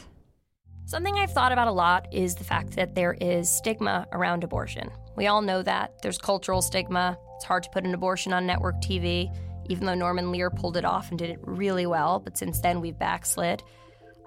Something 0.86 1.16
I've 1.16 1.32
thought 1.32 1.52
about 1.54 1.68
a 1.68 1.72
lot 1.72 2.08
is 2.14 2.36
the 2.36 2.44
fact 2.44 2.72
that 2.76 2.94
there 2.96 3.16
is 3.20 3.50
stigma 3.50 4.06
around 4.12 4.44
abortion. 4.44 4.90
We 5.16 5.28
all 5.28 5.42
know 5.42 5.64
that. 5.64 6.02
There's 6.02 6.18
cultural 6.18 6.62
stigma. 6.62 7.18
It's 7.38 7.46
hard 7.46 7.64
to 7.64 7.70
put 7.70 7.86
an 7.86 7.94
abortion 7.94 8.34
on 8.34 8.46
network 8.46 8.76
TV, 8.82 9.34
even 9.70 9.86
though 9.86 9.94
Norman 9.94 10.32
Lear 10.32 10.50
pulled 10.50 10.78
it 10.78 10.86
off 10.86 11.10
and 11.10 11.20
did 11.20 11.30
it 11.30 11.40
really 11.42 11.86
well, 11.86 12.20
but 12.20 12.38
since 12.38 12.60
then 12.60 12.82
we've 12.82 12.98
backslid. 12.98 13.64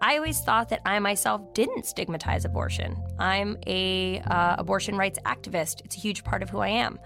I 0.01 0.17
always 0.17 0.41
thought 0.41 0.69
that 0.69 0.83
I 0.85 0.99
myself 0.99 1.55
didn't 1.55 1.87
stigmatize 1.87 2.45
abortion. 2.45 2.97
I'm 3.19 3.57
a 3.67 4.21
uh, 4.21 4.57
abortion 4.59 4.97
rights 4.97 5.19
activist. 5.25 5.85
It's 5.85 5.97
a 5.97 6.01
huge 6.01 6.23
part 6.23 6.43
of 6.43 6.51
who 6.51 6.59
I 6.59 6.69
am. 6.69 6.99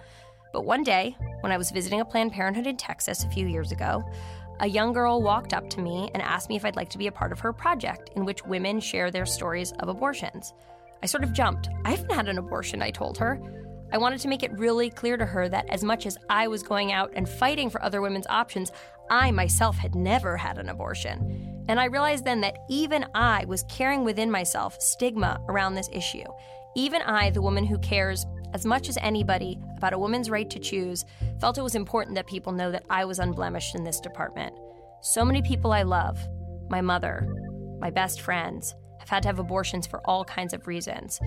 But 0.52 0.64
one 0.64 0.82
day, 0.82 1.16
when 1.40 1.52
I 1.52 1.58
was 1.58 1.70
visiting 1.70 2.00
a 2.00 2.04
Planned 2.04 2.32
Parenthood 2.32 2.66
in 2.66 2.76
Texas 2.76 3.22
a 3.22 3.30
few 3.30 3.46
years 3.46 3.70
ago, 3.70 4.04
a 4.58 4.66
young 4.66 4.92
girl 4.92 5.22
walked 5.22 5.54
up 5.54 5.70
to 5.70 5.80
me 5.80 6.10
and 6.12 6.22
asked 6.22 6.48
me 6.48 6.56
if 6.56 6.64
I'd 6.64 6.76
like 6.76 6.90
to 6.90 6.98
be 6.98 7.06
a 7.06 7.12
part 7.12 7.32
of 7.32 7.40
her 7.40 7.52
project 7.52 8.10
in 8.16 8.24
which 8.24 8.44
women 8.44 8.80
share 8.80 9.10
their 9.10 9.24
stories 9.24 9.72
of 9.78 9.88
abortions. 9.88 10.52
I 11.02 11.06
sort 11.06 11.24
of 11.24 11.32
jumped. 11.32 11.68
I 11.84 11.92
haven't 11.92 12.12
had 12.12 12.28
an 12.28 12.38
abortion, 12.38 12.82
I 12.82 12.90
told 12.90 13.16
her. 13.18 13.40
I 13.92 13.98
wanted 13.98 14.20
to 14.20 14.28
make 14.28 14.42
it 14.42 14.52
really 14.52 14.88
clear 14.88 15.16
to 15.16 15.26
her 15.26 15.48
that 15.48 15.68
as 15.68 15.82
much 15.82 16.06
as 16.06 16.16
I 16.28 16.48
was 16.48 16.62
going 16.62 16.92
out 16.92 17.12
and 17.14 17.28
fighting 17.28 17.70
for 17.70 17.82
other 17.82 18.00
women's 18.00 18.26
options, 18.28 18.70
I 19.10 19.32
myself 19.32 19.76
had 19.76 19.94
never 19.96 20.36
had 20.36 20.58
an 20.58 20.68
abortion. 20.68 21.64
And 21.68 21.80
I 21.80 21.86
realized 21.86 22.24
then 22.24 22.40
that 22.42 22.58
even 22.68 23.06
I 23.14 23.44
was 23.46 23.64
carrying 23.64 24.04
within 24.04 24.30
myself 24.30 24.80
stigma 24.80 25.40
around 25.48 25.74
this 25.74 25.88
issue. 25.92 26.24
Even 26.76 27.02
I, 27.02 27.30
the 27.30 27.42
woman 27.42 27.64
who 27.64 27.78
cares 27.78 28.24
as 28.54 28.64
much 28.64 28.88
as 28.88 28.98
anybody 29.00 29.58
about 29.76 29.92
a 29.92 29.98
woman's 29.98 30.30
right 30.30 30.48
to 30.50 30.58
choose, 30.58 31.04
felt 31.40 31.58
it 31.58 31.62
was 31.62 31.74
important 31.74 32.14
that 32.16 32.26
people 32.26 32.52
know 32.52 32.70
that 32.70 32.84
I 32.90 33.04
was 33.04 33.18
unblemished 33.18 33.74
in 33.74 33.84
this 33.84 34.00
department. 34.00 34.54
So 35.02 35.24
many 35.24 35.42
people 35.42 35.72
I 35.72 35.82
love, 35.82 36.18
my 36.68 36.80
mother, 36.80 37.26
my 37.80 37.90
best 37.90 38.20
friends, 38.20 38.74
have 38.98 39.08
had 39.08 39.22
to 39.22 39.28
have 39.28 39.38
abortions 39.38 39.86
for 39.86 40.00
all 40.04 40.24
kinds 40.24 40.52
of 40.52 40.66
reasons. 40.66 41.18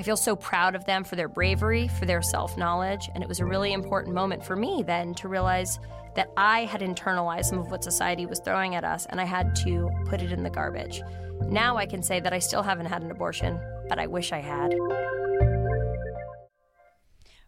I 0.00 0.02
feel 0.02 0.16
so 0.16 0.34
proud 0.34 0.74
of 0.74 0.86
them 0.86 1.04
for 1.04 1.14
their 1.16 1.28
bravery, 1.28 1.86
for 1.86 2.06
their 2.06 2.22
self 2.22 2.56
knowledge, 2.56 3.10
and 3.14 3.22
it 3.22 3.28
was 3.28 3.40
a 3.40 3.44
really 3.44 3.74
important 3.74 4.14
moment 4.14 4.42
for 4.42 4.56
me 4.56 4.82
then 4.82 5.12
to 5.16 5.28
realize 5.28 5.78
that 6.14 6.30
I 6.38 6.64
had 6.64 6.80
internalized 6.80 7.44
some 7.44 7.58
of 7.58 7.70
what 7.70 7.84
society 7.84 8.24
was 8.24 8.40
throwing 8.40 8.74
at 8.74 8.82
us 8.82 9.04
and 9.10 9.20
I 9.20 9.24
had 9.24 9.54
to 9.56 9.90
put 10.06 10.22
it 10.22 10.32
in 10.32 10.42
the 10.42 10.48
garbage. 10.48 11.02
Now 11.42 11.76
I 11.76 11.84
can 11.84 12.02
say 12.02 12.18
that 12.18 12.32
I 12.32 12.38
still 12.38 12.62
haven't 12.62 12.86
had 12.86 13.02
an 13.02 13.10
abortion, 13.10 13.60
but 13.90 13.98
I 13.98 14.06
wish 14.06 14.32
I 14.32 14.38
had. 14.38 14.74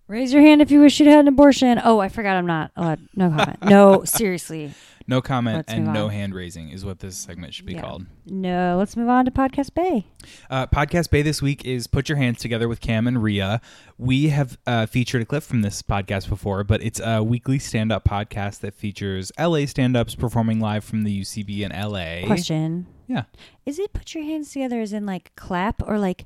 Raise 0.06 0.34
your 0.34 0.42
hand 0.42 0.60
if 0.60 0.70
you 0.70 0.80
wish 0.80 1.00
you'd 1.00 1.08
had 1.08 1.20
an 1.20 1.28
abortion. 1.28 1.80
Oh, 1.82 2.00
I 2.00 2.10
forgot 2.10 2.36
I'm 2.36 2.44
not 2.44 2.70
allowed. 2.76 3.00
No 3.16 3.30
comment. 3.30 3.64
No, 3.64 4.04
seriously. 4.04 4.74
No 5.06 5.20
comment 5.20 5.56
Let's 5.58 5.72
and 5.72 5.92
no 5.92 6.08
hand 6.08 6.34
raising 6.34 6.68
is 6.70 6.84
what 6.84 7.00
this 7.00 7.16
segment 7.16 7.54
should 7.54 7.66
be 7.66 7.74
Yeah. 7.74 7.80
called. 7.82 8.06
No, 8.26 8.76
let's 8.78 8.96
move 8.96 9.08
on 9.08 9.24
to 9.24 9.30
Podcast 9.30 9.74
Bay. 9.74 10.06
Uh, 10.48 10.66
Podcast 10.66 11.10
Bay 11.10 11.22
this 11.22 11.42
week 11.42 11.64
is 11.64 11.86
Put 11.86 12.08
Your 12.08 12.18
Hands 12.18 12.38
Together 12.38 12.68
with 12.68 12.80
Cam 12.80 13.06
and 13.06 13.22
Rhea. 13.22 13.60
We 13.98 14.28
have 14.28 14.58
uh, 14.66 14.86
featured 14.86 15.22
a 15.22 15.24
clip 15.24 15.42
from 15.42 15.62
this 15.62 15.82
podcast 15.82 16.28
before, 16.28 16.64
but 16.64 16.82
it's 16.82 17.00
a 17.04 17.22
weekly 17.22 17.58
stand 17.58 17.90
up 17.92 18.04
podcast 18.04 18.60
that 18.60 18.74
features 18.74 19.32
LA 19.38 19.66
stand 19.66 19.96
ups 19.96 20.14
performing 20.14 20.60
live 20.60 20.84
from 20.84 21.04
the 21.04 21.20
UCB 21.22 21.60
in 21.60 21.72
LA. 21.72 22.26
Question. 22.26 22.86
Yeah. 23.06 23.24
Is 23.66 23.78
it 23.78 23.92
put 23.92 24.14
your 24.14 24.24
hands 24.24 24.52
together 24.52 24.80
as 24.80 24.92
in 24.92 25.04
like 25.06 25.34
clap 25.36 25.82
or 25.86 25.98
like 25.98 26.24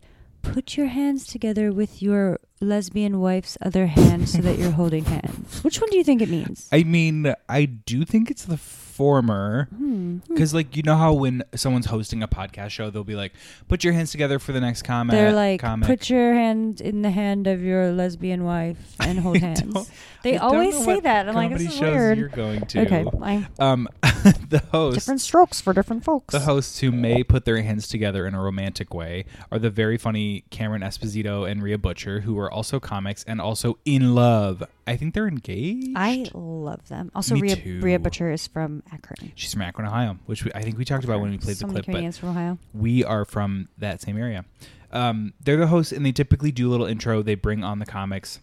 put 0.53 0.77
your 0.77 0.87
hands 0.87 1.27
together 1.27 1.73
with 1.73 2.03
your 2.03 2.41
lesbian 2.61 3.21
wife's 3.21 3.59
other 3.61 3.87
hand 3.87 4.29
so 4.29 4.39
that 4.39 4.59
you're 4.59 4.71
holding 4.83 5.05
hands? 5.05 5.63
Which 5.63 5.81
one 5.81 5.91
do 5.91 5.97
you 5.97 6.05
think 6.05 6.23
it 6.23 6.29
means? 6.29 6.69
I 6.73 6.83
mean, 6.83 7.35
I 7.49 7.65
do 7.67 8.05
think 8.05 8.31
it's 8.31 8.45
the 8.45 8.57
former. 8.97 9.69
Hmm. 9.77 10.17
Because, 10.29 10.55
like, 10.55 10.77
you 10.77 10.83
know 10.83 10.97
how 10.97 11.13
when 11.13 11.43
someone's 11.55 11.87
hosting 11.87 12.23
a 12.23 12.29
podcast 12.29 12.71
show, 12.71 12.91
they'll 12.91 13.05
be 13.05 13.15
like, 13.15 13.33
put 13.69 13.85
your 13.85 13.93
hands 13.93 14.11
together 14.11 14.39
for 14.39 14.53
the 14.53 14.61
next 14.61 14.83
comment. 14.83 15.17
They're 15.17 15.33
like, 15.33 15.61
comic. 15.61 15.87
put 15.87 16.09
your 16.11 16.33
hand 16.35 16.81
in 16.81 17.03
the 17.03 17.11
hand 17.11 17.47
of 17.47 17.63
your 17.63 17.93
lesbian 17.93 18.45
wife 18.45 18.97
and 19.01 19.19
hold 19.21 19.37
hands. 19.41 19.91
They 20.23 20.37
I 20.37 20.39
don't 20.39 20.55
always 20.55 20.75
know 20.79 20.85
say 20.85 20.95
what 20.95 21.03
that. 21.05 21.29
I'm 21.29 21.35
like, 21.35 21.51
comedy 21.51 21.65
this 21.65 21.73
is 21.75 21.79
shows 21.79 21.95
weird. 21.95 22.19
You're 22.19 22.29
going 22.29 22.67
to. 22.67 22.81
Okay, 22.83 23.05
I- 23.23 23.47
Um, 23.59 23.89
the 24.03 24.63
host. 24.73 24.95
different 24.97 25.21
strokes 25.21 25.61
for 25.61 25.73
different 25.73 26.03
folks. 26.05 26.33
The 26.33 26.41
hosts 26.41 26.81
who 26.81 26.91
may 26.91 27.23
put 27.23 27.45
their 27.45 27.61
hands 27.63 27.87
together 27.89 28.27
in 28.27 28.35
a 28.35 28.43
romantic 28.43 28.93
way 28.95 29.27
are 29.53 29.59
the 29.59 29.71
very 29.71 29.99
funny 29.99 30.45
Cameron 30.51 30.83
Esposito 30.83 31.49
and 31.49 31.63
Rhea 31.63 31.79
Butcher, 31.79 32.21
who 32.21 32.39
are 32.39 32.51
also 32.51 32.81
comics 32.81 33.23
and 33.25 33.41
also 33.41 33.79
in 33.85 34.15
love. 34.15 34.65
I 34.87 34.97
think 34.97 35.15
they're 35.15 35.27
engaged. 35.29 35.93
I 35.97 36.27
love 36.33 36.87
them. 36.89 37.11
Also, 37.15 37.35
Me 37.35 37.41
Rhea, 37.43 37.57
too. 37.57 37.81
Rhea 37.81 37.99
Butcher 37.99 38.31
is 38.31 38.47
from 38.47 38.83
Akron. 38.93 39.33
She's 39.35 39.53
from 39.53 39.63
Akron, 39.63 39.89
Ohio, 39.89 40.19
which 40.27 40.45
we, 40.45 40.53
I 40.55 40.63
think 40.63 40.79
we 40.79 40.85
talked 40.85 41.05
about 41.05 41.21
when 41.21 41.31
we 41.33 41.39
played 41.39 41.57
So 41.57 41.67
the 41.67 41.73
many 41.73 41.83
clip. 41.83 41.87
But 41.87 41.93
comedians 41.93 42.19
from 42.19 42.29
Ohio. 42.31 42.59
we 42.73 43.03
are 43.05 43.25
from 43.25 43.69
that 43.79 44.01
same 44.01 44.17
area. 44.17 44.45
Um, 44.93 45.35
they're 45.41 45.57
the 45.57 45.67
hosts, 45.67 45.93
and 45.93 46.07
they 46.07 46.13
typically 46.13 46.53
do 46.53 46.69
a 46.69 46.71
little 46.71 46.87
intro. 46.87 47.21
They 47.23 47.35
bring 47.35 47.65
on 47.65 47.81
the 47.81 47.87
comics. 47.87 48.39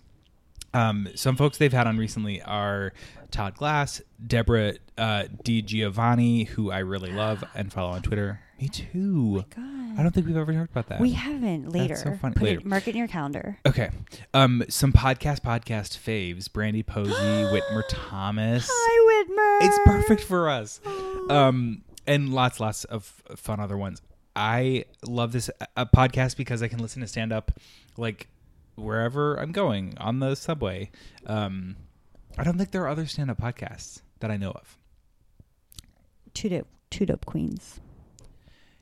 Um, 0.74 1.10
some 1.16 1.36
folks 1.36 1.58
they've 1.58 1.74
had 1.74 1.88
on 1.88 1.98
recently 1.98 2.42
are 2.42 2.94
Todd 3.32 3.56
Glass, 3.56 4.02
Deborah 4.26 4.74
uh, 4.98 5.26
Di 5.44 5.62
Giovanni, 5.62 6.46
who 6.46 6.72
I 6.72 6.80
really 6.80 7.12
love 7.12 7.44
and 7.56 7.72
follow 7.72 7.92
on 7.92 8.02
Twitter. 8.02 8.40
Me 8.60 8.70
too. 8.70 9.44
I 9.58 10.02
don't 10.02 10.12
think 10.12 10.26
we've 10.26 10.38
ever 10.38 10.54
talked 10.54 10.72
about 10.72 10.88
that. 10.88 11.00
We 11.00 11.12
haven't. 11.12 11.70
Later. 11.70 11.90
That's 11.90 12.04
so 12.04 12.16
funny. 12.16 12.36
Put 12.36 12.44
Later. 12.44 12.60
It, 12.60 12.66
mark 12.66 12.88
it 12.88 12.92
in 12.92 12.98
your 12.98 13.08
calendar. 13.08 13.58
Okay. 13.66 13.90
Um, 14.34 14.64
some 14.70 14.94
podcast 14.94 15.42
podcast 15.42 15.98
faves: 15.98 16.52
Brandy 16.52 16.84
Posey, 16.84 17.12
Whitmer 17.14 17.84
Thomas. 17.90 18.68
Hi, 18.72 19.26
Whitmer. 19.26 19.68
It's 19.68 19.80
perfect 19.86 20.24
for 20.24 20.50
us. 20.50 20.80
Um, 21.30 21.84
and 22.08 22.34
lots, 22.34 22.60
lots 22.60 22.86
of 22.86 23.04
fun 23.36 23.60
other 23.60 23.78
ones. 23.78 24.02
I 24.36 24.86
love 25.06 25.32
this 25.32 25.50
uh, 25.78 25.86
podcast 25.86 26.38
because 26.38 26.64
I 26.64 26.68
can 26.68 26.80
listen 26.80 27.02
to 27.02 27.08
stand 27.08 27.32
up 27.32 27.60
like 27.98 28.28
wherever 28.76 29.36
I'm 29.36 29.52
going 29.52 29.94
on 29.98 30.20
the 30.20 30.36
subway. 30.36 30.92
Um, 31.26 31.76
I 32.38 32.44
don't 32.44 32.58
think 32.58 32.72
there 32.72 32.84
are 32.84 32.88
other 32.90 33.06
stand 33.06 33.30
up 33.32 33.40
podcasts 33.40 34.02
that 34.20 34.32
I 34.32 34.38
know 34.38 34.52
of. 34.52 34.78
Two 36.34 36.50
dope, 36.50 36.68
two 36.90 37.06
dope 37.06 37.26
queens. 37.26 37.80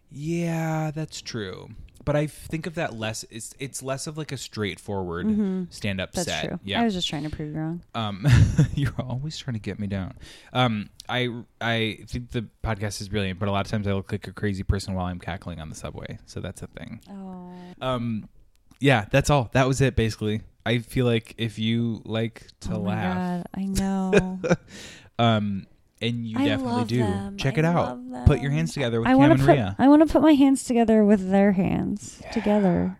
Yeah, 0.09 0.91
that's 0.91 1.21
true. 1.21 1.69
But 2.03 2.15
I 2.15 2.25
think 2.25 2.65
of 2.65 2.73
that 2.75 2.95
less. 2.95 3.23
It's 3.29 3.53
it's 3.59 3.83
less 3.83 4.07
of 4.07 4.17
like 4.17 4.31
a 4.31 4.37
straightforward 4.37 5.27
Mhm. 5.27 5.71
stand 5.71 6.01
up 6.01 6.11
That's 6.13 6.27
set. 6.27 6.47
true. 6.47 6.59
Yeah, 6.63 6.81
I 6.81 6.83
was 6.85 6.95
just 6.95 7.07
trying 7.07 7.23
to 7.23 7.29
prove 7.29 7.53
you 7.53 7.59
wrong. 7.59 7.83
Um, 7.93 8.25
you're 8.73 8.95
always 8.97 9.37
trying 9.37 9.53
to 9.53 9.59
get 9.59 9.79
me 9.79 9.85
down. 9.85 10.15
Um, 10.51 10.89
I 11.07 11.29
I 11.61 11.99
think 12.07 12.31
the 12.31 12.47
podcast 12.63 13.01
is 13.01 13.09
brilliant, 13.09 13.37
but 13.39 13.49
a 13.49 13.51
lot 13.51 13.65
of 13.67 13.71
times 13.71 13.85
I 13.85 13.93
look 13.93 14.11
like 14.11 14.27
a 14.27 14.33
crazy 14.33 14.63
person 14.63 14.95
while 14.95 15.05
I'm 15.05 15.19
cackling 15.19 15.59
on 15.59 15.69
the 15.69 15.75
subway. 15.75 16.17
So 16.25 16.39
that's 16.39 16.63
a 16.63 16.67
thing. 16.67 17.01
Oh. 17.07 17.53
Um, 17.85 18.27
yeah, 18.81 19.05
that's 19.11 19.29
all. 19.29 19.49
That 19.53 19.67
was 19.67 19.79
it 19.79 19.95
basically. 19.95 20.41
I 20.65 20.79
feel 20.79 21.05
like 21.05 21.33
if 21.37 21.57
you 21.57 22.01
like 22.05 22.47
to 22.61 22.73
Oh 22.75 22.79
laugh, 22.79 23.43
God, 23.45 23.47
I 23.55 23.65
know. 23.81 24.39
um, 25.17 25.65
and 26.01 26.27
you 26.27 26.37
I 26.37 26.45
definitely 26.45 26.85
do. 26.85 26.99
them. 26.99 27.37
Check 27.37 27.55
I 27.55 27.59
it 27.59 27.65
out. 27.65 28.25
Put 28.25 28.41
your 28.41 28.51
hands 28.51 28.73
together 28.73 28.99
with 28.99 29.07
I 29.07 29.11
Cam 29.11 29.19
want 29.19 29.31
and 29.31 29.39
to 29.41 29.45
put. 29.47 29.53
Rhea. 29.53 29.75
I 29.79 29.87
want 29.87 30.05
to 30.05 30.11
put 30.11 30.21
my 30.21 30.33
hands 30.33 30.63
together 30.63 31.03
with 31.03 31.29
their 31.31 31.53
hands 31.53 32.21
together. 32.33 32.97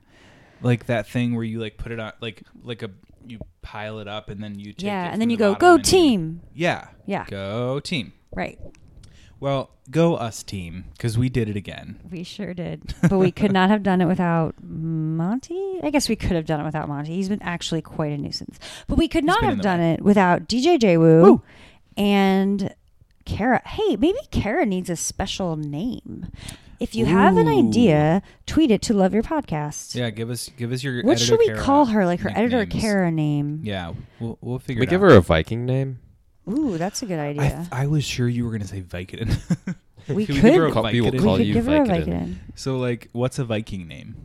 Like 0.64 0.86
that 0.86 1.08
thing 1.08 1.36
where 1.36 1.44
you 1.44 1.60
like 1.60 1.78
put 1.78 1.92
it 1.92 2.00
on, 2.00 2.14
like 2.22 2.44
like 2.64 2.84
a 2.84 2.92
you 3.28 3.40
pile 3.62 4.00
it 4.00 4.08
up 4.08 4.30
and 4.30 4.42
then 4.44 4.58
you 4.60 4.74
take 4.74 4.86
Yeah, 4.86 5.10
and 5.12 5.22
then 5.22 5.28
the 5.28 5.34
you 5.34 5.38
go, 5.38 5.54
"Go 5.56 5.76
you- 5.78 5.84
team." 5.84 6.42
yeah, 6.56 6.88
Yeah. 7.06 7.26
go 7.28 7.80
team. 7.80 8.14
Right. 8.34 8.60
Well, 9.42 9.72
go 9.90 10.16
us 10.16 10.44
team 10.44 10.86
because 10.94 11.18
we 11.18 11.28
did 11.28 11.50
it 11.50 11.56
again. 11.56 12.00
We 12.12 12.24
sure 12.24 12.54
did, 12.54 12.94
but 13.10 13.18
we 13.18 13.32
could 13.32 13.52
not 13.52 13.72
have 13.72 13.82
done 13.82 14.00
it 14.00 14.06
without 14.06 14.54
Monty. 14.62 15.80
I 15.82 15.90
guess 15.90 16.08
we 16.08 16.16
could 16.16 16.34
have 16.34 16.46
done 16.46 16.62
it 16.62 16.64
without 16.64 16.88
Monty. 16.88 17.16
He's 17.16 17.28
been 17.28 17.42
actually 17.42 17.82
quite 17.82 18.12
a 18.12 18.18
nuisance. 18.20 18.60
But 18.88 19.00
we 19.00 19.08
could 19.08 19.24
not 19.24 19.44
have 19.44 19.58
the 19.58 19.64
done 19.64 19.80
it 19.80 20.04
without 20.04 20.48
DJ 20.48 20.78
JWu 20.78 21.42
and 21.98 22.76
Kara. 23.26 23.64
Hey, 23.66 23.96
maybe 23.96 24.20
Kara 24.30 24.64
needs 24.64 24.92
a 24.92 24.96
special 24.96 25.56
name. 25.56 26.32
If 26.80 26.94
you 26.94 27.06
have 27.06 27.38
an 27.38 27.48
idea, 27.48 28.22
tweet 28.46 28.70
it 28.70 28.84
to 28.84 28.94
Love 28.94 29.12
Your 29.14 29.24
Podcast. 29.24 29.96
Yeah, 29.96 30.12
give 30.12 30.30
us 30.30 30.52
give 30.56 30.72
us 30.72 30.84
your. 30.84 31.02
What 31.02 31.14
editor 31.14 31.26
should 31.26 31.40
we 31.40 31.48
Kara 31.48 31.60
call 31.60 31.86
her? 31.86 32.06
Like 32.06 32.20
her 32.20 32.30
editor 32.30 32.60
nicknames. 32.60 32.84
Kara 32.84 33.12
name? 33.12 33.62
Yeah, 33.64 33.94
we'll 34.20 34.38
we'll 34.42 34.60
figure. 34.60 34.82
We 34.82 34.86
it 34.86 34.90
give 34.92 35.04
out. 35.04 35.10
her 35.10 35.18
a 35.18 35.22
Viking 35.22 35.66
name. 35.66 36.00
Ooh, 36.52 36.78
that's 36.78 37.02
a 37.02 37.06
good 37.06 37.20
I, 37.20 37.28
idea. 37.30 37.68
I 37.72 37.88
was 37.88 38.04
sure 38.04 38.28
you 38.28 38.46
were 38.46 38.52
gonna 38.52 38.68
say 38.68 38.82
Vicodin. 38.82 39.38
We 40.08 40.26
Can 40.26 40.36
could- 40.36 40.42
give 40.44 40.56
her 40.56 40.66
a 40.66 40.72
Call- 40.72 40.84
we 40.92 41.00
will 41.00 41.12
call 41.12 41.34
We 41.34 41.38
could 41.40 41.48
you 41.48 41.54
give 41.54 41.68
her 41.68 41.84
a 41.84 41.86
Vicodin. 41.86 42.06
Vicodin. 42.08 42.36
So 42.56 42.78
like, 42.80 43.10
what's 43.12 43.38
a 43.38 43.46
Viking 43.46 43.88
name? 43.88 44.16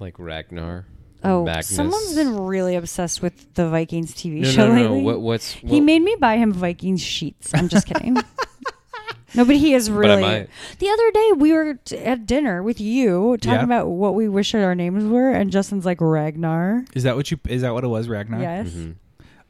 Like 0.00 0.18
Ragnar. 0.18 0.86
Oh, 1.22 1.44
Magnus. 1.44 1.68
someone's 1.68 2.14
been 2.14 2.36
really 2.36 2.74
obsessed 2.74 3.22
with 3.22 3.54
the 3.54 3.68
Vikings 3.68 4.12
TV 4.12 4.40
No, 4.40 4.48
show 4.50 4.68
no, 4.68 4.74
no, 4.74 4.88
no. 4.88 4.94
What- 4.98 5.20
what's- 5.20 5.52
he 5.52 5.80
made 5.80 6.02
me 6.02 6.16
buy 6.18 6.36
him 6.36 6.52
Vikings 6.52 7.00
sheets. 7.00 7.52
I'm 7.54 7.68
just 7.68 7.86
kidding. 7.86 8.14
no, 9.34 9.44
but 9.44 9.54
he 9.56 9.72
is 9.74 9.88
But 9.88 9.96
I 9.96 9.98
really. 10.00 10.22
might. 10.22 10.48
The 10.80 10.88
other 10.88 11.10
day 11.12 11.32
we 11.36 11.52
were 11.52 11.74
t- 11.74 11.96
at 11.98 12.26
dinner 12.26 12.62
with 12.62 12.80
you 12.80 13.36
talking 13.38 13.52
Yeah. 13.60 13.64
about 13.64 13.86
what 13.88 14.14
we 14.16 14.28
wish 14.28 14.52
our 14.54 14.74
names 14.74 15.04
were, 15.04 15.30
and 15.30 15.52
Justin's 15.52 15.86
like 15.86 16.00
Ragnar. 16.00 16.84
Is 16.94 17.04
that 17.04 17.14
what 17.14 17.30
you? 17.30 17.38
Is 17.48 17.62
that 17.62 17.72
what 17.72 17.84
it 17.84 17.88
was, 17.88 18.08
Ragnar? 18.08 18.40
Yes. 18.40 18.68
Mm-hmm. 18.70 18.92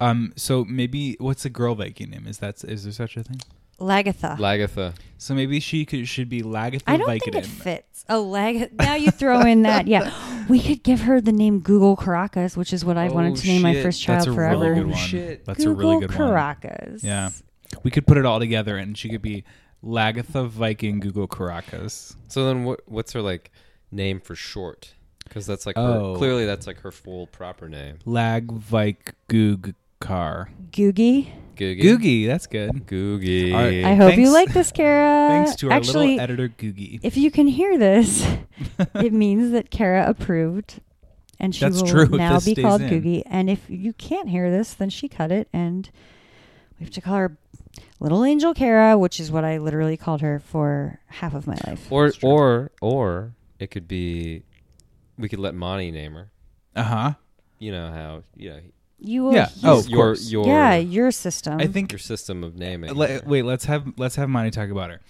Um. 0.00 0.32
So 0.36 0.64
maybe 0.64 1.16
what's 1.18 1.44
a 1.44 1.50
girl 1.50 1.74
Viking 1.74 2.10
name? 2.10 2.26
Is 2.26 2.38
that 2.38 2.62
is 2.64 2.84
there 2.84 2.92
such 2.92 3.16
a 3.16 3.22
thing? 3.22 3.40
Lagertha. 3.80 4.36
Lagertha. 4.38 4.94
So 5.18 5.34
maybe 5.34 5.60
she 5.60 5.84
could 5.84 6.08
should 6.08 6.28
be 6.28 6.42
Lagertha 6.42 6.82
I 6.86 6.96
don't 6.96 7.08
Vicodin. 7.08 7.20
think 7.32 7.36
it 7.36 7.46
fits. 7.46 8.04
Oh, 8.08 8.22
lag. 8.22 8.72
Now 8.76 8.94
you 8.96 9.10
throw 9.12 9.40
in 9.42 9.62
that. 9.62 9.86
Yeah, 9.86 10.12
we 10.48 10.60
could 10.60 10.82
give 10.82 11.02
her 11.02 11.20
the 11.20 11.30
name 11.32 11.60
Google 11.60 11.94
Caracas, 11.96 12.56
which 12.56 12.72
is 12.72 12.84
what 12.84 12.96
I've 12.96 13.12
wanted 13.12 13.36
to 13.36 13.46
name 13.46 13.62
my 13.62 13.80
first 13.82 14.02
child 14.02 14.20
That's 14.20 14.28
a 14.28 14.34
forever. 14.34 14.60
Really 14.70 14.74
good 14.76 14.86
one. 14.88 14.96
shit. 14.96 15.44
That's 15.44 15.64
Google 15.64 15.72
a 15.72 15.76
really 15.94 16.06
good 16.06 16.18
one. 16.18 16.28
Caracas. 16.28 17.04
Yeah, 17.04 17.30
we 17.84 17.90
could 17.90 18.06
put 18.06 18.16
it 18.18 18.24
all 18.26 18.40
together, 18.40 18.76
and 18.76 18.98
she 18.98 19.08
could 19.08 19.22
be 19.22 19.44
Lagertha 19.84 20.48
Viking 20.48 20.98
Google 21.00 21.28
Caracas. 21.28 22.16
So 22.28 22.46
then, 22.46 22.64
what? 22.64 22.80
What's 22.86 23.12
her 23.12 23.22
like 23.22 23.52
name 23.92 24.20
for 24.20 24.34
short? 24.34 24.92
Because 25.24 25.46
that's 25.46 25.66
like 25.66 25.76
Oh. 25.78 26.12
her, 26.14 26.18
clearly 26.18 26.46
that's 26.46 26.66
like 26.66 26.80
her 26.80 26.90
full 26.90 27.26
proper 27.28 27.68
name. 27.68 27.98
Lag 28.06 28.50
Vike 28.50 29.14
Goog 29.28 29.74
Car. 30.00 30.50
Googie. 30.70 31.30
Googie. 31.56 31.82
Googie, 31.82 32.26
that's 32.26 32.46
good. 32.46 32.70
Googie. 32.86 33.52
All 33.52 33.60
right, 33.60 33.84
I 33.84 33.94
hope 33.94 34.16
you 34.16 34.32
like 34.32 34.52
this, 34.52 34.70
Kara. 34.70 35.28
Thanks 35.28 35.56
to 35.56 35.66
our 35.66 35.72
Actually, 35.72 36.10
little 36.10 36.20
editor 36.20 36.48
Googie. 36.48 37.00
if 37.02 37.16
you 37.16 37.30
can 37.32 37.48
hear 37.48 37.76
this, 37.76 38.24
it 38.94 39.12
means 39.12 39.50
that 39.50 39.70
Kara 39.70 40.08
approved, 40.08 40.80
and 41.40 41.52
she 41.54 41.64
That's 41.64 41.82
will 41.82 41.88
true 41.88 42.08
now 42.16 42.38
be 42.38 42.54
called 42.54 42.82
in. 42.82 42.90
Googie. 42.90 43.22
And 43.26 43.50
if 43.50 43.68
you 43.68 43.92
can't 43.92 44.28
hear 44.28 44.50
this, 44.52 44.72
then 44.74 44.88
she 44.88 45.08
cut 45.08 45.32
it, 45.32 45.48
and 45.52 45.90
we 46.78 46.84
have 46.84 46.94
to 46.94 47.00
call 47.00 47.16
her 47.16 47.36
Little 47.98 48.24
Angel 48.24 48.54
Kara, 48.54 48.96
which 48.96 49.18
is 49.18 49.32
what 49.32 49.44
I 49.44 49.58
literally 49.58 49.96
called 49.96 50.20
her 50.20 50.38
for 50.38 51.00
half 51.06 51.34
of 51.34 51.48
my 51.48 51.56
life. 51.66 51.90
Or 51.90 52.12
or 52.22 52.70
or 52.80 53.32
it 53.58 53.72
could 53.72 53.88
be, 53.88 54.44
we 55.18 55.28
could 55.28 55.40
let 55.40 55.56
Monty 55.56 55.90
name 55.90 56.12
her. 56.14 56.30
Uh 56.76 56.82
huh. 56.84 57.12
You 57.58 57.72
know 57.72 57.90
how 57.90 58.22
you 58.36 58.50
know. 58.50 58.60
You 59.00 59.24
will 59.24 59.34
Yeah. 59.34 59.48
Oh, 59.62 59.78
of 59.80 59.88
your 59.88 59.98
course. 59.98 60.30
your 60.30 60.46
yeah, 60.46 60.76
your 60.76 61.10
system. 61.10 61.60
I 61.60 61.66
think 61.66 61.92
your 61.92 61.98
system 61.98 62.42
of 62.42 62.56
naming. 62.56 62.92
Le- 62.94 63.20
wait, 63.24 63.42
let's 63.44 63.64
have 63.66 63.92
let's 63.96 64.16
have 64.16 64.28
Monty 64.28 64.50
talk 64.50 64.70
about 64.70 64.90
her. 64.90 65.00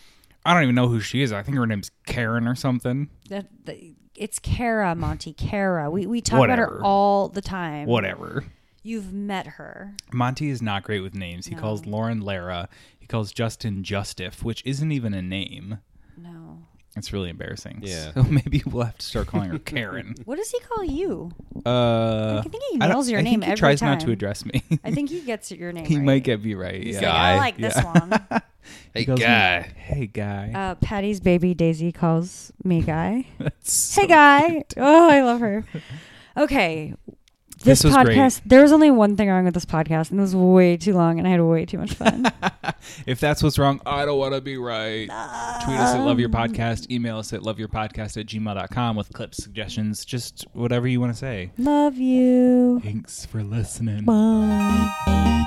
I 0.45 0.55
don't 0.55 0.63
even 0.63 0.75
know 0.75 0.89
who 0.89 1.01
she 1.01 1.23
is. 1.23 1.33
I 1.33 1.43
think 1.43 1.57
her 1.57 1.67
name's 1.67 1.91
Karen 2.07 2.47
or 2.47 2.55
something. 2.55 3.09
that, 3.29 3.49
the- 3.65 3.95
it's 4.15 4.39
Kara, 4.39 4.95
Monty. 4.95 5.33
Kara. 5.33 5.91
We 5.91 6.07
we 6.07 6.21
talk 6.21 6.45
about 6.45 6.59
her 6.59 6.83
all 6.83 7.29
the 7.29 7.41
time. 7.43 7.87
Whatever. 7.87 8.45
You've 8.83 9.13
met 9.13 9.47
her. 9.47 9.95
Monty 10.13 10.49
is 10.51 10.61
not 10.63 10.83
great 10.83 11.01
with 11.01 11.15
names. 11.15 11.47
He 11.47 11.55
calls 11.55 11.85
Lauren 11.87 12.21
Lara. 12.21 12.69
He 12.99 13.07
calls 13.07 13.33
Justin 13.33 13.83
Justif, 13.83 14.43
which 14.43 14.63
isn't 14.65 14.93
even 14.93 15.15
a 15.15 15.23
name. 15.23 15.79
No. 16.17 16.68
It's 16.99 17.13
really 17.13 17.31
embarrassing. 17.31 17.81
Yeah. 17.83 18.13
So 18.13 18.23
maybe 18.31 18.63
we'll 18.67 18.85
have 18.85 18.99
to 18.99 19.07
start 19.07 19.27
calling 19.29 19.51
her 19.51 19.59
Karen. 19.59 20.15
What 20.25 20.37
does 20.37 20.51
he 20.51 20.61
call 20.61 20.85
you? 20.85 21.31
Uh, 21.65 22.43
I 22.45 22.49
think 22.49 22.63
he 22.71 22.77
I 22.77 22.79
don't- 22.87 22.91
nails 22.91 23.09
your 23.11 23.21
I 23.21 23.23
name 23.23 23.41
think 23.41 23.45
he 23.45 23.51
every 23.53 23.59
tries 23.59 23.83
not 23.83 24.01
to 24.01 24.11
address 24.11 24.45
me. 24.45 24.63
I 24.85 24.91
think 24.91 25.11
he 25.11 25.21
gets 25.21 25.51
your 25.53 25.73
name. 25.73 25.85
he 25.87 25.97
right. 25.97 26.05
might 26.05 26.25
get 26.25 26.43
me 26.45 26.55
right. 26.55 26.83
He's 26.83 27.01
yeah. 27.01 27.09
like, 27.13 27.21
I 27.23 27.37
like 27.39 27.57
this 27.57 27.77
one. 27.83 28.11
He 28.93 29.01
Hey, 29.01 29.05
calls 29.07 29.21
me, 29.21 29.25
guy. 29.25 29.61
hey 29.77 30.07
guy. 30.07 30.53
Uh, 30.55 30.75
Patty's 30.75 31.21
baby 31.21 31.55
Daisy 31.55 31.91
calls 31.93 32.53
me 32.65 32.83
guy. 32.83 33.27
That's 33.39 33.95
hey 33.95 34.03
so 34.03 34.09
guy. 34.09 34.49
cute. 34.49 34.75
Oh, 34.77 35.09
I 35.11 35.23
love 35.23 35.41
her. 35.41 35.65
Okay. 36.37 36.95
This, 37.63 37.83
This 37.83 37.93
great. 37.95 38.17
podcast, 38.17 38.43
there 38.47 38.63
was 38.63 38.73
only 38.73 38.91
one 38.91 39.17
thing 39.17 39.29
wrong 39.29 39.45
with 39.45 39.55
this 39.55 39.65
podcast, 39.65 40.11
and 40.11 40.21
it 40.21 40.23
was 40.23 40.37
way 40.37 40.77
too 40.77 40.95
long, 40.95 41.19
and 41.19 41.27
I 41.27 41.33
had 41.33 41.43
way 41.43 41.67
too 41.67 41.79
much 41.79 41.95
fun. 41.95 42.27
If 43.07 43.21
that's 43.21 43.43
what's 43.43 43.59
wrong, 43.59 43.81
I 43.85 44.05
don't 44.05 44.19
want 44.19 44.35
to 44.35 44.41
be 44.41 44.57
right. 44.57 45.07
Tweet 45.07 45.79
us 45.79 45.95
at 45.95 46.01
Love 46.01 46.19
Your 46.21 46.29
um, 46.29 46.35
Podcast. 46.35 46.91
Email 46.91 47.19
us 47.19 47.33
at 47.33 47.41
loveyourpodcast 47.41 48.17
at 48.19 48.27
gmail.com 48.27 48.97
with 48.97 49.13
clips, 49.13 49.43
suggestions, 49.43 50.05
just 50.05 50.47
whatever 50.53 50.87
you 50.87 51.01
want 51.01 51.13
to 51.13 51.19
say. 51.19 51.51
Love 51.59 51.97
you. 51.97 52.81
Thanks 52.81 53.27
for 53.27 53.43
listening. 53.43 54.05
Bye. 54.05 55.39